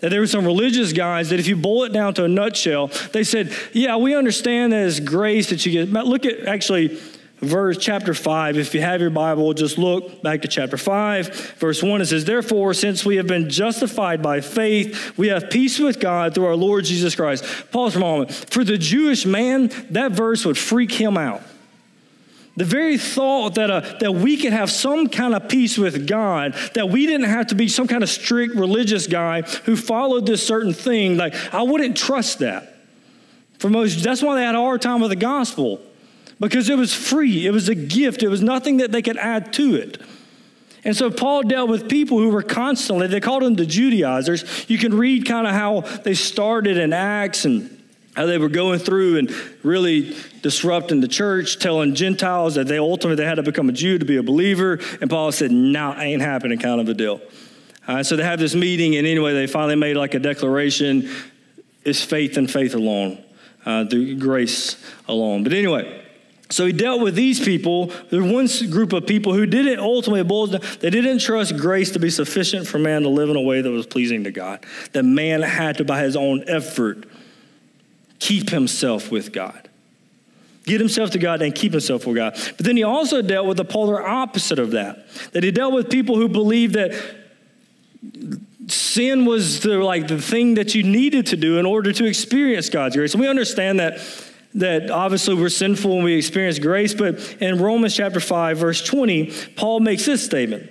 that 0.00 0.10
there 0.10 0.20
were 0.20 0.26
some 0.26 0.44
religious 0.44 0.92
guys 0.92 1.30
that 1.30 1.40
if 1.40 1.46
you 1.46 1.56
boil 1.56 1.84
it 1.84 1.92
down 1.92 2.14
to 2.14 2.24
a 2.24 2.28
nutshell, 2.28 2.88
they 3.12 3.24
said, 3.24 3.54
yeah, 3.72 3.96
we 3.96 4.14
understand 4.14 4.72
that 4.72 4.86
it's 4.86 5.00
grace 5.00 5.50
that 5.50 5.66
you 5.66 5.72
get. 5.72 5.92
But 5.92 6.06
look 6.06 6.24
at 6.24 6.46
actually 6.46 7.00
verse 7.42 7.76
chapter 7.76 8.14
5 8.14 8.56
if 8.56 8.72
you 8.72 8.80
have 8.80 9.00
your 9.00 9.10
bible 9.10 9.52
just 9.52 9.76
look 9.76 10.22
back 10.22 10.42
to 10.42 10.48
chapter 10.48 10.76
5 10.76 11.56
verse 11.58 11.82
1 11.82 12.00
it 12.00 12.06
says 12.06 12.24
therefore 12.24 12.72
since 12.72 13.04
we 13.04 13.16
have 13.16 13.26
been 13.26 13.50
justified 13.50 14.22
by 14.22 14.40
faith 14.40 15.18
we 15.18 15.26
have 15.26 15.50
peace 15.50 15.80
with 15.80 15.98
god 15.98 16.34
through 16.34 16.46
our 16.46 16.54
lord 16.54 16.84
jesus 16.84 17.16
christ. 17.16 17.44
Pause 17.72 17.94
for 17.94 17.98
a 17.98 18.02
moment. 18.02 18.32
For 18.32 18.62
the 18.62 18.78
jewish 18.78 19.26
man 19.26 19.72
that 19.90 20.12
verse 20.12 20.44
would 20.44 20.56
freak 20.56 20.92
him 20.92 21.16
out. 21.16 21.42
The 22.56 22.64
very 22.64 22.98
thought 22.98 23.54
that, 23.54 23.70
uh, 23.70 23.80
that 24.00 24.14
we 24.14 24.36
could 24.36 24.52
have 24.52 24.70
some 24.70 25.08
kind 25.08 25.34
of 25.34 25.48
peace 25.48 25.78
with 25.78 26.06
God, 26.06 26.52
that 26.74 26.90
we 26.90 27.06
didn't 27.06 27.30
have 27.30 27.46
to 27.46 27.54
be 27.54 27.66
some 27.66 27.88
kind 27.88 28.02
of 28.02 28.10
strict 28.10 28.54
religious 28.54 29.06
guy 29.06 29.40
who 29.40 29.74
followed 29.74 30.26
this 30.26 30.46
certain 30.46 30.74
thing, 30.74 31.16
like, 31.16 31.34
I 31.54 31.62
wouldn't 31.62 31.96
trust 31.96 32.40
that. 32.40 32.76
For 33.58 33.70
most, 33.70 34.02
that's 34.02 34.20
why 34.20 34.34
they 34.34 34.44
had 34.44 34.54
a 34.54 34.58
hard 34.58 34.82
time 34.82 35.00
with 35.00 35.08
the 35.08 35.16
gospel 35.16 35.80
because 36.42 36.68
it 36.68 36.76
was 36.76 36.92
free, 36.92 37.46
it 37.46 37.52
was 37.52 37.68
a 37.68 37.74
gift, 37.74 38.22
it 38.22 38.28
was 38.28 38.42
nothing 38.42 38.78
that 38.78 38.90
they 38.90 39.00
could 39.00 39.16
add 39.16 39.52
to 39.54 39.76
it. 39.76 40.02
And 40.84 40.96
so 40.96 41.08
Paul 41.08 41.42
dealt 41.42 41.68
with 41.68 41.88
people 41.88 42.18
who 42.18 42.30
were 42.30 42.42
constantly, 42.42 43.06
they 43.06 43.20
called 43.20 43.44
them 43.44 43.54
the 43.54 43.64
Judaizers. 43.64 44.68
You 44.68 44.78
can 44.78 44.96
read 44.96 45.26
kind 45.26 45.46
of 45.46 45.54
how 45.54 45.82
they 46.02 46.14
started 46.14 46.76
in 46.76 46.92
Acts 46.92 47.44
and 47.44 47.80
how 48.16 48.26
they 48.26 48.38
were 48.38 48.48
going 48.48 48.80
through 48.80 49.18
and 49.18 49.32
really 49.62 50.16
disrupting 50.42 51.00
the 51.00 51.06
church, 51.06 51.60
telling 51.60 51.94
Gentiles 51.94 52.56
that 52.56 52.66
they 52.66 52.78
ultimately 52.78 53.22
they 53.22 53.28
had 53.28 53.36
to 53.36 53.44
become 53.44 53.68
a 53.68 53.72
Jew 53.72 53.98
to 53.98 54.04
be 54.04 54.16
a 54.16 54.22
believer. 54.24 54.80
And 55.00 55.08
Paul 55.08 55.30
said, 55.30 55.52
"No, 55.52 55.92
nah, 55.92 56.00
ain't 56.00 56.20
happening," 56.20 56.58
kind 56.58 56.80
of 56.80 56.88
a 56.88 56.94
deal. 56.94 57.20
Uh, 57.86 58.02
so 58.02 58.16
they 58.16 58.24
have 58.24 58.40
this 58.40 58.54
meeting, 58.54 58.96
and 58.96 59.06
anyway, 59.06 59.32
they 59.32 59.46
finally 59.46 59.76
made 59.76 59.96
like 59.96 60.14
a 60.14 60.18
declaration: 60.18 61.08
"It's 61.84 62.02
faith 62.02 62.36
and 62.36 62.50
faith 62.50 62.74
alone, 62.74 63.18
uh, 63.64 63.86
through 63.86 64.16
grace 64.16 64.76
alone." 65.06 65.44
But 65.44 65.52
anyway. 65.52 66.01
So 66.52 66.66
he 66.66 66.72
dealt 66.72 67.00
with 67.00 67.14
these 67.14 67.40
people. 67.40 67.86
There 68.10 68.22
was 68.22 68.60
one 68.60 68.70
group 68.70 68.92
of 68.92 69.06
people 69.06 69.32
who 69.32 69.46
didn't 69.46 69.80
ultimately 69.80 70.22
boils 70.22 70.50
down, 70.50 70.60
they 70.80 70.90
didn't 70.90 71.20
trust 71.20 71.56
grace 71.56 71.92
to 71.92 71.98
be 71.98 72.10
sufficient 72.10 72.66
for 72.66 72.78
man 72.78 73.02
to 73.02 73.08
live 73.08 73.30
in 73.30 73.36
a 73.36 73.40
way 73.40 73.62
that 73.62 73.70
was 73.70 73.86
pleasing 73.86 74.24
to 74.24 74.30
God. 74.30 74.64
That 74.92 75.04
man 75.04 75.40
had 75.40 75.78
to, 75.78 75.84
by 75.84 76.02
his 76.02 76.14
own 76.14 76.44
effort, 76.46 77.06
keep 78.18 78.50
himself 78.50 79.10
with 79.10 79.32
God. 79.32 79.70
Get 80.64 80.78
himself 80.78 81.10
to 81.12 81.18
God 81.18 81.40
and 81.40 81.54
keep 81.54 81.72
himself 81.72 82.06
with 82.06 82.16
God. 82.16 82.34
But 82.56 82.66
then 82.66 82.76
he 82.76 82.82
also 82.82 83.22
dealt 83.22 83.46
with 83.46 83.56
the 83.56 83.64
polar 83.64 84.06
opposite 84.06 84.58
of 84.58 84.72
that. 84.72 85.08
That 85.32 85.42
he 85.42 85.50
dealt 85.50 85.72
with 85.72 85.90
people 85.90 86.16
who 86.16 86.28
believed 86.28 86.74
that 86.74 86.92
sin 88.68 89.24
was 89.24 89.60
the 89.60 89.78
like 89.78 90.06
the 90.06 90.20
thing 90.20 90.54
that 90.54 90.74
you 90.74 90.82
needed 90.82 91.26
to 91.26 91.36
do 91.36 91.58
in 91.58 91.66
order 91.66 91.92
to 91.92 92.04
experience 92.04 92.68
God's 92.68 92.94
grace. 92.94 93.14
And 93.14 93.20
we 93.20 93.28
understand 93.28 93.80
that 93.80 94.00
that 94.54 94.90
obviously 94.90 95.34
we're 95.34 95.48
sinful 95.48 95.92
and 95.92 96.04
we 96.04 96.14
experience 96.14 96.58
grace, 96.58 96.94
but 96.94 97.36
in 97.40 97.60
Romans 97.60 97.94
chapter 97.94 98.20
5, 98.20 98.58
verse 98.58 98.82
20, 98.84 99.32
Paul 99.56 99.80
makes 99.80 100.04
this 100.04 100.24
statement. 100.24 100.70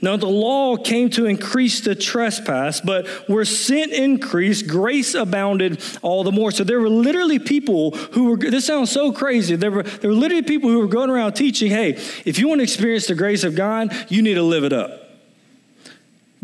Now, 0.00 0.16
the 0.16 0.26
law 0.26 0.76
came 0.76 1.10
to 1.10 1.26
increase 1.26 1.80
the 1.80 1.94
trespass, 1.94 2.80
but 2.80 3.06
where 3.28 3.44
sin 3.44 3.92
increased, 3.92 4.66
grace 4.66 5.14
abounded 5.14 5.82
all 6.02 6.24
the 6.24 6.32
more. 6.32 6.50
So 6.50 6.64
there 6.64 6.80
were 6.80 6.88
literally 6.88 7.38
people 7.38 7.90
who 7.90 8.30
were, 8.30 8.36
this 8.36 8.66
sounds 8.66 8.90
so 8.90 9.12
crazy. 9.12 9.56
There 9.56 9.70
were, 9.70 9.82
there 9.82 10.10
were 10.10 10.16
literally 10.16 10.42
people 10.42 10.70
who 10.70 10.78
were 10.78 10.86
going 10.86 11.10
around 11.10 11.32
teaching, 11.32 11.70
hey, 11.70 11.92
if 12.24 12.38
you 12.38 12.48
want 12.48 12.60
to 12.60 12.62
experience 12.62 13.06
the 13.06 13.14
grace 13.14 13.44
of 13.44 13.54
God, 13.54 13.94
you 14.08 14.22
need 14.22 14.34
to 14.34 14.42
live 14.42 14.64
it 14.64 14.72
up. 14.72 15.03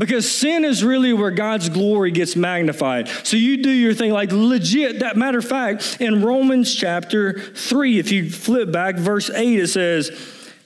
Because 0.01 0.33
sin 0.33 0.65
is 0.65 0.83
really 0.83 1.13
where 1.13 1.31
God's 1.31 1.69
glory 1.69 2.11
gets 2.11 2.35
magnified. 2.35 3.07
So 3.23 3.37
you 3.37 3.63
do 3.63 3.69
your 3.69 3.93
thing 3.93 4.13
like 4.13 4.33
legit. 4.33 5.01
That 5.01 5.19
matter 5.19 5.41
of 5.41 5.45
fact, 5.45 5.99
in 6.01 6.25
Romans 6.25 6.75
chapter 6.75 7.39
3, 7.39 7.99
if 7.99 8.11
you 8.11 8.31
flip 8.31 8.73
back, 8.73 8.97
verse 8.97 9.29
8, 9.29 9.61
it 9.61 9.69
says, 9.69 10.11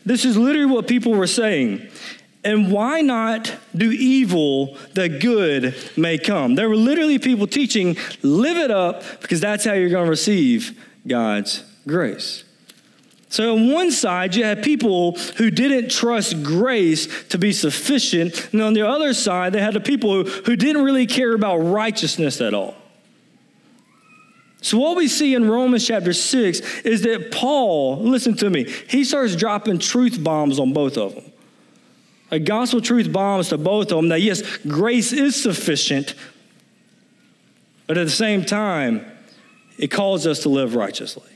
This 0.07 0.25
is 0.25 0.37
literally 0.37 0.73
what 0.73 0.87
people 0.87 1.14
were 1.14 1.27
saying. 1.27 1.85
And 2.44 2.70
why 2.70 3.01
not 3.01 3.53
do 3.75 3.90
evil 3.90 4.79
that 4.92 5.20
good 5.20 5.75
may 5.97 6.16
come? 6.16 6.55
There 6.55 6.68
were 6.68 6.77
literally 6.77 7.18
people 7.18 7.49
teaching, 7.49 7.97
live 8.23 8.57
it 8.57 8.70
up 8.70 9.03
because 9.20 9.40
that's 9.40 9.64
how 9.64 9.73
you're 9.73 9.90
going 9.90 10.05
to 10.05 10.11
receive 10.11 10.81
God's 11.09 11.64
grace. 11.88 12.44
So, 13.35 13.57
on 13.57 13.73
one 13.73 13.90
side, 13.90 14.37
you 14.37 14.44
had 14.44 14.62
people 14.62 15.18
who 15.38 15.51
didn't 15.51 15.90
trust 15.90 16.44
grace 16.44 17.09
to 17.31 17.37
be 17.37 17.53
sufficient. 17.53 18.53
And 18.53 18.62
on 18.62 18.75
the 18.75 18.87
other 18.87 19.12
side, 19.12 19.53
they 19.53 19.61
had 19.61 19.75
the 19.75 19.81
people 19.81 20.12
who, 20.12 20.31
who 20.42 20.55
didn't 20.55 20.85
really 20.85 21.05
care 21.05 21.35
about 21.35 21.57
righteousness 21.57 22.40
at 22.40 22.55
all. 22.55 22.77
So, 24.62 24.79
what 24.79 24.97
we 24.97 25.09
see 25.09 25.35
in 25.35 25.51
Romans 25.51 25.85
chapter 25.85 26.12
6 26.12 26.61
is 26.85 27.03
that 27.03 27.33
Paul, 27.33 28.05
listen 28.05 28.37
to 28.37 28.49
me, 28.49 28.70
he 28.88 29.03
starts 29.03 29.35
dropping 29.35 29.81
truth 29.81 30.23
bombs 30.23 30.61
on 30.61 30.73
both 30.73 30.97
of 30.97 31.16
them. 31.16 31.25
A 32.31 32.38
gospel 32.38 32.81
truth 32.81 33.12
bombs 33.12 33.49
to 33.49 33.59
both 33.59 33.90
of 33.90 33.97
them 33.97 34.11
that 34.11 34.20
yes, 34.20 34.59
grace 34.59 35.12
is 35.12 35.35
sufficient, 35.35 36.14
but 37.88 37.99
at 37.99 38.05
the 38.05 38.12
same 38.12 38.44
time, 38.44 39.05
it 39.77 39.88
calls 39.88 40.25
us 40.25 40.38
to 40.44 40.49
live 40.49 40.77
righteously. 40.77 41.34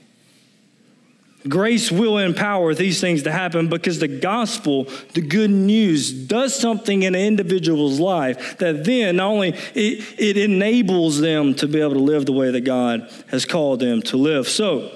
Grace 1.48 1.90
will 1.90 2.18
empower 2.18 2.74
these 2.74 3.00
things 3.00 3.22
to 3.22 3.32
happen 3.32 3.68
because 3.68 3.98
the 3.98 4.08
gospel, 4.08 4.84
the 5.14 5.20
good 5.20 5.50
news, 5.50 6.12
does 6.12 6.54
something 6.54 7.02
in 7.02 7.14
an 7.14 7.20
individual's 7.20 8.00
life 8.00 8.58
that 8.58 8.84
then 8.84 9.16
not 9.16 9.28
only 9.28 9.50
it, 9.74 10.18
it 10.18 10.36
enables 10.36 11.20
them 11.20 11.54
to 11.54 11.68
be 11.68 11.80
able 11.80 11.94
to 11.94 11.98
live 12.00 12.26
the 12.26 12.32
way 12.32 12.50
that 12.50 12.62
God 12.62 13.10
has 13.28 13.44
called 13.44 13.80
them 13.80 14.02
to 14.02 14.16
live. 14.16 14.48
So 14.48 14.90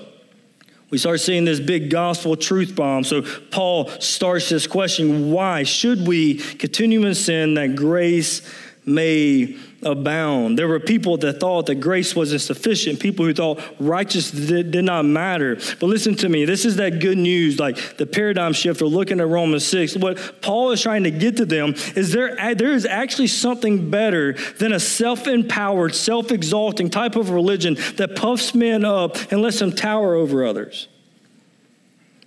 we 0.91 0.99
start 0.99 1.21
seeing 1.21 1.45
this 1.45 1.61
big 1.61 1.91
gospel 1.91 2.37
truth 2.37 2.77
bomb. 2.77 3.05
So 3.05 3.23
Paul 3.51 3.89
starts 4.01 4.51
this 4.51 4.67
question 4.67 5.31
why 5.31 5.63
should 5.63 6.07
we 6.07 6.35
continue 6.35 7.05
in 7.07 7.15
sin 7.15 7.55
that 7.55 7.77
grace 7.77 8.43
may 8.85 9.57
abound. 9.85 10.59
There 10.59 10.69
were 10.69 10.81
people 10.81 11.17
that 11.19 11.41
thought 11.41 11.67
that 11.67 11.77
grace 11.77 12.15
wasn't 12.15 12.43
sufficient, 12.43 13.01
people 13.01 13.25
who 13.25 13.35
thought 13.35 13.61
righteousness 13.79 14.49
did, 14.49 14.71
did, 14.71 14.85
not 14.85 15.05
matter. 15.05 15.57
But 15.57 15.87
listen 15.87 16.15
to 16.17 16.29
me, 16.29 16.45
this 16.45 16.65
is 16.65 16.77
that 16.77 17.01
good 17.01 17.19
news, 17.19 17.59
like 17.59 17.97
the 17.97 18.07
paradigm 18.07 18.53
shift 18.53 18.83
or 18.83 18.87
looking 18.87 19.21
at 19.21 19.29
Romans 19.29 19.67
6. 19.67 19.97
What 19.97 20.41
Paul 20.43 20.71
is 20.73 20.83
trying 20.83 21.05
to 21.05 21.11
get 21.11 21.37
to 21.39 21.45
them 21.45 21.75
is 21.97 22.13
there, 22.13 22.55
there 22.55 22.73
is 22.73 22.87
actually 22.87 23.29
something 23.29 23.91
better 23.91 24.35
than 24.59 24.73
a 24.73 24.81
self 24.81 25.27
empowered, 25.27 25.95
self 25.95 26.31
exalting 26.31 26.91
type 26.91 27.17
of 27.17 27.31
religion 27.31 27.75
that 27.97 28.17
puffs 28.17 28.55
men 28.55 28.85
up 28.85 29.17
and 29.33 29.43
lets 29.43 29.59
them 29.59 29.73
tower 29.73 30.15
over 30.15 30.45
others. 30.45 30.89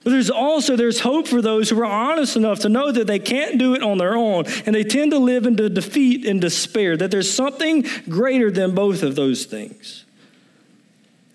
But 0.05 0.11
there's 0.11 0.29
also 0.29 0.75
there's 0.75 0.99
hope 0.99 1.27
for 1.27 1.41
those 1.41 1.71
who 1.71 1.79
are 1.79 1.85
honest 1.85 2.35
enough 2.35 2.59
to 2.59 2.69
know 2.69 2.91
that 2.91 3.07
they 3.07 3.17
can't 3.17 3.57
do 3.57 3.73
it 3.73 3.81
on 3.81 3.97
their 3.97 4.15
own 4.15 4.45
and 4.67 4.75
they 4.75 4.83
tend 4.83 5.09
to 5.13 5.17
live 5.17 5.47
into 5.47 5.67
defeat 5.67 6.27
and 6.27 6.39
despair, 6.39 6.95
that 6.95 7.09
there's 7.09 7.33
something 7.33 7.83
greater 8.07 8.51
than 8.51 8.75
both 8.75 9.01
of 9.01 9.15
those 9.15 9.45
things. 9.45 10.05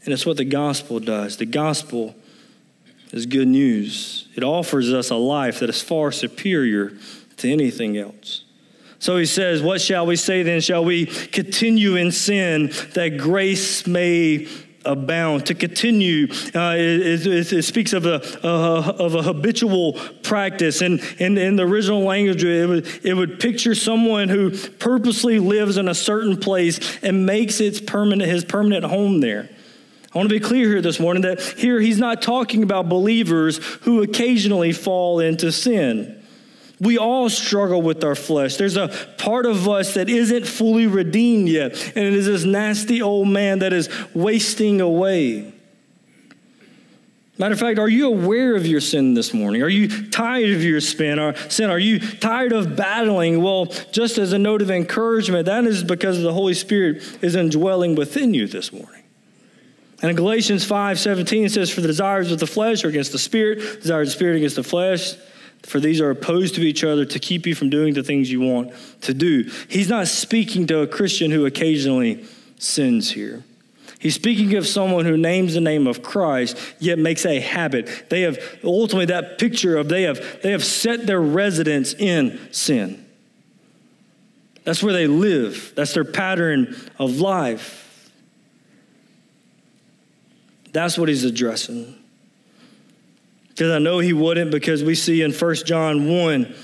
And 0.04 0.14
it's 0.14 0.24
what 0.24 0.36
the 0.36 0.44
gospel 0.44 1.00
does. 1.00 1.36
The 1.36 1.46
gospel 1.46 2.14
is 3.10 3.26
good 3.26 3.48
news. 3.48 4.28
It 4.36 4.44
offers 4.44 4.92
us 4.92 5.10
a 5.10 5.16
life 5.16 5.58
that 5.58 5.68
is 5.68 5.82
far 5.82 6.12
superior 6.12 6.92
to 7.38 7.50
anything 7.50 7.96
else. 7.96 8.44
So 9.00 9.16
he 9.16 9.26
says, 9.26 9.62
What 9.62 9.80
shall 9.80 10.06
we 10.06 10.14
say 10.14 10.44
then? 10.44 10.60
Shall 10.60 10.84
we 10.84 11.06
continue 11.06 11.96
in 11.96 12.12
sin 12.12 12.70
that 12.94 13.16
grace 13.18 13.84
may 13.84 14.46
abound. 14.84 15.46
To 15.46 15.54
continue, 15.54 16.28
uh, 16.54 16.74
it, 16.76 17.26
it, 17.26 17.52
it, 17.52 17.62
speaks 17.62 17.92
of 17.92 18.06
a, 18.06 18.22
of 18.46 19.14
a 19.14 19.22
habitual 19.22 19.94
practice. 20.22 20.80
And 20.80 21.00
in, 21.18 21.38
in 21.38 21.56
the 21.56 21.64
original 21.64 22.02
language, 22.02 22.44
it 22.44 22.66
would, 22.66 22.86
it 23.04 23.14
would 23.14 23.40
picture 23.40 23.74
someone 23.74 24.28
who 24.28 24.50
purposely 24.50 25.38
lives 25.38 25.76
in 25.76 25.88
a 25.88 25.94
certain 25.94 26.38
place 26.38 26.98
and 27.02 27.26
makes 27.26 27.60
its 27.60 27.80
permanent, 27.80 28.30
his 28.30 28.44
permanent 28.44 28.84
home 28.84 29.20
there. 29.20 29.48
I 30.12 30.18
want 30.18 30.28
to 30.28 30.34
be 30.34 30.40
clear 30.40 30.68
here 30.68 30.82
this 30.82 30.98
morning 30.98 31.22
that 31.22 31.40
here 31.40 31.78
he's 31.80 31.98
not 31.98 32.20
talking 32.20 32.64
about 32.64 32.88
believers 32.88 33.58
who 33.82 34.02
occasionally 34.02 34.72
fall 34.72 35.20
into 35.20 35.52
sin. 35.52 36.19
We 36.80 36.96
all 36.96 37.28
struggle 37.28 37.82
with 37.82 38.02
our 38.04 38.14
flesh. 38.14 38.56
There's 38.56 38.78
a 38.78 38.88
part 39.18 39.44
of 39.44 39.68
us 39.68 39.94
that 39.94 40.08
isn't 40.08 40.46
fully 40.46 40.86
redeemed 40.86 41.48
yet, 41.48 41.72
and 41.94 42.04
it 42.06 42.14
is 42.14 42.26
this 42.26 42.44
nasty 42.44 43.02
old 43.02 43.28
man 43.28 43.58
that 43.58 43.74
is 43.74 43.90
wasting 44.14 44.80
away. 44.80 45.52
Matter 47.36 47.52
of 47.52 47.60
fact, 47.60 47.78
are 47.78 47.88
you 47.88 48.06
aware 48.06 48.54
of 48.54 48.66
your 48.66 48.80
sin 48.80 49.14
this 49.14 49.32
morning? 49.32 49.62
Are 49.62 49.68
you 49.68 50.10
tired 50.10 50.50
of 50.50 50.62
your 50.62 50.80
sin? 50.80 51.18
Are, 51.18 51.78
you 51.78 51.98
tired 51.98 52.52
of 52.52 52.76
battling? 52.76 53.42
Well, 53.42 53.66
just 53.92 54.18
as 54.18 54.32
a 54.32 54.38
note 54.38 54.60
of 54.60 54.70
encouragement, 54.70 55.46
that 55.46 55.64
is 55.64 55.82
because 55.82 56.20
the 56.22 56.34
Holy 56.34 56.52
Spirit 56.52 57.02
is 57.22 57.36
indwelling 57.36 57.94
within 57.94 58.34
you 58.34 58.46
this 58.46 58.72
morning. 58.72 59.04
And 60.02 60.10
in 60.10 60.16
Galatians 60.16 60.64
5 60.64 60.98
17, 60.98 61.44
it 61.44 61.52
says, 61.52 61.70
For 61.70 61.82
the 61.82 61.88
desires 61.88 62.32
of 62.32 62.40
the 62.40 62.46
flesh 62.46 62.84
are 62.84 62.88
against 62.88 63.12
the 63.12 63.18
spirit, 63.18 63.82
desires 63.82 64.08
of 64.08 64.12
the 64.12 64.18
spirit 64.18 64.36
against 64.36 64.56
the 64.56 64.62
flesh 64.62 65.14
for 65.62 65.80
these 65.80 66.00
are 66.00 66.10
opposed 66.10 66.54
to 66.56 66.62
each 66.62 66.84
other 66.84 67.04
to 67.04 67.18
keep 67.18 67.46
you 67.46 67.54
from 67.54 67.70
doing 67.70 67.94
the 67.94 68.02
things 68.02 68.30
you 68.30 68.40
want 68.40 68.72
to 69.02 69.14
do. 69.14 69.50
He's 69.68 69.88
not 69.88 70.08
speaking 70.08 70.66
to 70.68 70.80
a 70.80 70.86
Christian 70.86 71.30
who 71.30 71.46
occasionally 71.46 72.24
sins 72.58 73.10
here. 73.10 73.44
He's 73.98 74.14
speaking 74.14 74.56
of 74.56 74.66
someone 74.66 75.04
who 75.04 75.18
names 75.18 75.52
the 75.52 75.60
name 75.60 75.86
of 75.86 76.02
Christ, 76.02 76.58
yet 76.78 76.98
makes 76.98 77.26
a 77.26 77.38
habit. 77.38 78.08
They 78.08 78.22
have 78.22 78.38
ultimately 78.64 79.06
that 79.06 79.38
picture 79.38 79.76
of 79.76 79.90
they 79.90 80.04
have 80.04 80.40
they 80.42 80.52
have 80.52 80.64
set 80.64 81.06
their 81.06 81.20
residence 81.20 81.92
in 81.92 82.40
sin. 82.50 83.04
That's 84.64 84.82
where 84.82 84.94
they 84.94 85.06
live. 85.06 85.74
That's 85.76 85.92
their 85.92 86.04
pattern 86.04 86.74
of 86.98 87.20
life. 87.20 88.10
That's 90.72 90.96
what 90.96 91.10
he's 91.10 91.24
addressing. 91.24 91.99
Because 93.50 93.72
I 93.72 93.78
know 93.78 93.98
he 93.98 94.12
wouldn't, 94.12 94.50
because 94.50 94.82
we 94.82 94.94
see 94.94 95.22
in 95.22 95.32
1 95.32 95.54
John 95.66 96.08
1 96.08 96.54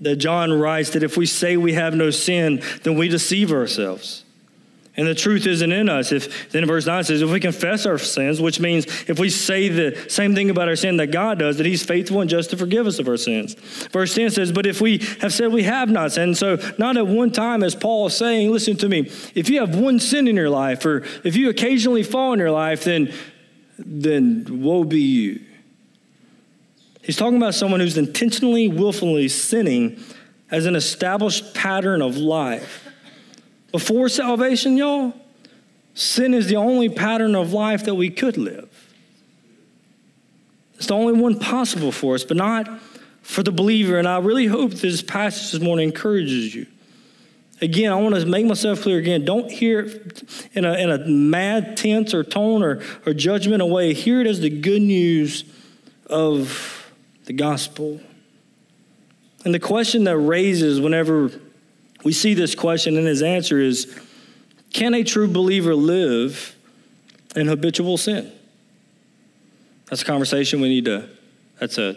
that 0.00 0.16
John 0.16 0.52
writes 0.52 0.90
that 0.90 1.02
if 1.02 1.16
we 1.16 1.26
say 1.26 1.56
we 1.56 1.72
have 1.72 1.94
no 1.94 2.10
sin, 2.10 2.62
then 2.82 2.96
we 2.96 3.08
deceive 3.08 3.52
ourselves. 3.52 4.24
And 4.98 5.06
the 5.06 5.14
truth 5.14 5.46
isn't 5.46 5.70
in 5.70 5.88
us. 5.88 6.10
If 6.10 6.50
then 6.50 6.66
verse 6.66 6.84
9 6.84 7.04
says, 7.04 7.22
if 7.22 7.30
we 7.30 7.38
confess 7.38 7.86
our 7.86 7.98
sins, 7.98 8.40
which 8.40 8.58
means 8.58 8.84
if 9.08 9.20
we 9.20 9.30
say 9.30 9.68
the 9.68 10.10
same 10.10 10.34
thing 10.34 10.50
about 10.50 10.68
our 10.68 10.74
sin 10.74 10.96
that 10.96 11.12
God 11.12 11.38
does, 11.38 11.56
that 11.58 11.66
He's 11.66 11.84
faithful 11.84 12.20
and 12.20 12.28
just 12.28 12.50
to 12.50 12.56
forgive 12.56 12.84
us 12.88 12.98
of 12.98 13.06
our 13.06 13.16
sins. 13.16 13.54
Verse 13.92 14.12
10 14.16 14.30
says, 14.30 14.50
But 14.50 14.66
if 14.66 14.80
we 14.80 14.98
have 15.20 15.32
said 15.32 15.52
we 15.52 15.62
have 15.62 15.88
not 15.88 16.10
sinned, 16.10 16.36
so 16.36 16.58
not 16.78 16.96
at 16.96 17.06
one 17.06 17.30
time, 17.30 17.62
as 17.62 17.76
Paul 17.76 18.06
is 18.06 18.16
saying, 18.16 18.50
listen 18.50 18.76
to 18.78 18.88
me, 18.88 19.08
if 19.36 19.48
you 19.48 19.60
have 19.60 19.78
one 19.78 20.00
sin 20.00 20.26
in 20.26 20.34
your 20.34 20.50
life, 20.50 20.84
or 20.84 21.04
if 21.22 21.36
you 21.36 21.48
occasionally 21.48 22.02
fall 22.02 22.32
in 22.32 22.40
your 22.40 22.50
life, 22.50 22.82
then 22.82 23.14
then 23.78 24.44
woe 24.62 24.82
be 24.82 25.00
you. 25.00 25.40
He's 27.08 27.16
talking 27.16 27.38
about 27.38 27.54
someone 27.54 27.80
who's 27.80 27.96
intentionally, 27.96 28.68
willfully 28.68 29.28
sinning 29.28 29.98
as 30.50 30.66
an 30.66 30.76
established 30.76 31.54
pattern 31.54 32.02
of 32.02 32.18
life. 32.18 32.86
Before 33.72 34.10
salvation, 34.10 34.76
y'all, 34.76 35.14
sin 35.94 36.34
is 36.34 36.48
the 36.48 36.56
only 36.56 36.90
pattern 36.90 37.34
of 37.34 37.54
life 37.54 37.86
that 37.86 37.94
we 37.94 38.10
could 38.10 38.36
live. 38.36 38.68
It's 40.74 40.88
the 40.88 40.96
only 40.96 41.14
one 41.14 41.38
possible 41.38 41.92
for 41.92 42.14
us, 42.14 42.24
but 42.24 42.36
not 42.36 42.68
for 43.22 43.42
the 43.42 43.52
believer. 43.52 43.98
And 43.98 44.06
I 44.06 44.18
really 44.18 44.46
hope 44.46 44.72
this 44.72 45.00
passage 45.00 45.52
this 45.52 45.62
morning 45.62 45.88
encourages 45.88 46.54
you. 46.54 46.66
Again, 47.62 47.90
I 47.90 47.96
want 47.96 48.16
to 48.16 48.26
make 48.26 48.44
myself 48.44 48.82
clear 48.82 48.98
again. 48.98 49.24
Don't 49.24 49.50
hear 49.50 49.80
it 49.80 50.24
in 50.52 50.66
a, 50.66 50.74
in 50.74 50.90
a 50.90 50.98
mad 51.08 51.78
tense 51.78 52.12
or 52.12 52.22
tone 52.22 52.62
or, 52.62 52.82
or 53.06 53.14
judgment 53.14 53.62
away. 53.62 53.94
Hear 53.94 54.20
it 54.20 54.26
as 54.26 54.40
the 54.40 54.50
good 54.50 54.82
news 54.82 55.44
of 56.04 56.77
the 57.28 57.34
gospel. 57.34 58.00
And 59.44 59.54
the 59.54 59.60
question 59.60 60.04
that 60.04 60.16
raises 60.16 60.80
whenever 60.80 61.30
we 62.02 62.10
see 62.10 62.32
this 62.32 62.54
question 62.54 62.96
and 62.96 63.06
his 63.06 63.22
answer 63.22 63.60
is 63.60 63.94
can 64.72 64.94
a 64.94 65.04
true 65.04 65.28
believer 65.28 65.74
live 65.74 66.56
in 67.36 67.46
habitual 67.46 67.98
sin? 67.98 68.32
That's 69.90 70.00
a 70.00 70.06
conversation 70.06 70.62
we 70.62 70.70
need 70.70 70.86
to, 70.86 71.06
that's 71.60 71.76
a, 71.76 71.96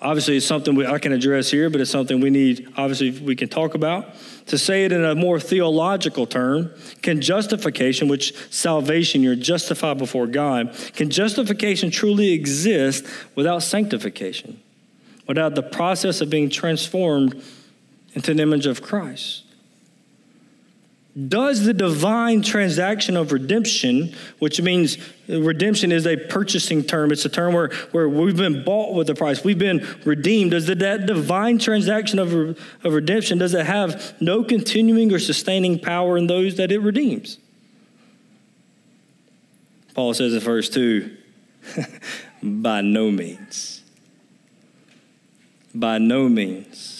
obviously 0.00 0.36
it's 0.36 0.46
something 0.46 0.74
we, 0.74 0.86
I 0.86 0.98
can 0.98 1.12
address 1.12 1.50
here, 1.50 1.70
but 1.70 1.80
it's 1.80 1.90
something 1.90 2.20
we 2.20 2.30
need, 2.30 2.72
obviously 2.76 3.10
we 3.10 3.36
can 3.36 3.48
talk 3.48 3.74
about. 3.74 4.14
To 4.46 4.58
say 4.58 4.84
it 4.84 4.92
in 4.92 5.04
a 5.04 5.14
more 5.14 5.38
theological 5.38 6.26
term, 6.26 6.72
can 7.02 7.20
justification, 7.20 8.08
which 8.08 8.34
salvation, 8.50 9.22
you're 9.22 9.34
justified 9.34 9.98
before 9.98 10.26
God, 10.26 10.74
can 10.94 11.10
justification 11.10 11.90
truly 11.90 12.32
exist 12.32 13.04
without 13.34 13.62
sanctification, 13.62 14.60
without 15.26 15.54
the 15.54 15.62
process 15.62 16.20
of 16.20 16.30
being 16.30 16.48
transformed 16.48 17.42
into 18.14 18.32
the 18.32 18.42
image 18.42 18.66
of 18.66 18.82
Christ? 18.82 19.44
Does 21.26 21.64
the 21.64 21.72
divine 21.72 22.42
transaction 22.42 23.16
of 23.16 23.32
redemption, 23.32 24.14
which 24.38 24.60
means 24.60 24.98
redemption 25.26 25.90
is 25.90 26.06
a 26.06 26.16
purchasing 26.16 26.84
term, 26.84 27.10
it's 27.10 27.24
a 27.24 27.28
term 27.28 27.54
where, 27.54 27.70
where 27.90 28.08
we've 28.08 28.36
been 28.36 28.62
bought 28.62 28.94
with 28.94 29.08
a 29.10 29.14
price, 29.14 29.42
we've 29.42 29.58
been 29.58 29.84
redeemed. 30.04 30.52
Does 30.52 30.66
that, 30.66 31.06
divine 31.06 31.58
transaction 31.58 32.18
of, 32.18 32.32
of 32.84 32.92
redemption, 32.92 33.38
does 33.38 33.54
it 33.54 33.66
have 33.66 34.14
no 34.20 34.44
continuing 34.44 35.12
or 35.12 35.18
sustaining 35.18 35.78
power 35.78 36.18
in 36.18 36.26
those 36.26 36.56
that 36.56 36.70
it 36.70 36.80
redeems? 36.80 37.38
Paul 39.94 40.14
says 40.14 40.34
in 40.34 40.40
verse 40.40 40.68
2 40.68 41.16
by 42.42 42.82
no 42.82 43.10
means. 43.10 43.82
By 45.74 45.98
no 45.98 46.28
means. 46.28 46.97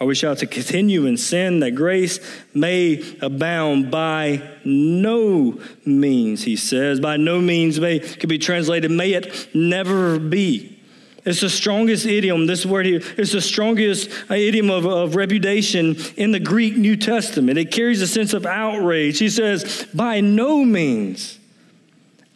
Are 0.00 0.06
we 0.06 0.14
shall 0.14 0.34
to 0.34 0.46
continue 0.46 1.04
in 1.04 1.18
sin 1.18 1.60
that 1.60 1.72
grace 1.72 2.20
may 2.54 3.04
abound 3.20 3.90
by 3.90 4.42
no 4.64 5.60
means, 5.84 6.42
he 6.42 6.56
says. 6.56 7.00
By 7.00 7.18
no 7.18 7.38
means 7.38 7.78
may 7.78 7.98
could 7.98 8.30
be 8.30 8.38
translated, 8.38 8.90
may 8.90 9.12
it 9.12 9.54
never 9.54 10.18
be. 10.18 10.78
It's 11.26 11.42
the 11.42 11.50
strongest 11.50 12.06
idiom, 12.06 12.46
this 12.46 12.64
word 12.64 12.86
here, 12.86 13.02
it's 13.18 13.32
the 13.32 13.42
strongest 13.42 14.10
uh, 14.30 14.34
idiom 14.34 14.70
of, 14.70 14.86
of 14.86 15.16
repudiation 15.16 15.96
in 16.16 16.32
the 16.32 16.40
Greek 16.40 16.76
New 16.76 16.96
Testament. 16.96 17.58
It 17.58 17.70
carries 17.70 18.00
a 18.00 18.06
sense 18.06 18.32
of 18.32 18.46
outrage. 18.46 19.18
He 19.18 19.28
says, 19.28 19.86
by 19.92 20.22
no 20.22 20.64
means. 20.64 21.38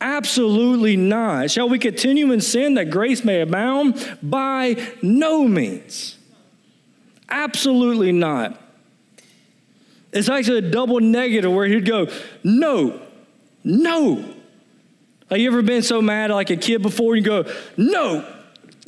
Absolutely 0.03 0.98
not. 0.98 1.50
Shall 1.50 1.70
we 1.70 1.79
continue 1.79 2.31
in 2.31 2.42
sin 2.42 2.74
that 2.74 2.90
grace 2.90 3.24
may 3.24 3.40
abound? 3.40 4.18
By 4.22 4.77
no 5.00 5.48
means. 5.48 6.13
Absolutely 7.35 8.12
not. 8.12 8.57
It's 10.12 10.29
actually 10.29 10.59
a 10.59 10.70
double 10.70 11.01
negative 11.01 11.53
where 11.53 11.66
he'd 11.66 11.85
go, 11.85 12.07
no, 12.44 13.03
no. 13.64 14.25
Have 15.29 15.38
you 15.38 15.49
ever 15.51 15.61
been 15.61 15.83
so 15.83 16.01
mad 16.01 16.31
like 16.31 16.51
a 16.51 16.57
kid 16.57 16.81
before 16.81 17.16
and 17.16 17.27
you 17.27 17.42
go, 17.42 17.53
no, 17.77 18.25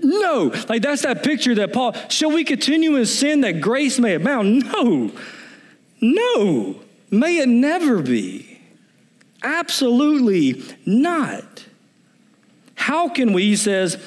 no. 0.01 0.53
Like 0.69 0.83
that's 0.83 1.03
that 1.03 1.25
picture 1.25 1.57
that 1.57 1.73
Paul, 1.73 1.95
shall 2.09 2.31
we 2.31 2.45
continue 2.45 2.95
in 2.95 3.05
sin 3.07 3.41
that 3.41 3.61
grace 3.61 3.99
may 3.99 4.15
abound? 4.15 4.65
No, 4.73 5.11
no. 6.01 6.77
May 7.11 7.39
it 7.39 7.49
never 7.49 8.01
be. 8.01 8.61
Absolutely 9.43 10.63
not. 10.87 11.67
How 12.77 13.09
can 13.09 13.33
we, 13.33 13.43
he 13.43 13.57
says, 13.57 14.01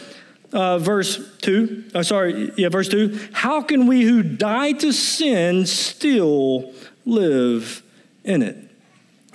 uh, 0.51 0.79
verse 0.79 1.37
2, 1.41 1.91
uh, 1.93 2.03
sorry, 2.03 2.51
yeah, 2.57 2.69
verse 2.69 2.89
2, 2.89 3.29
how 3.33 3.61
can 3.61 3.87
we 3.87 4.03
who 4.03 4.23
died 4.23 4.79
to 4.81 4.91
sin 4.91 5.65
still 5.65 6.73
live 7.05 7.83
in 8.23 8.41
it? 8.41 8.57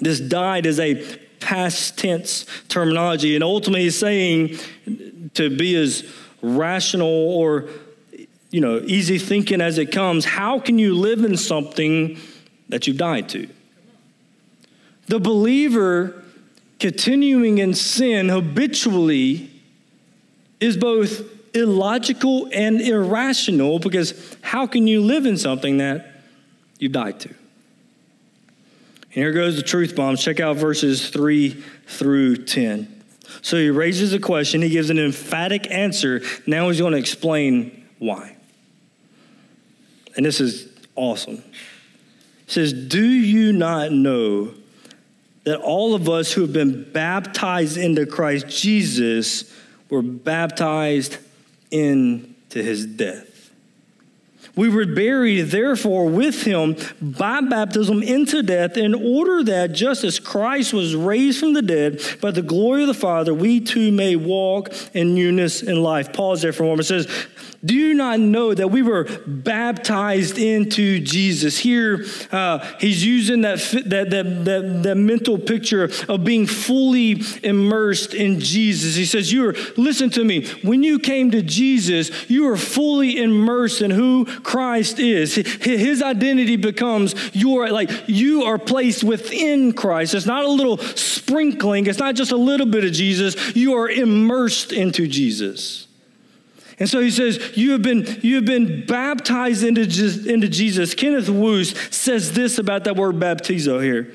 This 0.01 0.21
died 0.21 0.67
is 0.67 0.81
a 0.81 0.95
past 1.41 1.99
tense 1.99 2.47
terminology, 2.69 3.35
and 3.35 3.45
ultimately 3.45 3.91
saying 3.91 4.59
to 5.35 5.55
be 5.57 5.77
as 5.77 6.11
rational 6.43 7.09
or 7.09 7.69
you 8.51 8.61
know 8.61 8.81
easy 8.85 9.19
thinking 9.19 9.61
as 9.61 9.79
it 9.79 9.93
comes, 9.93 10.25
how 10.25 10.59
can 10.59 10.79
you 10.79 10.95
live 10.95 11.25
in 11.25 11.37
something 11.37 12.19
that 12.69 12.87
you've 12.87 12.97
died 12.97 13.29
to? 13.31 13.49
The 15.07 15.21
believer 15.21 16.23
continuing 16.81 17.59
in 17.59 17.75
sin 17.75 18.29
habitually 18.29 19.51
is 20.61 20.77
both 20.77 21.23
illogical 21.55 22.49
and 22.53 22.81
irrational 22.81 23.79
because 23.79 24.37
how 24.43 24.67
can 24.67 24.87
you 24.87 25.01
live 25.01 25.27
in 25.27 25.37
something 25.37 25.79
that 25.79 26.23
you've 26.79 26.93
died 26.93 27.21
to? 27.21 27.29
And 27.29 29.23
here 29.23 29.33
goes 29.33 29.57
the 29.57 29.63
truth 29.63 29.95
bombs. 29.95 30.23
Check 30.23 30.41
out 30.41 30.57
verses 30.57 31.09
3 31.11 31.51
through 31.87 32.45
10. 32.45 32.91
So 33.43 33.57
he 33.57 33.71
raises 33.71 34.13
a 34.13 34.19
question, 34.19 34.63
he 34.63 34.69
gives 34.69 34.91
an 34.91 34.99
emphatic 34.99 35.71
answer. 35.71 36.23
Now 36.47 36.69
he's 36.69 36.81
going 36.81 36.93
to 36.93 36.99
explain 36.99 37.87
why. 37.99 38.37
And 40.17 40.27
this 40.27 40.41
is 40.41 40.69
awesome. 40.97 41.37
He 41.37 42.53
says, 42.53 42.73
Do 42.73 43.05
you 43.05 43.53
not 43.53 43.93
know 43.93 44.55
that 45.45 45.61
all 45.61 45.95
of 45.95 46.09
us 46.09 46.33
who 46.33 46.43
have 46.43 46.53
been 46.53 46.91
baptized 46.91 47.77
into 47.77 48.07
Christ 48.07 48.49
Jesus 48.49 49.54
were 49.95 50.03
baptized 50.03 51.19
into 51.71 52.63
his 52.63 52.87
death? 52.87 53.34
We 54.57 54.69
were 54.69 54.87
buried, 54.87 55.43
therefore, 55.43 56.07
with 56.07 56.45
him 56.45 56.77
by 57.01 57.41
baptism 57.41 58.03
into 58.03 58.43
death, 58.43 58.77
in 58.77 58.95
order 58.95 59.43
that 59.45 59.73
just 59.73 60.05
as 60.05 60.21
Christ 60.21 60.73
was 60.73 60.95
raised 60.95 61.41
from 61.41 61.55
the 61.55 61.63
dead 61.63 62.01
by 62.21 62.31
the 62.31 62.43
glory 62.43 62.83
of 62.83 62.89
the 62.89 62.95
Father, 62.95 63.35
we 63.35 63.61
too 63.61 63.91
may 63.91 64.15
walk 64.15 64.73
in 64.95 65.15
newness 65.15 65.63
in 65.63 65.83
life. 65.83 66.13
Pause 66.13 66.43
there 66.43 66.53
for 66.53 66.63
a 66.63 66.67
moment. 66.67 66.83
It 66.83 66.85
says, 66.85 67.27
do 67.65 67.75
you 67.75 67.95
not 67.95 68.21
know 68.21 68.53
that 68.53 68.69
we 68.69 68.83
were 68.83 69.05
baptized 69.27 70.37
into 70.37 71.01
Jesus? 71.01 71.57
Here, 71.57 72.05
uh, 72.31 72.59
he's 72.79 73.05
using 73.05 73.41
that, 73.41 73.59
that, 73.87 74.11
that, 74.11 74.45
that, 74.45 74.83
that 74.83 74.95
mental 74.97 75.39
picture 75.39 75.91
of 76.09 76.25
being 76.25 76.47
fully 76.47 77.23
immersed 77.43 78.13
in 78.13 78.39
Jesus. 78.39 78.97
He 78.97 79.07
says, 79.07 79.33
You 79.33 79.49
are, 79.49 79.55
listen 79.79 80.11
to 80.11 80.25
me, 80.25 80.47
when 80.63 80.83
you 80.83 80.99
came 80.99 81.31
to 81.31 81.41
Jesus, 81.41 82.29
you 82.29 82.45
were 82.45 82.59
fully 82.59 83.17
immersed 83.17 83.81
in 83.81 83.91
who 83.91 84.27
Christ 84.45 85.01
is. 85.01 85.35
His 85.35 86.03
identity 86.03 86.57
becomes 86.57 87.15
your, 87.35 87.71
like, 87.71 87.91
you 88.07 88.45
are 88.45 88.59
placed 88.59 89.03
within 89.03 89.73
Christ. 89.73 90.15
It's 90.15 90.27
not 90.27 90.45
a 90.45 90.49
little 90.49 90.79
sprinkling, 90.79 91.87
it's 91.87 91.99
not 91.99 92.15
just 92.15 92.31
a 92.31 92.37
little 92.37 92.67
bit 92.67 92.85
of 92.85 92.93
Jesus. 92.93 93.57
You 93.57 93.75
are 93.75 93.89
immersed 93.89 94.73
into 94.73 95.09
Jesus. 95.09 95.89
And 96.79 96.89
so 96.89 97.01
he 97.01 97.11
says, 97.11 97.57
you 97.57 97.73
have 97.73 97.83
been, 97.83 98.05
you 98.23 98.37
have 98.37 98.45
been 98.45 98.85
baptized 98.85 99.63
into, 99.63 99.83
into 100.29 100.49
Jesus. 100.49 100.95
Kenneth 100.95 101.29
Wuest 101.29 101.93
says 101.93 102.33
this 102.33 102.59
about 102.59 102.85
that 102.85 102.97
word 102.97 103.17
baptizo 103.17 103.83
here. 103.83 104.13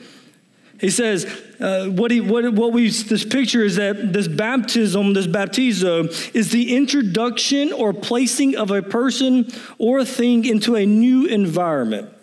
He 0.80 0.90
says, 0.90 1.26
uh, 1.60 1.88
what, 1.88 2.10
he, 2.10 2.22
what, 2.22 2.54
what 2.54 2.72
we, 2.72 2.90
this 2.90 3.26
picture 3.26 3.64
is 3.64 3.76
that 3.76 4.14
this 4.14 4.30
baptism, 4.30 5.14
this 5.14 5.28
baptizo, 5.28 6.34
is 6.34 6.52
the 6.52 6.76
introduction 6.76 7.74
or 7.74 7.94
placing 7.94 8.56
of 8.56 8.72
a 8.72 8.82
person 8.82 9.52
or 9.78 10.00
a 10.00 10.06
thing 10.06 10.46
into 10.46 10.76
a 10.76 10.86
new 10.86 11.26
environment 11.26 12.14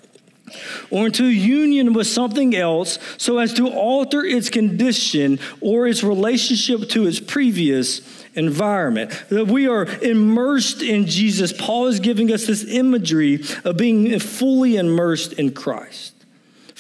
or 0.91 1.07
into 1.07 1.27
union 1.27 1.93
with 1.93 2.07
something 2.07 2.55
else 2.55 2.99
so 3.19 3.39
as 3.39 3.53
to 3.55 3.69
alter 3.69 4.25
its 4.25 4.49
condition 4.49 5.39
or 5.61 5.87
its 5.87 6.03
relationship 6.03 6.89
to 6.89 7.07
its 7.07 7.21
previous 7.21 8.01
environment. 8.35 9.11
That 9.29 9.49
we 9.49 9.69
are 9.69 9.85
immersed 9.85 10.83
in 10.83 11.07
Jesus. 11.07 11.53
Paul 11.53 11.89
is 11.89 12.01
giving 12.01 12.33
us 12.33 12.47
this 12.47 12.65
imagery 12.65 13.43
of 13.65 13.77
being 13.77 14.19
fully 14.19 14.77
immersed 14.77 15.35
in 15.35 15.53
Christ. 15.53 16.16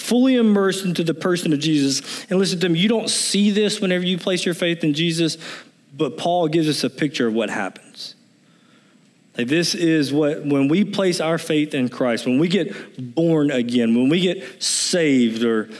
Fully 0.06 0.36
immersed 0.36 0.84
into 0.84 1.02
the 1.02 1.14
person 1.14 1.52
of 1.52 1.58
Jesus. 1.58 2.24
And 2.30 2.38
listen 2.38 2.60
to 2.60 2.68
me, 2.68 2.78
you 2.78 2.88
don't 2.88 3.10
see 3.10 3.50
this 3.50 3.80
whenever 3.80 4.04
you 4.04 4.18
place 4.18 4.46
your 4.46 4.54
faith 4.54 4.84
in 4.84 4.94
Jesus, 4.94 5.36
but 5.92 6.16
Paul 6.16 6.46
gives 6.46 6.68
us 6.68 6.84
a 6.84 6.90
picture 6.90 7.26
of 7.26 7.34
what 7.34 7.50
happens. 7.50 8.14
Like 9.36 9.48
this 9.48 9.74
is 9.74 10.12
what, 10.12 10.44
when 10.46 10.68
we 10.68 10.84
place 10.84 11.20
our 11.20 11.38
faith 11.38 11.74
in 11.74 11.88
Christ, 11.88 12.24
when 12.24 12.38
we 12.38 12.46
get 12.46 13.16
born 13.16 13.50
again, 13.50 13.96
when 13.96 14.08
we 14.08 14.20
get 14.20 14.62
saved 14.62 15.42
or 15.42 15.70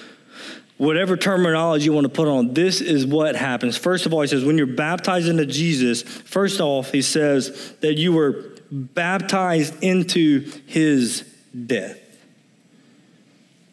whatever 0.77 1.17
terminology 1.17 1.85
you 1.85 1.93
want 1.93 2.07
to 2.07 2.13
put 2.13 2.27
on, 2.27 2.53
this 2.53 2.81
is 2.81 3.07
what 3.07 3.37
happens. 3.37 3.77
First 3.77 4.07
of 4.07 4.13
all, 4.13 4.23
he 4.23 4.27
says, 4.27 4.45
when 4.45 4.59
you're 4.59 4.67
baptized 4.67 5.29
into 5.29 5.47
Jesus, 5.47 6.03
first 6.03 6.61
off, 6.61 6.91
he 6.91 7.01
says 7.01 7.75
that 7.81 7.95
you 7.95 8.13
were 8.13 8.45
baptized 8.73 9.85
into 9.85 10.51
his 10.67 11.21
death. 11.67 12.01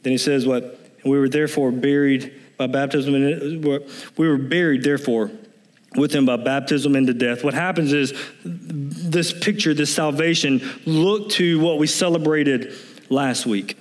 Then 0.03 0.11
he 0.11 0.17
says, 0.17 0.45
what? 0.45 0.79
We 1.03 1.17
were 1.17 1.29
therefore 1.29 1.71
buried 1.71 2.33
by 2.57 2.67
baptism. 2.67 3.13
We 3.13 4.27
were 4.27 4.37
buried, 4.37 4.83
therefore, 4.83 5.31
with 5.95 6.13
him 6.13 6.25
by 6.25 6.37
baptism 6.37 6.95
into 6.95 7.13
death. 7.13 7.43
What 7.43 7.53
happens 7.53 7.93
is 7.93 8.13
this 8.43 9.33
picture, 9.33 9.73
this 9.73 9.93
salvation, 9.93 10.61
look 10.85 11.29
to 11.31 11.59
what 11.59 11.77
we 11.79 11.87
celebrated 11.87 12.73
last 13.09 13.45
week. 13.45 13.77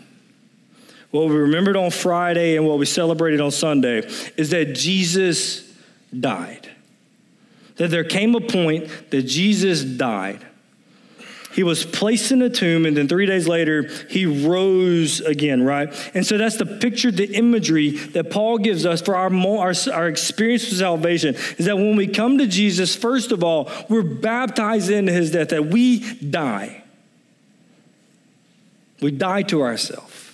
What 1.11 1.29
we 1.29 1.37
remembered 1.37 1.77
on 1.77 1.91
Friday 1.91 2.57
and 2.57 2.67
what 2.67 2.79
we 2.79 2.87
celebrated 2.87 3.41
on 3.41 3.51
Sunday 3.51 3.99
is 4.37 4.51
that 4.51 4.75
Jesus 4.75 5.71
died. 6.19 6.71
That 7.77 7.89
there 7.89 8.05
came 8.05 8.35
a 8.35 8.41
point 8.41 9.11
that 9.11 9.23
Jesus 9.23 9.83
died 9.85 10.45
he 11.53 11.63
was 11.63 11.85
placed 11.85 12.33
in 12.33 12.43
a 12.43 12.51
tomb, 12.51 12.87
and 12.87 12.97
then 12.97 13.09
three 13.09 13.27
days 13.27 13.47
later, 13.47 13.89
he 14.09 14.27
rose 14.27 15.21
again, 15.21 15.63
right? 15.63 15.93
And 16.15 16.27
so 16.27 16.39
that's 16.39 16.57
the 16.57 16.67
picture, 16.67 17.11
the 17.11 17.33
imagery 17.35 17.91
that 17.91 18.31
Paul 18.31 18.59
gives 18.59 18.87
us 18.87 19.03
for 19.03 19.15
our, 19.15 19.33
our, 19.33 19.75
our 19.93 20.09
experience 20.09 20.69
with 20.69 20.79
salvation 20.79 21.35
is 21.59 21.67
that 21.67 21.77
when 21.77 21.97
we 21.97 22.07
come 22.07 22.39
to 22.39 22.47
Jesus, 22.47 22.97
first 22.97 23.33
of 23.33 23.45
all, 23.45 23.71
we're 23.89 24.03
baptized 24.03 24.91
into 24.91 25.13
his 25.13 25.31
death, 25.31 25.51
that 25.51 25.67
we 25.67 26.01
die. 26.15 26.83
We 29.01 29.11
die 29.11 29.43
to 29.43 29.63
ourselves. 29.63 30.31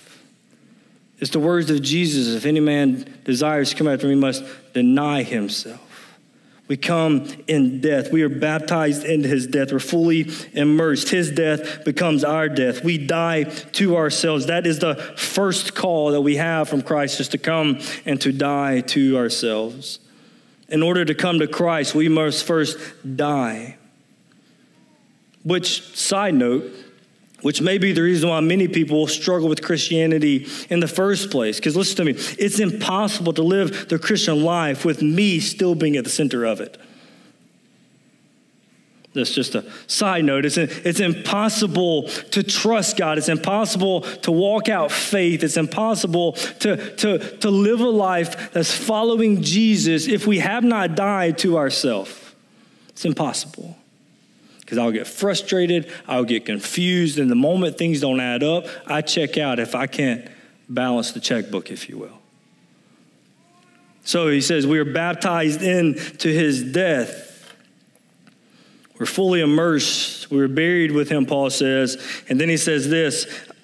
It's 1.19 1.31
the 1.31 1.39
words 1.39 1.69
of 1.69 1.81
Jesus 1.81 2.33
if 2.35 2.45
any 2.45 2.61
man 2.61 3.13
desires 3.25 3.71
to 3.71 3.75
come 3.75 3.87
after 3.87 4.07
me, 4.07 4.15
must 4.15 4.43
deny 4.73 5.23
himself. 5.23 5.81
We 6.69 6.77
come 6.77 7.25
in 7.47 7.81
death. 7.81 8.11
We 8.11 8.21
are 8.21 8.29
baptized 8.29 9.03
into 9.03 9.27
his 9.27 9.47
death. 9.47 9.71
We're 9.73 9.79
fully 9.79 10.29
immersed. 10.53 11.09
His 11.09 11.31
death 11.31 11.83
becomes 11.83 12.23
our 12.23 12.47
death. 12.47 12.83
We 12.83 12.99
die 12.99 13.45
to 13.45 13.97
ourselves. 13.97 14.45
That 14.45 14.67
is 14.67 14.77
the 14.77 14.93
first 15.17 15.73
call 15.73 16.11
that 16.11 16.21
we 16.21 16.35
have 16.35 16.69
from 16.69 16.83
Christ, 16.83 17.19
is 17.19 17.27
to 17.29 17.39
come 17.39 17.79
and 18.05 18.21
to 18.21 18.31
die 18.31 18.81
to 18.81 19.17
ourselves. 19.17 19.99
In 20.69 20.83
order 20.83 21.03
to 21.03 21.15
come 21.15 21.39
to 21.39 21.47
Christ, 21.47 21.95
we 21.95 22.07
must 22.07 22.43
first 22.43 22.77
die. 23.15 23.77
Which, 25.43 25.97
side 25.97 26.35
note, 26.35 26.71
which 27.41 27.61
may 27.61 27.77
be 27.77 27.91
the 27.91 28.01
reason 28.01 28.29
why 28.29 28.39
many 28.39 28.67
people 28.67 29.07
struggle 29.07 29.47
with 29.47 29.61
Christianity 29.61 30.47
in 30.69 30.79
the 30.79 30.87
first 30.87 31.31
place. 31.31 31.57
Because 31.57 31.75
listen 31.75 31.97
to 31.97 32.05
me, 32.05 32.13
it's 32.37 32.59
impossible 32.59 33.33
to 33.33 33.43
live 33.43 33.89
the 33.89 33.99
Christian 33.99 34.43
life 34.43 34.85
with 34.85 35.01
me 35.01 35.39
still 35.39 35.75
being 35.75 35.95
at 35.95 36.03
the 36.03 36.09
center 36.09 36.45
of 36.45 36.61
it. 36.61 36.77
That's 39.13 39.33
just 39.33 39.55
a 39.55 39.65
side 39.87 40.23
note. 40.23 40.45
It's, 40.45 40.57
it's 40.57 40.99
impossible 40.99 42.03
to 42.03 42.43
trust 42.43 42.95
God. 42.95 43.17
It's 43.17 43.29
impossible 43.29 44.01
to 44.01 44.31
walk 44.31 44.69
out 44.69 44.91
faith. 44.91 45.43
It's 45.43 45.57
impossible 45.57 46.33
to, 46.33 46.95
to, 46.97 47.37
to 47.37 47.49
live 47.49 47.79
a 47.79 47.89
life 47.89 48.51
that's 48.53 48.73
following 48.73 49.41
Jesus 49.41 50.07
if 50.07 50.27
we 50.27 50.39
have 50.39 50.63
not 50.63 50.95
died 50.95 51.39
to 51.39 51.57
ourselves. 51.57 52.15
It's 52.89 53.03
impossible. 53.03 53.78
Because 54.69 54.77
I'll 54.77 54.91
get 54.91 55.07
frustrated, 55.07 55.91
I'll 56.07 56.25
get 56.25 56.45
confused, 56.45 57.17
and 57.17 57.31
the 57.31 57.35
moment 57.35 57.77
things 57.77 58.01
don't 58.01 58.19
add 58.19 58.43
up, 58.43 58.67
I 58.85 59.01
check 59.01 59.37
out 59.37 59.57
if 59.57 59.73
I 59.73 59.87
can't 59.87 60.27
balance 60.69 61.11
the 61.11 61.19
checkbook, 61.19 61.71
if 61.71 61.89
you 61.89 61.97
will. 61.97 62.19
So 64.03 64.27
he 64.27 64.41
says, 64.41 64.67
We 64.67 64.77
are 64.77 64.85
baptized 64.85 65.63
into 65.63 66.29
his 66.29 66.63
death 66.63 67.29
we're 68.99 69.05
fully 69.05 69.39
immersed. 69.39 70.29
We 70.29 70.37
were 70.37 70.49
buried 70.49 70.91
with 70.91 71.09
him, 71.09 71.25
Paul 71.25 71.49
says. 71.49 71.97
And 72.27 72.39
then 72.39 72.49
he 72.49 72.57
says 72.57 72.89
this 72.89 73.25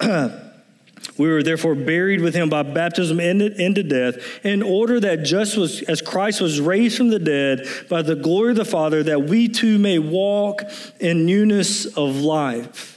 We 1.18 1.28
were 1.28 1.42
therefore 1.42 1.74
buried 1.74 2.20
with 2.20 2.34
him 2.34 2.48
by 2.48 2.62
baptism 2.62 3.20
into 3.20 3.82
death, 3.82 4.16
in 4.44 4.62
order 4.62 5.00
that 5.00 5.22
just 5.22 5.56
was, 5.56 5.82
as 5.82 6.02
Christ 6.02 6.40
was 6.40 6.60
raised 6.60 6.96
from 6.96 7.08
the 7.08 7.18
dead 7.18 7.66
by 7.88 8.02
the 8.02 8.16
glory 8.16 8.50
of 8.50 8.56
the 8.56 8.64
Father, 8.64 9.02
that 9.02 9.24
we 9.24 9.48
too 9.48 9.78
may 9.78 9.98
walk 9.98 10.62
in 11.00 11.26
newness 11.26 11.86
of 11.96 12.16
life 12.16 12.95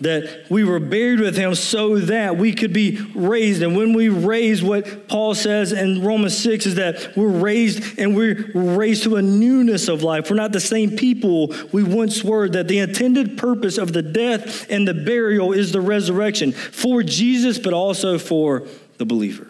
that 0.00 0.46
we 0.48 0.64
were 0.64 0.78
buried 0.78 1.20
with 1.20 1.36
him 1.36 1.54
so 1.54 1.98
that 1.98 2.36
we 2.36 2.52
could 2.52 2.72
be 2.72 2.98
raised. 3.14 3.62
And 3.62 3.76
when 3.76 3.92
we 3.92 4.08
raise, 4.08 4.62
what 4.62 5.08
Paul 5.08 5.34
says 5.34 5.72
in 5.72 6.04
Romans 6.04 6.36
6 6.38 6.66
is 6.66 6.74
that 6.76 7.16
we're 7.16 7.28
raised 7.28 7.98
and 7.98 8.16
we're 8.16 8.50
raised 8.54 9.04
to 9.04 9.16
a 9.16 9.22
newness 9.22 9.88
of 9.88 10.02
life. 10.02 10.30
We're 10.30 10.36
not 10.36 10.52
the 10.52 10.60
same 10.60 10.96
people 10.96 11.54
we 11.72 11.82
once 11.82 12.22
were, 12.22 12.48
that 12.48 12.68
the 12.68 12.78
intended 12.78 13.38
purpose 13.38 13.78
of 13.78 13.92
the 13.92 14.02
death 14.02 14.70
and 14.70 14.86
the 14.86 14.94
burial 14.94 15.52
is 15.52 15.72
the 15.72 15.80
resurrection 15.80 16.52
for 16.52 17.02
Jesus, 17.02 17.58
but 17.58 17.72
also 17.72 18.18
for 18.18 18.66
the 18.98 19.04
believer. 19.04 19.48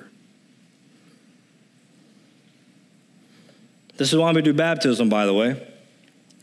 This 3.96 4.12
is 4.12 4.18
why 4.18 4.30
we 4.32 4.42
do 4.42 4.54
baptism, 4.54 5.08
by 5.08 5.26
the 5.26 5.34
way. 5.34 5.66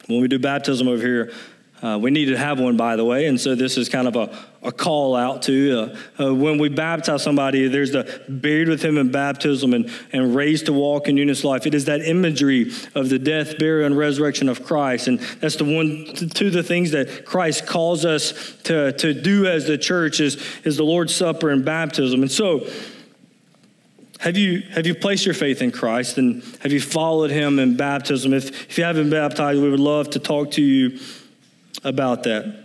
When 0.07 0.21
we 0.21 0.27
do 0.27 0.37
baptism 0.37 0.87
over 0.87 1.01
here, 1.01 1.31
uh, 1.85 1.99
we 1.99 2.09
need 2.09 2.25
to 2.25 2.37
have 2.37 2.59
one, 2.59 2.75
by 2.75 2.95
the 2.95 3.05
way, 3.05 3.27
and 3.27 3.39
so 3.39 3.53
this 3.53 3.77
is 3.77 3.89
kind 3.89 4.07
of 4.07 4.15
a, 4.15 4.35
a 4.63 4.71
call 4.71 5.15
out 5.15 5.43
to 5.43 5.93
uh, 6.19 6.23
uh, 6.23 6.33
when 6.33 6.57
we 6.57 6.67
baptize 6.67 7.21
somebody, 7.21 7.67
there's 7.67 7.91
the 7.91 8.23
buried 8.27 8.67
with 8.67 8.81
him 8.81 8.97
in 8.97 9.11
baptism 9.11 9.71
and, 9.71 9.91
and 10.11 10.33
raised 10.33 10.65
to 10.65 10.73
walk 10.73 11.07
in 11.07 11.13
newness 11.13 11.43
life. 11.43 11.67
It 11.67 11.75
is 11.75 11.85
that 11.85 12.01
imagery 12.01 12.71
of 12.95 13.09
the 13.09 13.19
death, 13.19 13.59
burial, 13.59 13.85
and 13.85 13.95
resurrection 13.95 14.49
of 14.49 14.65
Christ. 14.65 15.07
And 15.07 15.19
that's 15.19 15.57
the 15.57 15.63
one, 15.63 16.05
two 16.29 16.47
of 16.47 16.53
the 16.53 16.63
things 16.63 16.89
that 16.89 17.23
Christ 17.23 17.67
calls 17.67 18.03
us 18.03 18.55
to, 18.63 18.91
to 18.93 19.13
do 19.13 19.45
as 19.45 19.67
the 19.67 19.77
church 19.77 20.19
is, 20.19 20.43
is 20.63 20.77
the 20.77 20.83
Lord's 20.83 21.13
Supper 21.13 21.51
and 21.51 21.63
baptism. 21.63 22.23
And 22.23 22.31
so, 22.31 22.67
have 24.21 24.37
you, 24.37 24.61
have 24.71 24.87
you 24.87 24.95
placed 24.95 25.23
your 25.27 25.35
faith 25.35 25.61
in 25.61 25.71
Christ 25.71 26.17
and 26.17 26.41
have 26.61 26.71
you 26.71 26.81
followed 26.81 27.29
him 27.29 27.59
in 27.59 27.77
baptism? 27.77 28.33
If, 28.33 28.49
if 28.71 28.77
you 28.79 28.85
haven't 28.85 29.11
baptized, 29.11 29.61
we 29.61 29.69
would 29.69 29.79
love 29.79 30.09
to 30.11 30.19
talk 30.19 30.49
to 30.51 30.63
you 30.63 30.97
about 31.85 32.23
that. 32.23 32.63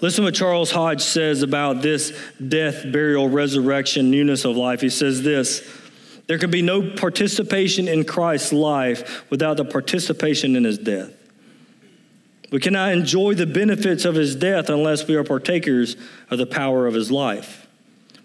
Listen 0.00 0.24
what 0.24 0.34
Charles 0.34 0.70
Hodge 0.70 1.02
says 1.02 1.42
about 1.42 1.82
this 1.82 2.16
death, 2.48 2.84
burial, 2.90 3.28
resurrection, 3.28 4.10
newness 4.10 4.44
of 4.44 4.56
life. 4.56 4.80
He 4.80 4.88
says 4.88 5.22
this 5.22 5.68
There 6.26 6.38
can 6.38 6.50
be 6.50 6.62
no 6.62 6.90
participation 6.90 7.88
in 7.88 8.04
Christ's 8.04 8.52
life 8.52 9.28
without 9.30 9.56
the 9.56 9.64
participation 9.64 10.56
in 10.56 10.64
his 10.64 10.78
death. 10.78 11.10
We 12.50 12.60
cannot 12.60 12.92
enjoy 12.92 13.34
the 13.34 13.46
benefits 13.46 14.04
of 14.04 14.14
his 14.14 14.34
death 14.34 14.70
unless 14.70 15.06
we 15.06 15.14
are 15.16 15.24
partakers 15.24 15.96
of 16.30 16.38
the 16.38 16.46
power 16.46 16.86
of 16.86 16.94
his 16.94 17.10
life. 17.10 17.66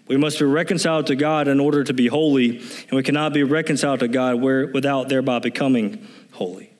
We 0.08 0.16
must 0.16 0.38
be 0.38 0.44
reconciled 0.44 1.08
to 1.08 1.16
God 1.16 1.48
in 1.48 1.60
order 1.60 1.84
to 1.84 1.92
be 1.92 2.06
holy, 2.06 2.58
and 2.58 2.92
we 2.92 3.02
cannot 3.02 3.34
be 3.34 3.42
reconciled 3.42 4.00
to 4.00 4.08
God 4.08 4.40
without 4.40 5.08
thereby 5.08 5.40
becoming 5.40 6.06
holy. 6.32 6.70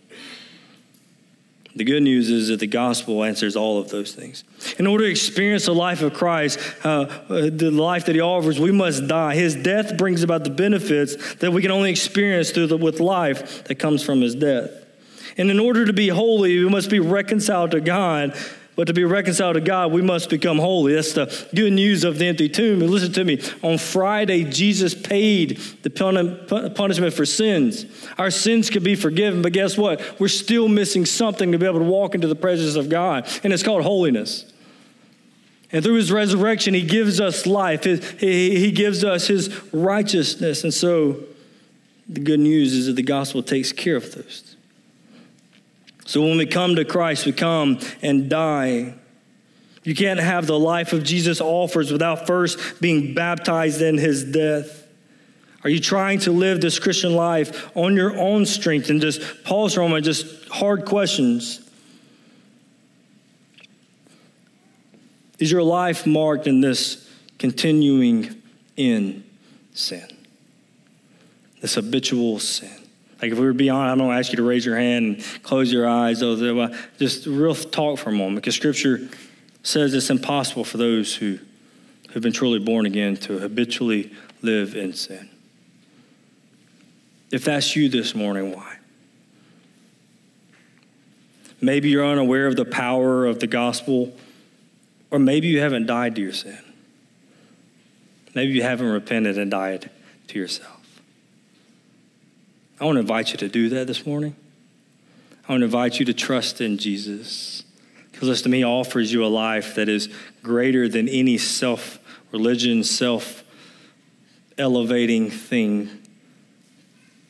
The 1.77 1.85
good 1.85 2.03
news 2.03 2.31
is 2.31 2.49
that 2.49 2.59
the 2.59 2.67
gospel 2.67 3.23
answers 3.23 3.55
all 3.55 3.79
of 3.79 3.91
those 3.91 4.15
things. 4.15 4.45
In 4.79 4.87
order 4.87 5.05
to 5.05 5.11
experience 5.11 5.67
the 5.67 5.75
life 5.75 6.01
of 6.01 6.15
Christ, 6.15 6.59
uh, 6.83 6.89
uh, 6.89 7.51
the 7.53 7.71
life 7.71 8.07
that 8.07 8.15
he 8.15 8.21
offers, 8.23 8.59
we 8.59 8.73
must 8.73 9.07
die. 9.07 9.35
His 9.35 9.55
death 9.55 9.99
brings 9.99 10.23
about 10.23 10.45
the 10.45 10.51
benefits 10.51 11.35
that 11.35 11.53
we 11.53 11.61
can 11.61 11.71
only 11.71 11.91
experience 11.91 12.51
through 12.51 12.69
the, 12.69 12.79
with 12.79 12.99
life 12.99 13.65
that 13.65 13.75
comes 13.75 14.03
from 14.03 14.23
his 14.23 14.35
death. 14.35 14.71
And 15.37 15.51
in 15.51 15.61
order 15.61 15.85
to 15.85 15.93
be 15.93 16.09
holy, 16.09 16.59
we 16.59 16.69
must 16.71 16.89
be 16.89 16.99
reconciled 16.99 17.73
to 17.73 17.83
God 17.83 18.35
but 18.77 18.87
to 18.87 18.93
be 18.93 19.05
reconciled 19.05 19.55
to 19.55 19.61
God, 19.61 19.91
we 19.91 20.03
must 20.03 20.31
become 20.31 20.59
holy. 20.59 20.95
That's 20.95 21.15
the 21.15 21.49
good 21.55 21.73
news 21.73 22.05
of 22.05 22.19
the 22.19 22.27
empty 22.27 22.49
tomb. 22.49 22.83
And 22.83 22.91
listen 22.91 23.13
to 23.15 23.25
me. 23.25 23.41
On 23.63 23.79
Friday, 23.79 24.45
Jesus 24.45 24.95
paid 24.95 25.57
the 25.83 25.91
punishment 26.77 27.15
for 27.15 27.25
sins. 27.25 27.87
Our 28.19 28.31
sins 28.31 28.69
could 28.69 28.85
be 28.85 28.95
forgiven, 28.95 29.41
but 29.41 29.53
guess 29.53 29.79
what? 29.79 30.21
We're 30.21 30.29
still 30.29 30.69
missing 30.69 31.07
something 31.07 31.53
to 31.53 31.59
be 31.59 31.65
able 31.65 31.79
to 31.79 31.87
walk 31.87 32.15
into 32.15 32.29
the 32.29 32.37
presence 32.37 32.77
of 32.77 32.89
God, 32.89 33.27
and 33.43 33.53
it's 33.53 33.63
called 33.63 33.83
holiness. 33.83 34.53
And 35.73 35.83
through 35.83 35.95
his 35.95 36.13
resurrection, 36.13 36.75
he 36.75 36.83
gives 36.83 37.21
us 37.21 37.47
life, 37.47 37.85
he 37.85 38.71
gives 38.73 39.03
us 39.03 39.27
his 39.27 39.73
righteousness. 39.73 40.65
And 40.65 40.73
so 40.73 41.25
the 42.09 42.21
good 42.21 42.41
news 42.41 42.73
is 42.73 42.87
that 42.87 42.93
the 42.97 43.03
gospel 43.03 43.43
takes 43.43 43.73
care 43.73 43.97
of 43.97 44.13
those. 44.13 44.56
So 46.07 46.23
when 46.23 46.39
we 46.39 46.47
come 46.47 46.77
to 46.77 46.85
Christ, 46.85 47.27
we 47.27 47.33
come 47.33 47.81
and 48.01 48.31
die. 48.31 48.95
You 49.83 49.95
can't 49.95 50.21
have 50.21 50.47
the 50.47 50.59
life 50.59 50.93
of 50.93 51.05
Jesus 51.05 51.41
offers 51.41 51.93
without 51.93 52.27
first 52.27 52.81
being 52.81 53.13
baptized 53.15 53.83
in 53.83 53.99
his 53.99 54.25
death. 54.25 54.85
Are 55.65 55.71
you 55.71 55.81
trying 55.81 56.21
to 56.21 56.33
live 56.33 56.61
this 56.61 56.79
Christian 56.79 57.15
life 57.15 57.71
on 57.77 57.97
your 57.97 58.17
own 58.17 58.47
strength? 58.47 58.89
And 58.89 59.01
just 59.01 59.45
pause 59.45 59.75
for 59.75 59.81
a 59.81 59.83
moment, 59.83 60.05
just 60.05 60.49
hard 60.49 60.85
questions. 60.85 61.61
Is 65.41 65.51
your 65.51 65.65
life 65.65 66.07
marked 66.07 66.47
in 66.47 66.61
this 66.61 67.11
continuing 67.39 68.41
in 68.77 69.25
sin? 69.75 70.07
This 71.61 71.75
habitual 71.75 72.39
sin? 72.39 72.86
Like 73.23 73.33
if 73.33 73.39
we 73.39 73.47
were 73.47 73.55
beyond, 73.55 73.91
I 73.91 74.05
don't 74.05 74.13
ask 74.13 74.31
you 74.31 74.37
to 74.37 74.43
raise 74.43 74.67
your 74.67 74.77
hand 74.77 75.07
and 75.07 75.43
close 75.43 75.73
your 75.73 75.89
eyes. 75.89 76.21
Just 76.99 77.27
real 77.27 77.55
talk 77.55 77.99
for 77.99 78.11
a 78.11 78.13
moment, 78.13 78.37
because 78.37 78.55
Scripture 78.55 79.09
says 79.63 79.95
it's 79.95 80.11
impossible 80.11 80.65
for 80.65 80.77
those 80.77 81.15
who 81.15 81.39
have 82.13 82.23
been 82.23 82.33
truly 82.33 82.59
born 82.59 82.87
again 82.87 83.17
to 83.17 83.39
habitually 83.39 84.13
live 84.43 84.77
in 84.77 84.93
sin. 84.93 85.31
If 87.33 87.45
that's 87.45 87.75
you 87.75 87.89
this 87.89 88.15
morning, 88.15 88.53
why? 88.55 88.77
Maybe 91.61 91.89
you're 91.89 92.07
unaware 92.07 92.47
of 92.47 92.57
the 92.57 92.67
power 92.67 93.25
of 93.25 93.41
the 93.41 93.47
gospel, 93.47 94.15
or 95.11 95.19
maybe 95.19 95.49
you 95.49 95.61
haven't 95.61 95.87
died 95.87 96.15
to 96.17 96.21
your 96.21 96.33
sin. 96.33 96.59
Maybe 98.35 98.53
you 98.53 98.63
haven't 98.63 98.89
repented 98.89 99.39
and 99.39 99.51
died 99.51 99.91
to 100.29 100.39
yourself. 100.39 100.76
I 102.79 102.85
want 102.85 102.97
to 102.97 103.01
invite 103.01 103.31
you 103.31 103.39
to 103.39 103.49
do 103.49 103.71
that 103.71 103.87
this 103.87 104.05
morning. 104.07 104.37
I 105.49 105.53
want 105.53 105.63
to 105.63 105.65
invite 105.65 105.99
you 105.99 106.05
to 106.07 106.15
trust 106.15 106.61
in 106.61 106.77
Jesus. 106.77 107.65
Because 108.13 108.29
listen 108.29 108.45
to 108.45 108.49
me, 108.51 108.65
offers 108.65 109.13
you 109.13 109.25
a 109.25 109.29
life 109.29 109.77
that 109.77 109.89
is 109.89 110.09
greater 110.43 110.89
than 110.89 111.09
any 111.09 111.39
self 111.39 111.99
religion, 112.33 112.85
self 112.85 113.45
elevating 114.59 115.31
thing 115.31 115.89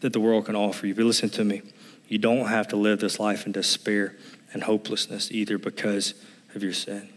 that 0.01 0.12
the 0.12 0.20
world 0.20 0.47
can 0.47 0.57
offer 0.57 0.86
you. 0.86 0.94
But 0.94 1.05
listen 1.05 1.30
to 1.30 1.44
me, 1.44 1.62
you 2.09 2.18
don't 2.18 2.47
have 2.47 2.68
to 2.68 2.76
live 2.76 3.01
this 3.01 3.20
life 3.20 3.47
in 3.47 3.53
despair 3.53 4.16
and 4.53 4.64
hopelessness 4.64 5.30
either 5.30 5.59
because 5.59 6.14
of 6.55 6.62
your 6.62 6.72
sin. 6.72 7.09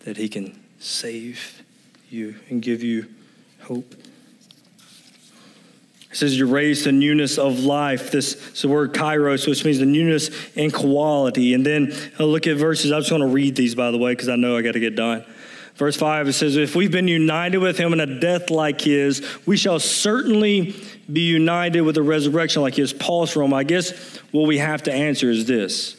That 0.00 0.16
He 0.16 0.28
can 0.28 0.58
save 0.80 1.62
you 2.10 2.36
and 2.50 2.60
give 2.60 2.82
you 2.82 3.06
hope. 3.60 3.94
Says 6.18 6.36
you're 6.36 6.48
raised 6.48 6.84
newness 6.92 7.38
of 7.38 7.60
life. 7.60 8.10
This 8.10 8.34
is 8.34 8.62
the 8.62 8.66
word 8.66 8.92
kainos, 8.92 9.46
which 9.46 9.64
means 9.64 9.78
the 9.78 9.86
newness 9.86 10.32
and 10.56 10.74
quality. 10.74 11.54
And 11.54 11.64
then 11.64 11.92
I'll 12.18 12.26
uh, 12.26 12.28
look 12.28 12.48
at 12.48 12.56
verses. 12.56 12.90
I'm 12.90 13.02
just 13.02 13.10
going 13.10 13.22
to 13.22 13.28
read 13.28 13.54
these, 13.54 13.76
by 13.76 13.92
the 13.92 13.98
way, 13.98 14.14
because 14.14 14.28
I 14.28 14.34
know 14.34 14.56
I 14.56 14.62
got 14.62 14.72
to 14.72 14.80
get 14.80 14.96
done. 14.96 15.24
Verse 15.76 15.96
5, 15.96 16.26
it 16.26 16.32
says, 16.32 16.56
If 16.56 16.74
we've 16.74 16.90
been 16.90 17.06
united 17.06 17.58
with 17.58 17.78
him 17.78 17.92
in 17.92 18.00
a 18.00 18.18
death 18.18 18.50
like 18.50 18.80
his, 18.80 19.24
we 19.46 19.56
shall 19.56 19.78
certainly 19.78 20.74
be 21.10 21.20
united 21.20 21.82
with 21.82 21.96
a 21.96 22.02
resurrection 22.02 22.62
like 22.62 22.74
his. 22.74 22.92
Paul's 22.92 23.30
from. 23.30 23.54
I 23.54 23.62
guess 23.62 23.92
what 24.32 24.48
we 24.48 24.58
have 24.58 24.82
to 24.82 24.92
answer 24.92 25.30
is 25.30 25.46
this 25.46 25.94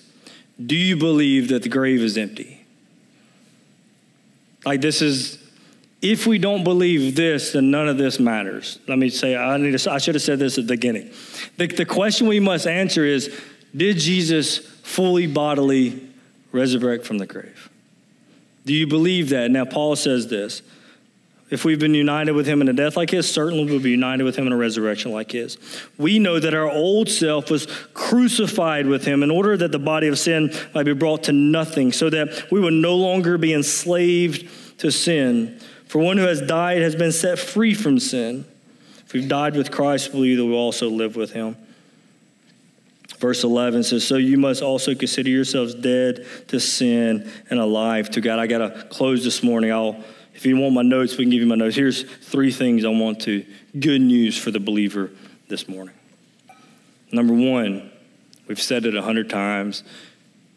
Do 0.62 0.76
you 0.76 0.98
believe 0.98 1.48
that 1.48 1.64
the 1.64 1.70
grave 1.70 2.02
is 2.02 2.18
empty? 2.18 2.66
Like 4.66 4.82
this 4.82 5.02
is 5.02 5.39
if 6.02 6.26
we 6.26 6.38
don't 6.38 6.64
believe 6.64 7.16
this, 7.16 7.52
then 7.54 7.72
none 7.72 7.88
of 7.90 7.98
this 7.98 8.20
matters. 8.20 8.80
Let 8.88 8.98
me 8.98 9.10
say, 9.10 9.36
I, 9.36 9.58
need 9.58 9.78
to, 9.78 9.92
I 9.92 9.98
should 9.98 10.16
have 10.16 10.22
said 10.22 10.40
this 10.40 10.58
at 10.58 10.68
the 10.68 10.74
beginning. 10.74 11.12
The, 11.58 11.68
the 11.68 11.86
question 11.86 12.28
we 12.28 12.40
must 12.40 12.68
answer 12.68 13.04
is 13.04 13.36
Did 13.76 13.98
Jesus 13.98 14.58
fully 14.58 15.28
bodily 15.28 16.08
resurrect 16.52 17.06
from 17.06 17.18
the 17.18 17.26
grave? 17.26 17.70
Do 18.66 18.74
you 18.74 18.88
believe 18.88 19.30
that? 19.30 19.52
Now, 19.52 19.66
Paul 19.66 19.96
says 19.96 20.28
this 20.28 20.62
if 21.50 21.66
we've 21.66 21.80
been 21.80 21.96
united 21.96 22.34
with 22.34 22.46
him 22.46 22.62
in 22.62 22.70
a 22.70 22.74
death 22.74 22.96
like 22.96 23.10
his, 23.10 23.30
certainly 23.30 23.66
we'll 23.66 23.80
be 23.80 23.90
united 23.90 24.24
with 24.24 24.36
him 24.36 24.46
in 24.46 24.54
a 24.54 24.58
resurrection 24.58 25.12
like 25.12 25.32
his. 25.32 25.58
We 25.98 26.20
know 26.20 26.40
that 26.40 26.54
our 26.54 26.70
old 26.70 27.10
self 27.10 27.50
was 27.50 27.66
crucified 27.94 28.86
with 28.86 29.04
him 29.04 29.24
in 29.24 29.32
order 29.32 29.58
that 29.58 29.72
the 29.72 29.80
body 29.80 30.08
of 30.08 30.20
sin 30.20 30.54
might 30.76 30.84
be 30.84 30.94
brought 30.94 31.24
to 31.24 31.34
nothing, 31.34 31.92
so 31.92 32.10
that 32.12 32.52
we 32.52 32.60
would 32.60 32.74
no 32.74 32.96
longer 32.96 33.38
be 33.38 33.54
enslaved 33.54 34.48
to 34.80 34.92
sin. 34.92 35.59
For 35.90 35.98
one 35.98 36.18
who 36.18 36.28
has 36.28 36.40
died 36.40 36.84
has 36.84 36.96
been 36.96 37.12
set 37.12 37.40
free 37.40 37.74
from 37.74 38.00
sin. 38.00 38.46
If 39.08 39.14
we've 39.14 39.28
died 39.28 39.56
with 39.56 39.72
Christ, 39.72 40.10
we 40.10 40.20
believe 40.20 40.38
that 40.38 40.46
we'll 40.46 40.56
also 40.56 40.88
live 40.88 41.16
with 41.16 41.32
him. 41.32 41.58
Verse 43.18 43.44
11 43.44 43.82
says, 43.84 44.06
So 44.06 44.16
you 44.16 44.38
must 44.38 44.62
also 44.62 44.94
consider 44.94 45.32
yourselves 45.32 45.74
dead 45.74 46.28
to 46.50 46.60
sin 46.60 47.30
and 47.50 47.60
alive 47.60 48.12
to 48.12 48.22
God. 48.22 48.38
I 48.38 48.46
got 48.46 48.60
to 48.60 48.84
close 48.90 49.24
this 49.24 49.42
morning. 49.42 49.72
I'll 49.72 50.04
if 50.36 50.46
you 50.46 50.56
want 50.58 50.76
my 50.76 50.84
notes, 50.84 51.18
we 51.18 51.26
can 51.26 51.32
give 51.32 51.42
you 51.42 51.48
my 51.48 51.56
notes. 51.56 51.76
Here's 51.76 52.04
three 52.04 52.52
things 52.52 52.86
I 52.86 52.90
want 52.90 53.22
to 53.22 53.44
good 53.78 54.00
news 54.00 54.38
for 54.38 54.52
the 54.52 54.60
believer 54.60 55.10
this 55.48 55.68
morning. 55.68 55.96
Number 57.12 57.34
one, 57.34 57.92
we've 58.48 58.62
said 58.62 58.86
it 58.86 58.96
a 58.96 59.02
hundred 59.02 59.32
times, 59.32 59.84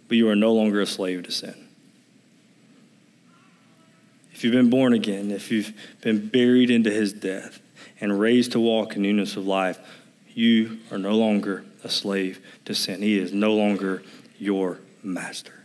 but 0.09 0.19
you 0.19 0.29
are 0.29 0.37
no 0.37 0.53
longer 0.53 0.83
a 0.83 0.87
slave 0.87 1.23
to 1.23 1.33
sin. 1.33 1.62
If 4.43 4.47
you've 4.47 4.55
been 4.55 4.71
born 4.71 4.93
again, 4.93 5.31
if 5.31 5.53
you've 5.53 5.73
been 6.01 6.27
buried 6.27 6.69
into 6.69 6.91
his 6.91 7.13
death 7.13 7.61
and 8.01 8.19
raised 8.19 8.51
to 8.53 8.59
walk 8.59 8.97
in 8.97 9.03
newness 9.03 9.37
of 9.37 9.47
life, 9.47 9.79
you 10.35 10.81
are 10.91 10.99
no 10.99 11.15
longer 11.17 11.65
a 11.85 11.89
slave 11.89 12.45
to 12.65 12.75
sin. 12.75 13.03
He 13.03 13.21
is 13.21 13.33
no 13.33 13.55
longer 13.55 14.03
your 14.41 14.81
master. 15.01 15.61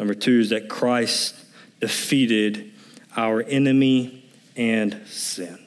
Number 0.00 0.14
two 0.14 0.40
is 0.40 0.50
that 0.50 0.68
Christ 0.68 1.36
defeated 1.78 2.72
our 3.16 3.42
enemy 3.42 4.28
and 4.56 5.00
sin. 5.06 5.61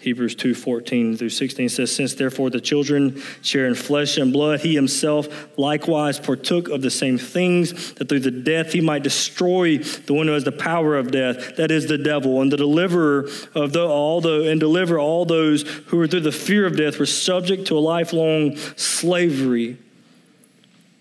Hebrews 0.00 0.36
2 0.36 0.54
14 0.54 1.16
through 1.16 1.28
16 1.28 1.68
says, 1.70 1.94
Since 1.94 2.14
therefore 2.14 2.50
the 2.50 2.60
children 2.60 3.20
share 3.42 3.66
in 3.66 3.74
flesh 3.74 4.16
and 4.16 4.32
blood, 4.32 4.60
he 4.60 4.74
himself 4.74 5.58
likewise 5.58 6.20
partook 6.20 6.68
of 6.68 6.82
the 6.82 6.90
same 6.90 7.18
things, 7.18 7.94
that 7.94 8.08
through 8.08 8.20
the 8.20 8.30
death 8.30 8.72
he 8.72 8.80
might 8.80 9.02
destroy 9.02 9.78
the 9.78 10.14
one 10.14 10.28
who 10.28 10.34
has 10.34 10.44
the 10.44 10.52
power 10.52 10.96
of 10.96 11.10
death, 11.10 11.56
that 11.56 11.72
is 11.72 11.88
the 11.88 11.98
devil, 11.98 12.40
and 12.40 12.52
the 12.52 12.56
deliverer 12.56 13.28
of 13.56 13.72
the, 13.72 13.84
all 13.84 14.20
the 14.20 14.48
and 14.48 14.60
deliver 14.60 15.00
all 15.00 15.24
those 15.24 15.62
who 15.88 15.96
were 15.96 16.06
through 16.06 16.20
the 16.20 16.30
fear 16.30 16.64
of 16.64 16.76
death 16.76 17.00
were 17.00 17.06
subject 17.06 17.66
to 17.66 17.76
a 17.76 17.80
lifelong 17.80 18.56
slavery. 18.76 19.78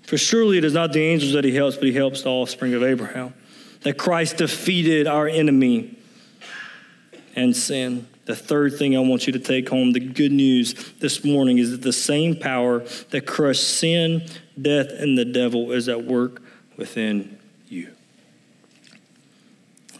For 0.08 0.18
surely 0.18 0.58
it 0.58 0.64
is 0.64 0.74
not 0.74 0.91
the 0.91 1.02
angels 1.02 1.34
that 1.34 1.43
he 1.43 1.54
helps, 1.54 1.76
but 1.76 1.86
he 1.86 1.93
helps 1.93 2.24
the 2.24 2.30
offspring 2.30 2.74
of 2.74 2.82
Abraham. 2.82 3.36
That 3.82 3.98
Christ 3.98 4.38
defeated 4.38 5.06
our 5.06 5.28
enemy 5.28 6.00
and 7.36 7.56
sin. 7.56 8.08
The 8.28 8.36
third 8.36 8.78
thing 8.78 8.95
I 8.97 8.99
want 8.99 9.25
you 9.25 9.32
to 9.34 9.39
take 9.39 9.69
home, 9.69 9.93
the 9.93 10.01
good 10.01 10.34
news 10.34 10.73
this 10.99 11.23
morning, 11.23 11.59
is 11.59 11.71
that 11.71 11.82
the 11.82 11.93
same 11.93 12.36
power 12.36 12.80
that 13.11 13.25
crushed 13.25 13.63
sin, 13.63 14.28
death, 14.61 14.88
and 14.91 15.17
the 15.17 15.23
devil 15.23 15.71
is 15.71 15.88
at 15.88 16.03
work 16.03 16.41
within 16.75 17.39
you. 17.69 17.93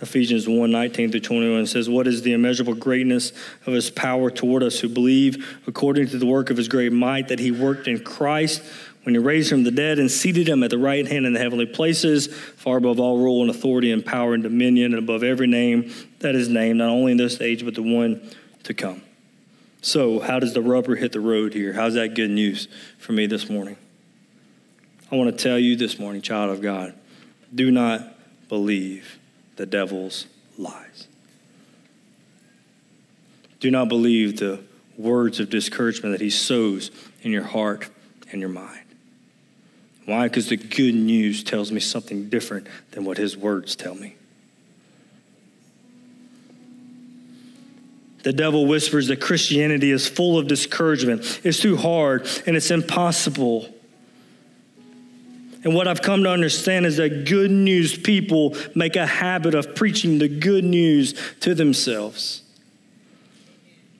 Ephesians 0.02 0.46
1 0.46 0.70
19 0.70 1.12
through 1.12 1.22
21 1.22 1.68
says, 1.68 1.90
What 1.90 2.06
is 2.06 2.22
the 2.22 2.34
immeasurable 2.34 2.76
greatness 2.76 3.32
of 3.66 3.72
his 3.72 3.90
power 3.90 4.30
toward 4.30 4.62
us 4.62 4.82
who 4.82 4.90
believe, 4.90 5.62
according 5.66 6.08
to 6.10 6.18
the 6.18 6.26
work 6.26 6.50
of 6.50 6.58
his 6.58 6.68
great 6.68 6.92
might, 6.92 7.30
that 7.30 7.40
he 7.40 7.52
worked 7.52 7.88
in 7.88 8.04
Christ? 8.04 8.62
When 9.08 9.16
he 9.16 9.20
raised 9.20 9.54
him 9.54 9.60
from 9.60 9.64
the 9.64 9.72
dead 9.72 10.00
and 10.00 10.12
seated 10.12 10.50
him 10.50 10.64
at 10.64 10.70
the 10.70 10.78
right 10.78 11.08
hand 11.08 11.26
in 11.26 11.32
the 11.32 11.40
heavenly 11.40 11.66
places, 11.66 12.28
far 12.28 12.76
above 12.76 13.00
all 13.00 13.18
rule 13.18 13.40
and 13.40 13.50
authority 13.50 13.90
and 13.90 14.06
power 14.06 14.34
and 14.34 14.44
dominion, 14.44 14.94
and 14.94 15.02
above 15.02 15.24
every 15.24 15.48
name 15.48 15.90
that 16.20 16.36
is 16.36 16.50
named, 16.50 16.80
not 16.80 16.90
only 16.90 17.14
in 17.14 17.18
this 17.18 17.40
age, 17.40 17.64
but 17.64 17.74
the 17.74 17.82
one 17.82 18.30
to 18.64 18.74
come. 18.74 19.02
So, 19.82 20.20
how 20.20 20.40
does 20.40 20.54
the 20.54 20.62
rubber 20.62 20.98
hit 20.98 21.14
the 21.14 21.22
road 21.22 21.54
here? 21.54 21.72
How's 21.72 21.94
that 21.94 22.16
good 22.16 22.32
news 22.32 22.68
for 22.98 23.14
me 23.14 23.28
this 23.28 23.50
morning? 23.50 23.78
I 25.10 25.16
want 25.16 25.30
to 25.32 25.42
tell 25.42 25.58
you 25.58 25.78
this 25.78 25.98
morning, 25.98 26.22
child 26.22 26.50
of 26.50 26.62
God, 26.62 26.94
do 27.56 27.72
not 27.72 28.02
believe 28.50 29.20
the 29.56 29.66
devil's 29.66 30.28
lies. 30.58 31.08
Do 33.62 33.72
not 33.72 33.88
believe 33.88 34.40
the 34.40 34.60
words 34.98 35.40
of 35.40 35.50
discouragement 35.50 36.12
that 36.12 36.20
he 36.20 36.30
sows 36.30 36.92
in 37.22 37.32
your 37.32 37.44
heart 37.44 37.90
and 38.34 38.42
your 38.42 38.50
mind. 38.50 38.82
Why? 40.08 40.30
Because 40.30 40.48
the 40.48 40.56
good 40.56 40.96
news 40.96 41.44
tells 41.44 41.70
me 41.70 41.82
something 41.82 42.30
different 42.30 42.68
than 42.92 43.04
what 43.04 43.18
his 43.18 43.36
words 43.36 43.76
tell 43.76 43.94
me. 43.94 44.16
The 48.24 48.32
devil 48.32 48.66
whispers 48.68 49.10
that 49.10 49.20
Christianity 49.20 49.92
is 49.92 50.08
full 50.08 50.40
of 50.40 50.48
discouragement. 50.48 51.42
It's 51.44 51.60
too 51.60 51.76
hard 51.76 52.26
and 52.46 52.56
it's 52.56 52.72
impossible. 52.72 53.68
And 55.66 55.76
what 55.76 55.90
I've 55.90 56.02
come 56.02 56.24
to 56.24 56.32
understand 56.32 56.86
is 56.86 56.96
that 56.98 57.26
good 57.26 57.52
news 57.52 57.98
people 57.98 58.56
make 58.76 58.96
a 58.96 59.06
habit 59.06 59.56
of 59.56 59.76
preaching 59.76 60.20
the 60.20 60.30
good 60.30 60.64
news 60.64 61.16
to 61.42 61.54
themselves 61.54 62.44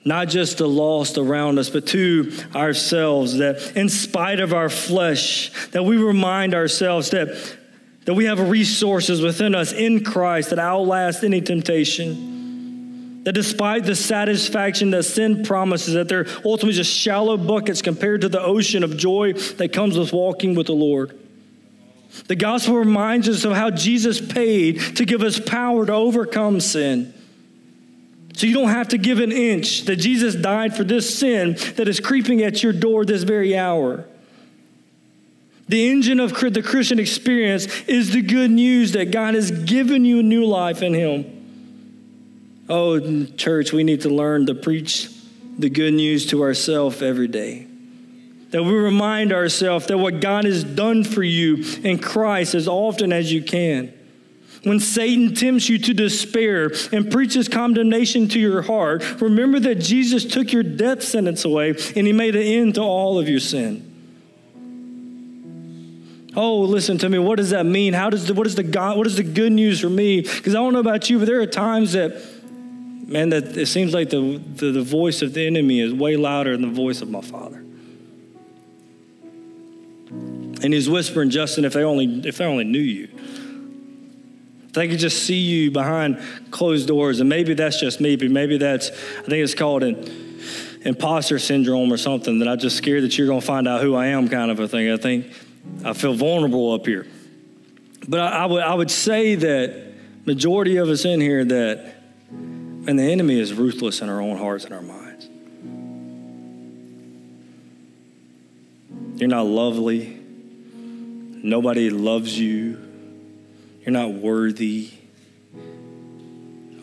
not 0.08 0.28
just 0.28 0.56
the 0.56 0.66
lost 0.66 1.18
around 1.18 1.58
us, 1.58 1.68
but 1.68 1.86
to 1.86 2.32
ourselves, 2.54 3.36
that 3.36 3.76
in 3.76 3.90
spite 3.90 4.40
of 4.40 4.54
our 4.54 4.70
flesh, 4.70 5.52
that 5.72 5.84
we 5.84 5.98
remind 5.98 6.54
ourselves 6.54 7.10
that, 7.10 7.28
that 8.06 8.14
we 8.14 8.24
have 8.24 8.48
resources 8.48 9.20
within 9.20 9.54
us 9.54 9.74
in 9.74 10.02
Christ 10.02 10.48
that 10.48 10.58
outlast 10.58 11.22
any 11.24 11.42
temptation. 11.42 13.22
That 13.24 13.34
despite 13.34 13.84
the 13.84 13.94
satisfaction 13.94 14.92
that 14.92 15.02
sin 15.02 15.44
promises, 15.44 15.92
that 15.92 16.08
they're 16.08 16.26
ultimately 16.42 16.72
just 16.72 16.92
shallow 16.92 17.36
buckets 17.36 17.82
compared 17.82 18.22
to 18.22 18.30
the 18.30 18.40
ocean 18.40 18.82
of 18.82 18.96
joy 18.96 19.34
that 19.34 19.74
comes 19.74 19.98
with 19.98 20.14
walking 20.14 20.54
with 20.54 20.68
the 20.68 20.72
Lord. 20.72 21.18
The 22.28 22.36
gospel 22.36 22.76
reminds 22.76 23.28
us 23.28 23.44
of 23.44 23.52
how 23.52 23.68
Jesus 23.68 24.22
paid 24.22 24.80
to 24.96 25.04
give 25.04 25.22
us 25.22 25.38
power 25.38 25.84
to 25.84 25.92
overcome 25.92 26.60
sin. 26.60 27.12
So 28.38 28.46
you 28.46 28.54
don't 28.54 28.68
have 28.68 28.86
to 28.90 28.98
give 28.98 29.18
an 29.18 29.32
inch 29.32 29.82
that 29.86 29.96
Jesus 29.96 30.36
died 30.36 30.76
for 30.76 30.84
this 30.84 31.18
sin 31.18 31.54
that 31.74 31.88
is 31.88 31.98
creeping 31.98 32.40
at 32.44 32.62
your 32.62 32.72
door 32.72 33.04
this 33.04 33.24
very 33.24 33.58
hour. 33.58 34.04
The 35.66 35.90
engine 35.90 36.20
of 36.20 36.32
the 36.38 36.62
Christian 36.62 37.00
experience 37.00 37.66
is 37.88 38.12
the 38.12 38.22
good 38.22 38.52
news 38.52 38.92
that 38.92 39.10
God 39.10 39.34
has 39.34 39.50
given 39.50 40.04
you 40.04 40.20
a 40.20 40.22
new 40.22 40.44
life 40.44 40.82
in 40.82 40.94
Him. 40.94 42.62
Oh, 42.68 43.24
church, 43.24 43.72
we 43.72 43.82
need 43.82 44.02
to 44.02 44.08
learn 44.08 44.46
to 44.46 44.54
preach 44.54 45.10
the 45.58 45.68
good 45.68 45.94
news 45.94 46.26
to 46.26 46.40
ourselves 46.44 47.02
every 47.02 47.26
day. 47.26 47.66
That 48.50 48.62
we 48.62 48.70
remind 48.70 49.32
ourselves 49.32 49.88
that 49.88 49.98
what 49.98 50.20
God 50.20 50.44
has 50.44 50.62
done 50.62 51.02
for 51.02 51.24
you 51.24 51.64
in 51.82 51.98
Christ 51.98 52.54
as 52.54 52.68
often 52.68 53.12
as 53.12 53.32
you 53.32 53.42
can. 53.42 53.97
When 54.64 54.80
Satan 54.80 55.34
tempts 55.34 55.68
you 55.68 55.78
to 55.78 55.94
despair 55.94 56.72
and 56.92 57.10
preaches 57.10 57.48
condemnation 57.48 58.28
to 58.28 58.40
your 58.40 58.62
heart, 58.62 59.20
remember 59.20 59.60
that 59.60 59.76
Jesus 59.76 60.24
took 60.24 60.52
your 60.52 60.62
death 60.62 61.02
sentence 61.02 61.44
away 61.44 61.70
and 61.96 62.06
he 62.06 62.12
made 62.12 62.34
an 62.34 62.42
end 62.42 62.74
to 62.74 62.82
all 62.82 63.18
of 63.18 63.28
your 63.28 63.40
sin. 63.40 63.84
Oh, 66.36 66.60
listen 66.60 66.98
to 66.98 67.08
me. 67.08 67.18
What 67.18 67.36
does 67.36 67.50
that 67.50 67.66
mean? 67.66 67.94
How 67.94 68.10
does 68.10 68.26
the, 68.26 68.34
what 68.34 68.46
is 68.46 68.54
the 68.54 68.62
God, 68.62 68.96
what 68.96 69.06
is 69.06 69.16
the 69.16 69.22
good 69.24 69.52
news 69.52 69.80
for 69.80 69.90
me? 69.90 70.20
Because 70.20 70.54
I 70.54 70.58
don't 70.58 70.72
know 70.72 70.78
about 70.78 71.08
you, 71.10 71.18
but 71.18 71.26
there 71.26 71.40
are 71.40 71.46
times 71.46 71.92
that, 71.92 72.22
man, 73.08 73.30
that 73.30 73.56
it 73.56 73.66
seems 73.66 73.94
like 73.94 74.10
the, 74.10 74.40
the, 74.54 74.70
the 74.70 74.82
voice 74.82 75.22
of 75.22 75.34
the 75.34 75.46
enemy 75.46 75.80
is 75.80 75.92
way 75.92 76.16
louder 76.16 76.52
than 76.56 76.62
the 76.62 76.74
voice 76.74 77.00
of 77.00 77.10
my 77.10 77.22
Father. 77.22 77.64
And 80.60 80.74
he's 80.74 80.88
whispering, 80.88 81.30
Justin, 81.30 81.64
if 81.64 81.72
they 81.72 81.84
only 81.84 82.22
if 82.26 82.38
they 82.38 82.44
only 82.44 82.64
knew 82.64 82.78
you. 82.78 83.08
They 84.72 84.88
could 84.88 84.98
just 84.98 85.24
see 85.24 85.38
you 85.38 85.70
behind 85.70 86.20
closed 86.50 86.88
doors. 86.88 87.20
And 87.20 87.28
maybe 87.28 87.54
that's 87.54 87.80
just 87.80 88.00
me, 88.00 88.16
but 88.16 88.30
maybe 88.30 88.58
that's, 88.58 88.90
I 88.90 89.22
think 89.22 89.32
it's 89.44 89.54
called 89.54 89.82
an 89.82 90.78
imposter 90.82 91.38
syndrome 91.38 91.92
or 91.92 91.96
something 91.96 92.38
that 92.40 92.48
I'm 92.48 92.58
just 92.58 92.76
scared 92.76 93.02
that 93.02 93.16
you're 93.16 93.26
going 93.26 93.40
to 93.40 93.46
find 93.46 93.66
out 93.66 93.80
who 93.80 93.94
I 93.94 94.08
am 94.08 94.28
kind 94.28 94.50
of 94.50 94.60
a 94.60 94.68
thing. 94.68 94.90
I 94.90 94.96
think 94.96 95.32
I 95.84 95.92
feel 95.92 96.14
vulnerable 96.14 96.72
up 96.72 96.86
here. 96.86 97.06
But 98.06 98.20
I, 98.20 98.44
I 98.44 98.46
would, 98.46 98.62
I 98.62 98.74
would 98.74 98.90
say 98.90 99.34
that 99.34 99.92
majority 100.24 100.76
of 100.76 100.88
us 100.88 101.04
in 101.04 101.20
here 101.20 101.44
that, 101.44 101.94
and 102.30 102.98
the 102.98 103.02
enemy 103.02 103.38
is 103.38 103.52
ruthless 103.52 104.00
in 104.00 104.08
our 104.08 104.20
own 104.20 104.36
hearts 104.36 104.64
and 104.64 104.74
our 104.74 104.82
minds. 104.82 105.28
You're 109.20 109.28
not 109.28 109.46
lovely. 109.46 110.14
Nobody 111.42 111.90
loves 111.90 112.38
you. 112.38 112.87
You're 113.88 113.94
not 113.94 114.12
worthy. 114.12 114.90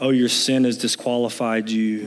Oh, 0.01 0.09
your 0.09 0.27
sin 0.27 0.63
has 0.63 0.75
disqualified 0.75 1.69
you. 1.69 1.99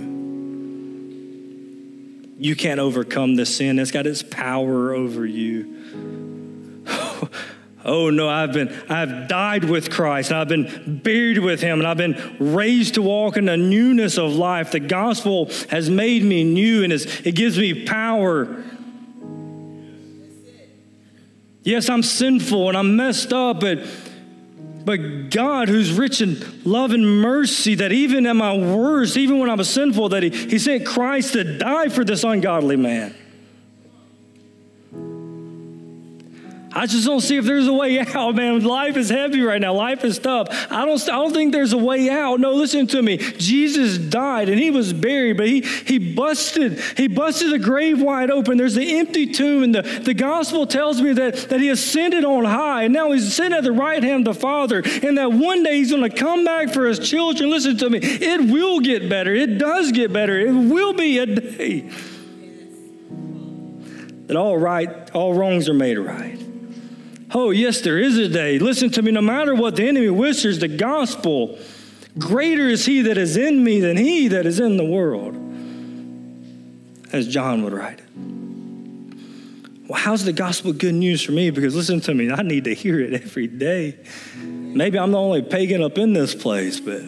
You 2.36 2.56
can't 2.56 2.80
overcome 2.80 3.36
the 3.36 3.46
sin. 3.46 3.78
It's 3.78 3.92
got 3.92 4.08
its 4.08 4.24
power 4.24 4.92
over 4.92 5.24
you. 5.24 6.82
oh 7.84 8.10
no, 8.10 8.28
I've 8.28 8.52
been 8.52 8.76
I've 8.88 9.28
died 9.28 9.62
with 9.62 9.88
Christ. 9.88 10.32
I've 10.32 10.48
been 10.48 10.98
buried 10.98 11.38
with 11.38 11.60
him 11.60 11.78
and 11.78 11.86
I've 11.86 11.96
been 11.96 12.36
raised 12.40 12.94
to 12.94 13.02
walk 13.02 13.36
in 13.36 13.44
the 13.44 13.56
newness 13.56 14.18
of 14.18 14.32
life. 14.32 14.72
The 14.72 14.80
gospel 14.80 15.48
has 15.70 15.88
made 15.88 16.24
me 16.24 16.42
new 16.42 16.82
and 16.82 16.92
it 16.92 17.36
gives 17.36 17.56
me 17.56 17.86
power. 17.86 18.64
Yes, 21.62 21.88
I'm 21.88 22.02
sinful 22.02 22.68
and 22.68 22.76
I'm 22.76 22.96
messed 22.96 23.32
up, 23.32 23.60
but 23.60 23.86
but 24.84 25.30
God, 25.30 25.68
who's 25.68 25.92
rich 25.92 26.20
in 26.20 26.38
love 26.64 26.92
and 26.92 27.20
mercy, 27.20 27.74
that 27.76 27.92
even 27.92 28.26
at 28.26 28.36
my 28.36 28.56
worst, 28.56 29.16
even 29.16 29.38
when 29.38 29.50
I 29.50 29.54
was 29.54 29.68
sinful, 29.68 30.10
that 30.10 30.22
He, 30.22 30.30
he 30.30 30.58
sent 30.58 30.86
Christ 30.86 31.34
to 31.34 31.58
die 31.58 31.88
for 31.88 32.04
this 32.04 32.24
ungodly 32.24 32.76
man. 32.76 33.14
I 36.78 36.86
just 36.86 37.04
don't 37.04 37.20
see 37.20 37.36
if 37.36 37.44
there's 37.44 37.66
a 37.66 37.72
way 37.72 37.98
out, 37.98 38.36
man. 38.36 38.62
Life 38.62 38.96
is 38.96 39.10
heavy 39.10 39.40
right 39.40 39.60
now. 39.60 39.74
Life 39.74 40.04
is 40.04 40.16
tough. 40.20 40.46
I 40.70 40.84
don't, 40.84 41.02
I 41.08 41.16
don't 41.16 41.32
think 41.32 41.52
there's 41.52 41.72
a 41.72 41.78
way 41.78 42.08
out. 42.08 42.38
No, 42.38 42.52
listen 42.52 42.86
to 42.86 43.02
me. 43.02 43.16
Jesus 43.16 43.98
died 43.98 44.48
and 44.48 44.60
he 44.60 44.70
was 44.70 44.92
buried, 44.92 45.38
but 45.38 45.48
he, 45.48 45.62
he 45.62 45.98
busted, 45.98 46.78
he 46.96 47.08
busted 47.08 47.50
the 47.50 47.58
grave 47.58 48.00
wide 48.00 48.30
open. 48.30 48.58
There's 48.58 48.76
the 48.76 48.96
empty 48.96 49.26
tomb, 49.26 49.64
and 49.64 49.74
the, 49.74 49.82
the 49.82 50.14
gospel 50.14 50.68
tells 50.68 51.02
me 51.02 51.12
that, 51.14 51.34
that 51.48 51.58
he 51.58 51.68
ascended 51.68 52.24
on 52.24 52.44
high, 52.44 52.84
and 52.84 52.94
now 52.94 53.10
he's 53.10 53.34
sitting 53.34 53.54
at 53.54 53.64
the 53.64 53.72
right 53.72 54.00
hand 54.00 54.28
of 54.28 54.36
the 54.36 54.40
Father, 54.40 54.80
and 55.02 55.18
that 55.18 55.32
one 55.32 55.64
day 55.64 55.78
he's 55.78 55.90
going 55.90 56.08
to 56.08 56.16
come 56.16 56.44
back 56.44 56.72
for 56.72 56.86
his 56.86 57.00
children. 57.00 57.50
Listen 57.50 57.76
to 57.78 57.90
me. 57.90 57.98
It 58.00 58.52
will 58.52 58.78
get 58.78 59.08
better. 59.08 59.34
It 59.34 59.58
does 59.58 59.90
get 59.90 60.12
better. 60.12 60.38
It 60.38 60.52
will 60.52 60.92
be 60.92 61.18
a 61.18 61.26
day 61.26 61.90
that 64.28 64.36
all 64.36 64.58
right, 64.58 65.10
all 65.12 65.34
wrongs 65.34 65.68
are 65.68 65.74
made 65.74 65.98
right. 65.98 66.47
Oh, 67.34 67.50
yes, 67.50 67.82
there 67.82 67.98
is 67.98 68.16
a 68.16 68.28
day. 68.28 68.58
Listen 68.58 68.90
to 68.90 69.02
me, 69.02 69.10
no 69.10 69.20
matter 69.20 69.54
what 69.54 69.76
the 69.76 69.86
enemy 69.86 70.08
whispers, 70.08 70.58
the 70.58 70.68
gospel, 70.68 71.58
greater 72.18 72.68
is 72.68 72.86
he 72.86 73.02
that 73.02 73.18
is 73.18 73.36
in 73.36 73.62
me 73.62 73.80
than 73.80 73.96
he 73.96 74.28
that 74.28 74.46
is 74.46 74.60
in 74.60 74.76
the 74.76 74.84
world, 74.84 75.36
as 77.12 77.28
John 77.28 77.62
would 77.64 77.72
write 77.72 77.98
it. 77.98 78.04
Well, 79.88 80.00
how's 80.00 80.24
the 80.24 80.32
gospel 80.32 80.72
good 80.72 80.94
news 80.94 81.22
for 81.22 81.32
me? 81.32 81.50
Because 81.50 81.74
listen 81.74 82.00
to 82.02 82.14
me, 82.14 82.30
I 82.30 82.42
need 82.42 82.64
to 82.64 82.74
hear 82.74 83.00
it 83.00 83.14
every 83.14 83.46
day. 83.46 83.98
Maybe 84.36 84.98
I'm 84.98 85.12
the 85.12 85.18
only 85.18 85.42
pagan 85.42 85.82
up 85.82 85.98
in 85.98 86.12
this 86.12 86.34
place, 86.34 86.80
but. 86.80 87.02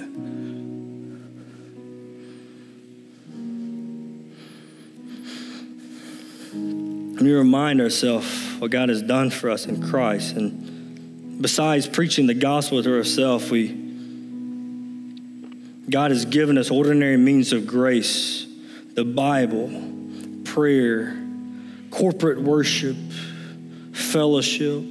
We 7.21 7.33
remind 7.33 7.81
ourselves 7.83 8.27
what 8.59 8.71
God 8.71 8.89
has 8.89 9.03
done 9.03 9.31
for 9.31 9.51
us 9.51 9.67
in 9.67 9.87
Christ. 9.91 10.37
And 10.37 11.43
besides 11.43 11.87
preaching 11.87 12.27
the 12.27 12.35
gospel 12.35 12.83
to 12.83 12.97
ourselves, 12.97 13.51
we 13.51 13.79
God 15.91 16.13
has 16.13 16.25
given 16.25 16.57
us 16.57 16.71
ordinary 16.71 17.17
means 17.17 17.53
of 17.53 17.67
grace, 17.67 18.47
the 18.95 19.05
Bible, 19.05 19.71
prayer, 20.45 21.21
corporate 21.91 22.41
worship, 22.41 22.97
fellowship. 23.93 24.85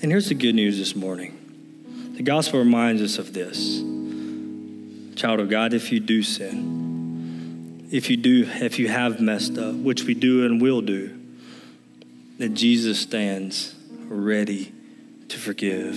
And 0.00 0.12
here's 0.12 0.30
the 0.30 0.34
good 0.34 0.54
news 0.54 0.78
this 0.78 0.96
morning. 0.96 1.36
The 2.14 2.22
gospel 2.22 2.60
reminds 2.60 3.02
us 3.02 3.18
of 3.18 3.34
this. 3.34 3.78
Child 5.20 5.40
of 5.40 5.50
God, 5.50 5.74
if 5.74 5.92
you 5.92 6.00
do 6.00 6.22
sin, 6.22 6.87
if 7.90 8.10
you 8.10 8.16
do, 8.16 8.46
if 8.46 8.78
you 8.78 8.88
have 8.88 9.20
messed 9.20 9.58
up, 9.58 9.74
which 9.74 10.04
we 10.04 10.14
do 10.14 10.44
and 10.44 10.60
will 10.60 10.82
do, 10.82 11.18
that 12.38 12.50
Jesus 12.50 13.00
stands 13.00 13.74
ready 14.06 14.72
to 15.28 15.38
forgive 15.38 15.96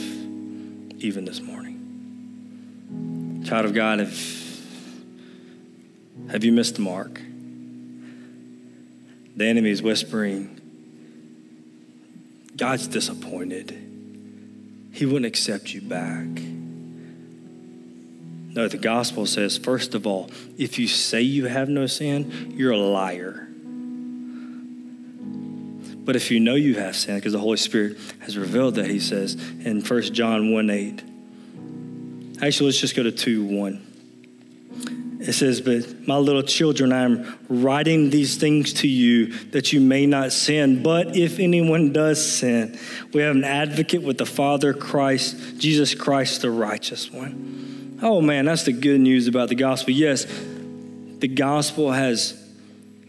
even 1.04 1.26
this 1.26 1.42
morning. 1.42 3.44
Child 3.46 3.66
of 3.66 3.74
God, 3.74 4.00
if, 4.00 4.66
have 6.30 6.44
you 6.44 6.52
missed 6.52 6.76
the 6.76 6.82
mark? 6.82 7.20
The 9.36 9.46
enemy 9.46 9.72
is 9.72 9.82
whispering, 9.82 10.60
God's 12.56 12.88
disappointed. 12.88 13.72
He 14.94 15.06
wouldn't 15.06 15.26
accept 15.26 15.74
you 15.74 15.82
back. 15.82 16.28
No, 18.54 18.68
the 18.68 18.78
gospel 18.78 19.26
says, 19.26 19.58
first 19.58 19.95
of 19.95 20.06
all, 20.06 20.30
if 20.58 20.78
you 20.78 20.88
say 20.88 21.22
you 21.22 21.45
have 21.45 21.70
no 21.70 21.88
sin, 21.88 22.54
you're 22.58 22.72
a 22.72 22.78
liar. 22.78 23.47
But 26.04 26.16
if 26.18 26.32
you 26.32 26.39
know 26.41 26.56
you 26.56 26.76
have 26.76 26.95
sin, 26.97 27.16
because 27.16 27.32
the 27.32 27.39
Holy 27.39 27.58
Spirit 27.58 27.97
has 28.20 28.38
revealed 28.38 28.76
that, 28.76 28.88
he 28.88 28.99
says 28.99 29.36
in 29.64 29.82
1 29.82 30.02
John 30.14 30.52
1 30.52 30.70
8. 30.70 31.04
Actually, 32.41 32.66
let's 32.66 32.80
just 32.80 32.95
go 32.95 33.04
to 33.04 33.12
2 33.12 33.45
1. 33.45 33.88
It 35.22 35.34
says, 35.34 35.62
But 35.62 36.08
my 36.08 36.18
little 36.18 36.41
children, 36.41 36.91
I 36.91 37.04
am 37.04 37.38
writing 37.47 38.10
these 38.10 38.38
things 38.38 38.74
to 38.74 38.88
you 38.88 39.28
that 39.52 39.72
you 39.72 39.80
may 39.80 40.08
not 40.08 40.34
sin. 40.34 40.82
But 40.82 41.16
if 41.16 41.39
anyone 41.39 41.93
does 41.93 42.26
sin, 42.39 42.78
we 43.14 43.22
have 43.22 43.36
an 43.36 43.43
advocate 43.43 44.02
with 44.02 44.18
the 44.18 44.26
Father, 44.26 44.74
Christ, 44.74 45.60
Jesus 45.60 45.93
Christ, 45.93 46.41
the 46.41 46.49
righteous 46.49 47.12
one. 47.12 47.70
Oh 48.02 48.22
man, 48.22 48.45
that's 48.45 48.64
the 48.64 48.74
good 48.74 48.99
news 48.99 49.28
about 49.28 49.49
the 49.49 49.56
gospel. 49.56 49.93
Yes, 49.93 50.26
the 51.20 51.28
gospel 51.28 51.91
has 51.91 52.41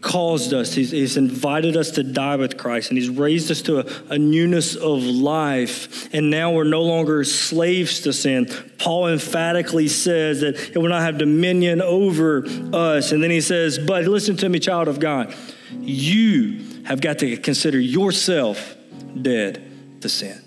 caused 0.03 0.53
us, 0.53 0.73
he's, 0.73 0.91
he's, 0.91 1.15
invited 1.15 1.77
us 1.77 1.91
to 1.91 2.03
die 2.03 2.35
with 2.35 2.57
Christ, 2.57 2.89
and 2.89 2.97
He's 2.97 3.09
raised 3.09 3.49
us 3.49 3.61
to 3.63 3.79
a, 3.79 4.13
a, 4.13 4.19
newness 4.19 4.75
of 4.75 5.01
life. 5.01 6.13
And 6.13 6.29
now 6.29 6.51
we're 6.51 6.65
no 6.65 6.81
longer 6.81 7.23
slaves 7.23 8.01
to 8.01 8.11
sin. 8.11 8.47
Paul 8.77 9.07
emphatically 9.07 9.87
says 9.87 10.41
that 10.41 10.59
it 10.71 10.77
will 10.77 10.89
not 10.89 11.01
have 11.01 11.17
dominion 11.17 11.81
over 11.81 12.45
us. 12.73 13.13
And 13.13 13.23
then 13.23 13.31
he 13.31 13.39
says, 13.39 13.79
But 13.79 14.03
listen 14.03 14.35
to 14.37 14.49
me, 14.49 14.59
child 14.59 14.89
of 14.89 14.99
God, 14.99 15.33
you 15.79 16.83
have 16.83 16.99
got 16.99 17.19
to 17.19 17.37
consider 17.37 17.79
yourself 17.79 18.75
dead 19.19 20.01
to 20.01 20.09
sin. 20.09 20.41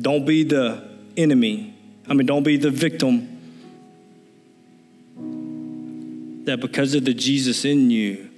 Don't 0.00 0.26
be 0.26 0.42
the 0.42 0.89
enemy. 1.16 1.74
I 2.08 2.14
mean, 2.14 2.26
don't 2.26 2.42
be 2.42 2.56
the 2.56 2.70
victim. 2.70 3.36
That 6.44 6.60
because 6.60 6.94
of 6.94 7.04
the 7.04 7.14
Jesus 7.14 7.64
in 7.64 7.90
you, 7.90 8.30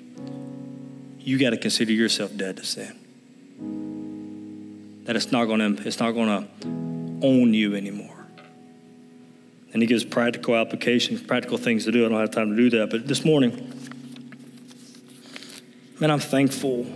you 1.19 1.39
got 1.39 1.51
to 1.51 1.57
consider 1.57 1.93
yourself 1.93 2.37
dead 2.37 2.57
to 2.57 2.65
sin. 2.65 2.99
That 5.05 5.17
it's 5.17 5.33
not 5.33 5.47
going 5.47 5.77
to 5.77 5.87
it's 5.87 6.01
not 6.01 6.13
going 6.13 6.29
to 6.29 6.49
own 7.27 7.55
you 7.55 7.75
anymore. 7.75 8.27
And 9.73 9.81
he 9.81 9.87
gives 9.87 10.05
practical 10.05 10.55
applications, 10.55 11.23
practical 11.23 11.57
things 11.57 11.85
to 11.87 11.93
do. 11.93 12.05
I 12.05 12.09
don't 12.09 12.21
have 12.21 12.31
time 12.31 12.51
to 12.51 12.57
do 12.57 12.71
that, 12.79 12.91
but 12.91 13.09
this 13.09 13.25
morning, 13.25 13.73
man, 15.99 16.11
I'm 16.11 16.21
thankful. 16.21 16.87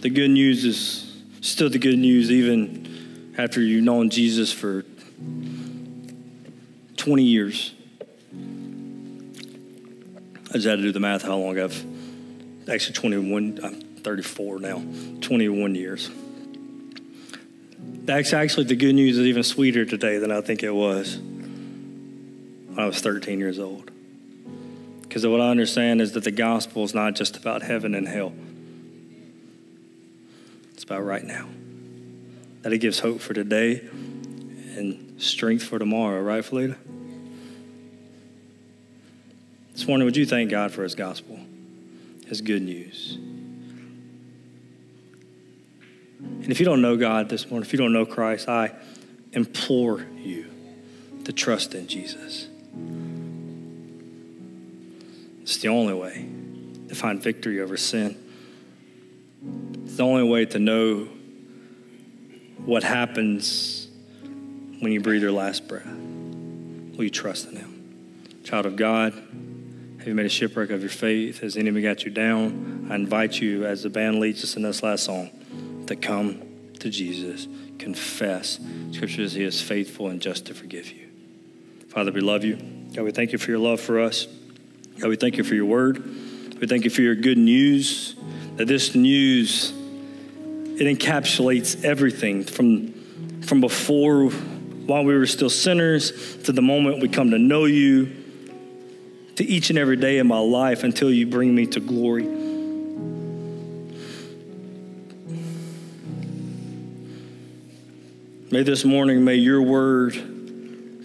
The 0.00 0.08
good 0.08 0.30
news 0.30 0.64
is 0.64 1.22
still 1.42 1.68
the 1.68 1.78
good 1.78 1.98
news, 1.98 2.30
even 2.30 2.91
after 3.36 3.60
you've 3.60 3.84
known 3.84 4.10
Jesus 4.10 4.52
for 4.52 4.84
20 6.96 7.22
years. 7.22 7.72
I 10.50 10.54
just 10.54 10.66
had 10.66 10.76
to 10.76 10.82
do 10.82 10.92
the 10.92 11.00
math 11.00 11.22
how 11.22 11.36
long 11.36 11.58
I've 11.58 11.84
actually 12.70 12.94
21, 12.94 13.60
I'm 13.62 13.80
34 14.02 14.58
now, 14.58 14.82
21 15.20 15.74
years. 15.74 16.10
That's 18.04 18.32
actually 18.32 18.64
the 18.64 18.76
good 18.76 18.94
news 18.94 19.16
is 19.16 19.26
even 19.26 19.42
sweeter 19.42 19.84
today 19.84 20.18
than 20.18 20.30
I 20.30 20.40
think 20.40 20.62
it 20.62 20.72
was 20.72 21.16
when 21.16 22.76
I 22.78 22.86
was 22.86 23.00
13 23.00 23.38
years 23.38 23.58
old. 23.58 23.90
Because 25.02 25.26
what 25.26 25.40
I 25.40 25.48
understand 25.48 26.00
is 26.00 26.12
that 26.12 26.24
the 26.24 26.30
gospel 26.30 26.84
is 26.84 26.94
not 26.94 27.14
just 27.14 27.36
about 27.36 27.62
heaven 27.62 27.94
and 27.94 28.08
hell, 28.08 28.32
it's 30.74 30.84
about 30.84 31.04
right 31.04 31.24
now. 31.24 31.48
That 32.62 32.72
it 32.72 32.78
gives 32.78 33.00
hope 33.00 33.20
for 33.20 33.34
today 33.34 33.80
and 34.76 35.20
strength 35.20 35.64
for 35.64 35.78
tomorrow, 35.78 36.20
right, 36.22 36.44
Felita? 36.44 36.76
This 39.72 39.86
morning, 39.86 40.04
would 40.04 40.16
you 40.16 40.26
thank 40.26 40.50
God 40.50 40.70
for 40.72 40.82
His 40.82 40.94
gospel, 40.94 41.38
His 42.26 42.40
good 42.40 42.62
news? 42.62 43.18
And 46.20 46.50
if 46.50 46.60
you 46.60 46.66
don't 46.66 46.82
know 46.82 46.96
God 46.96 47.28
this 47.28 47.50
morning, 47.50 47.66
if 47.66 47.72
you 47.72 47.78
don't 47.78 47.92
know 47.92 48.06
Christ, 48.06 48.48
I 48.48 48.72
implore 49.32 50.06
you 50.16 50.46
to 51.24 51.32
trust 51.32 51.74
in 51.74 51.86
Jesus. 51.86 52.48
It's 55.42 55.56
the 55.58 55.68
only 55.68 55.94
way 55.94 56.28
to 56.88 56.94
find 56.94 57.22
victory 57.22 57.60
over 57.60 57.76
sin. 57.76 58.16
It's 59.84 59.96
the 59.96 60.04
only 60.04 60.22
way 60.22 60.46
to 60.46 60.58
know 60.58 61.08
what 62.64 62.82
happens 62.82 63.88
when 64.80 64.92
you 64.92 65.00
breathe 65.00 65.22
your 65.22 65.32
last 65.32 65.68
breath? 65.68 65.86
Will 65.86 67.04
you 67.04 67.10
trust 67.10 67.48
in 67.48 67.56
Him? 67.56 67.72
child 68.44 68.66
of 68.66 68.76
God? 68.76 69.14
Have 69.14 70.06
you 70.08 70.14
made 70.14 70.26
a 70.26 70.28
shipwreck 70.28 70.70
of 70.70 70.80
your 70.80 70.90
faith? 70.90 71.40
Has 71.40 71.56
enemy 71.56 71.80
got 71.80 72.04
you 72.04 72.10
down? 72.10 72.88
I 72.90 72.96
invite 72.96 73.40
you, 73.40 73.64
as 73.64 73.84
the 73.84 73.88
band 73.88 74.20
leads 74.20 74.42
us 74.42 74.56
in 74.56 74.62
this 74.62 74.82
last 74.82 75.04
song, 75.04 75.30
to 75.86 75.96
come 75.96 76.42
to 76.80 76.90
Jesus, 76.90 77.46
confess. 77.78 78.58
Scripture 78.90 79.22
says 79.22 79.34
he 79.34 79.44
is 79.44 79.62
faithful 79.62 80.08
and 80.08 80.20
just 80.20 80.46
to 80.46 80.54
forgive 80.54 80.92
you. 80.92 81.08
Father, 81.88 82.10
we 82.10 82.20
love 82.20 82.44
you. 82.44 82.56
God, 82.94 83.04
we 83.04 83.12
thank 83.12 83.32
you 83.32 83.38
for 83.38 83.50
your 83.50 83.60
love 83.60 83.80
for 83.80 84.00
us. 84.00 84.26
God, 84.98 85.08
we 85.08 85.16
thank 85.16 85.36
you 85.36 85.44
for 85.44 85.54
your 85.54 85.66
word. 85.66 86.04
We 86.60 86.66
thank 86.66 86.84
you 86.84 86.90
for 86.90 87.02
your 87.02 87.14
good 87.14 87.38
news, 87.38 88.16
that 88.56 88.66
this 88.66 88.94
news, 88.94 89.72
it 90.78 90.98
encapsulates 90.98 91.84
everything 91.84 92.44
from, 92.44 92.92
from 93.42 93.60
before, 93.60 94.28
while 94.30 95.04
we 95.04 95.14
were 95.14 95.26
still 95.26 95.50
sinners, 95.50 96.38
to 96.44 96.52
the 96.52 96.62
moment 96.62 97.00
we 97.00 97.08
come 97.08 97.30
to 97.30 97.38
know 97.38 97.66
you, 97.66 98.10
to 99.36 99.44
each 99.44 99.70
and 99.70 99.78
every 99.78 99.96
day 99.96 100.18
of 100.18 100.26
my 100.26 100.38
life 100.38 100.82
until 100.82 101.10
you 101.10 101.26
bring 101.26 101.54
me 101.54 101.66
to 101.66 101.80
glory. 101.80 102.24
May 108.50 108.62
this 108.62 108.84
morning, 108.84 109.24
may 109.24 109.36
your 109.36 109.62
word 109.62 110.12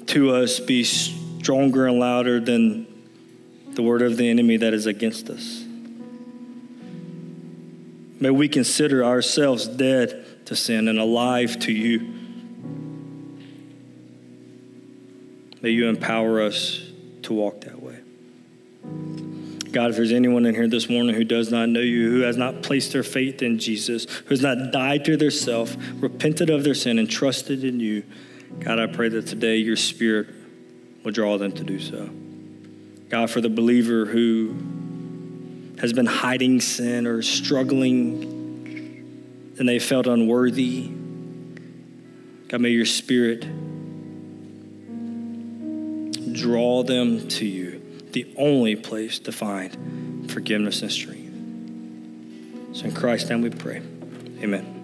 to 0.07 0.35
us 0.35 0.59
be 0.59 0.83
stronger 0.83 1.87
and 1.87 1.99
louder 1.99 2.39
than 2.39 2.87
the 3.73 3.83
word 3.83 4.01
of 4.01 4.17
the 4.17 4.29
enemy 4.29 4.57
that 4.57 4.73
is 4.73 4.85
against 4.85 5.29
us. 5.29 5.66
May 8.19 8.29
we 8.31 8.47
consider 8.49 9.03
ourselves 9.03 9.67
dead 9.67 10.45
to 10.45 10.55
sin 10.55 10.87
and 10.87 10.97
alive 10.97 11.59
to 11.59 11.71
you. 11.71 12.13
May 15.61 15.69
you 15.71 15.87
empower 15.87 16.41
us 16.41 16.81
to 17.23 17.33
walk 17.33 17.61
that 17.61 17.81
way. 17.81 17.99
God, 19.71 19.91
if 19.91 19.97
there's 19.97 20.13
anyone 20.13 20.45
in 20.45 20.55
here 20.55 20.67
this 20.67 20.89
morning 20.89 21.13
who 21.13 21.23
does 21.23 21.51
not 21.51 21.69
know 21.69 21.81
you, 21.81 22.09
who 22.09 22.21
has 22.21 22.37
not 22.37 22.63
placed 22.63 22.93
their 22.93 23.03
faith 23.03 23.43
in 23.43 23.59
Jesus, 23.59 24.05
who 24.05 24.29
has 24.29 24.41
not 24.41 24.71
died 24.71 25.05
to 25.05 25.17
their 25.17 25.31
self, 25.31 25.75
repented 25.95 26.49
of 26.49 26.63
their 26.63 26.73
sin, 26.73 26.97
and 26.97 27.09
trusted 27.09 27.63
in 27.63 27.79
you, 27.79 28.03
God, 28.59 28.79
I 28.79 28.87
pray 28.87 29.09
that 29.09 29.27
today 29.27 29.57
your 29.57 29.75
spirit 29.75 30.27
will 31.03 31.11
draw 31.11 31.37
them 31.37 31.51
to 31.51 31.63
do 31.63 31.79
so. 31.79 32.09
God, 33.09 33.29
for 33.29 33.41
the 33.41 33.49
believer 33.49 34.05
who 34.05 34.55
has 35.79 35.93
been 35.93 36.05
hiding 36.05 36.59
sin 36.59 37.05
or 37.05 37.21
struggling 37.21 38.37
and 39.59 39.67
they 39.67 39.79
felt 39.79 40.07
unworthy, 40.07 40.89
God, 42.47 42.61
may 42.61 42.69
your 42.69 42.85
spirit 42.85 43.41
draw 46.33 46.83
them 46.83 47.27
to 47.27 47.45
you 47.45 47.81
the 48.11 48.33
only 48.37 48.75
place 48.75 49.19
to 49.19 49.31
find 49.31 50.31
forgiveness 50.31 50.81
and 50.81 50.91
strength. 50.91 51.23
So 52.77 52.85
in 52.85 52.93
Christ's 52.93 53.29
name 53.29 53.41
we 53.41 53.49
pray. 53.49 53.81
Amen. 54.41 54.77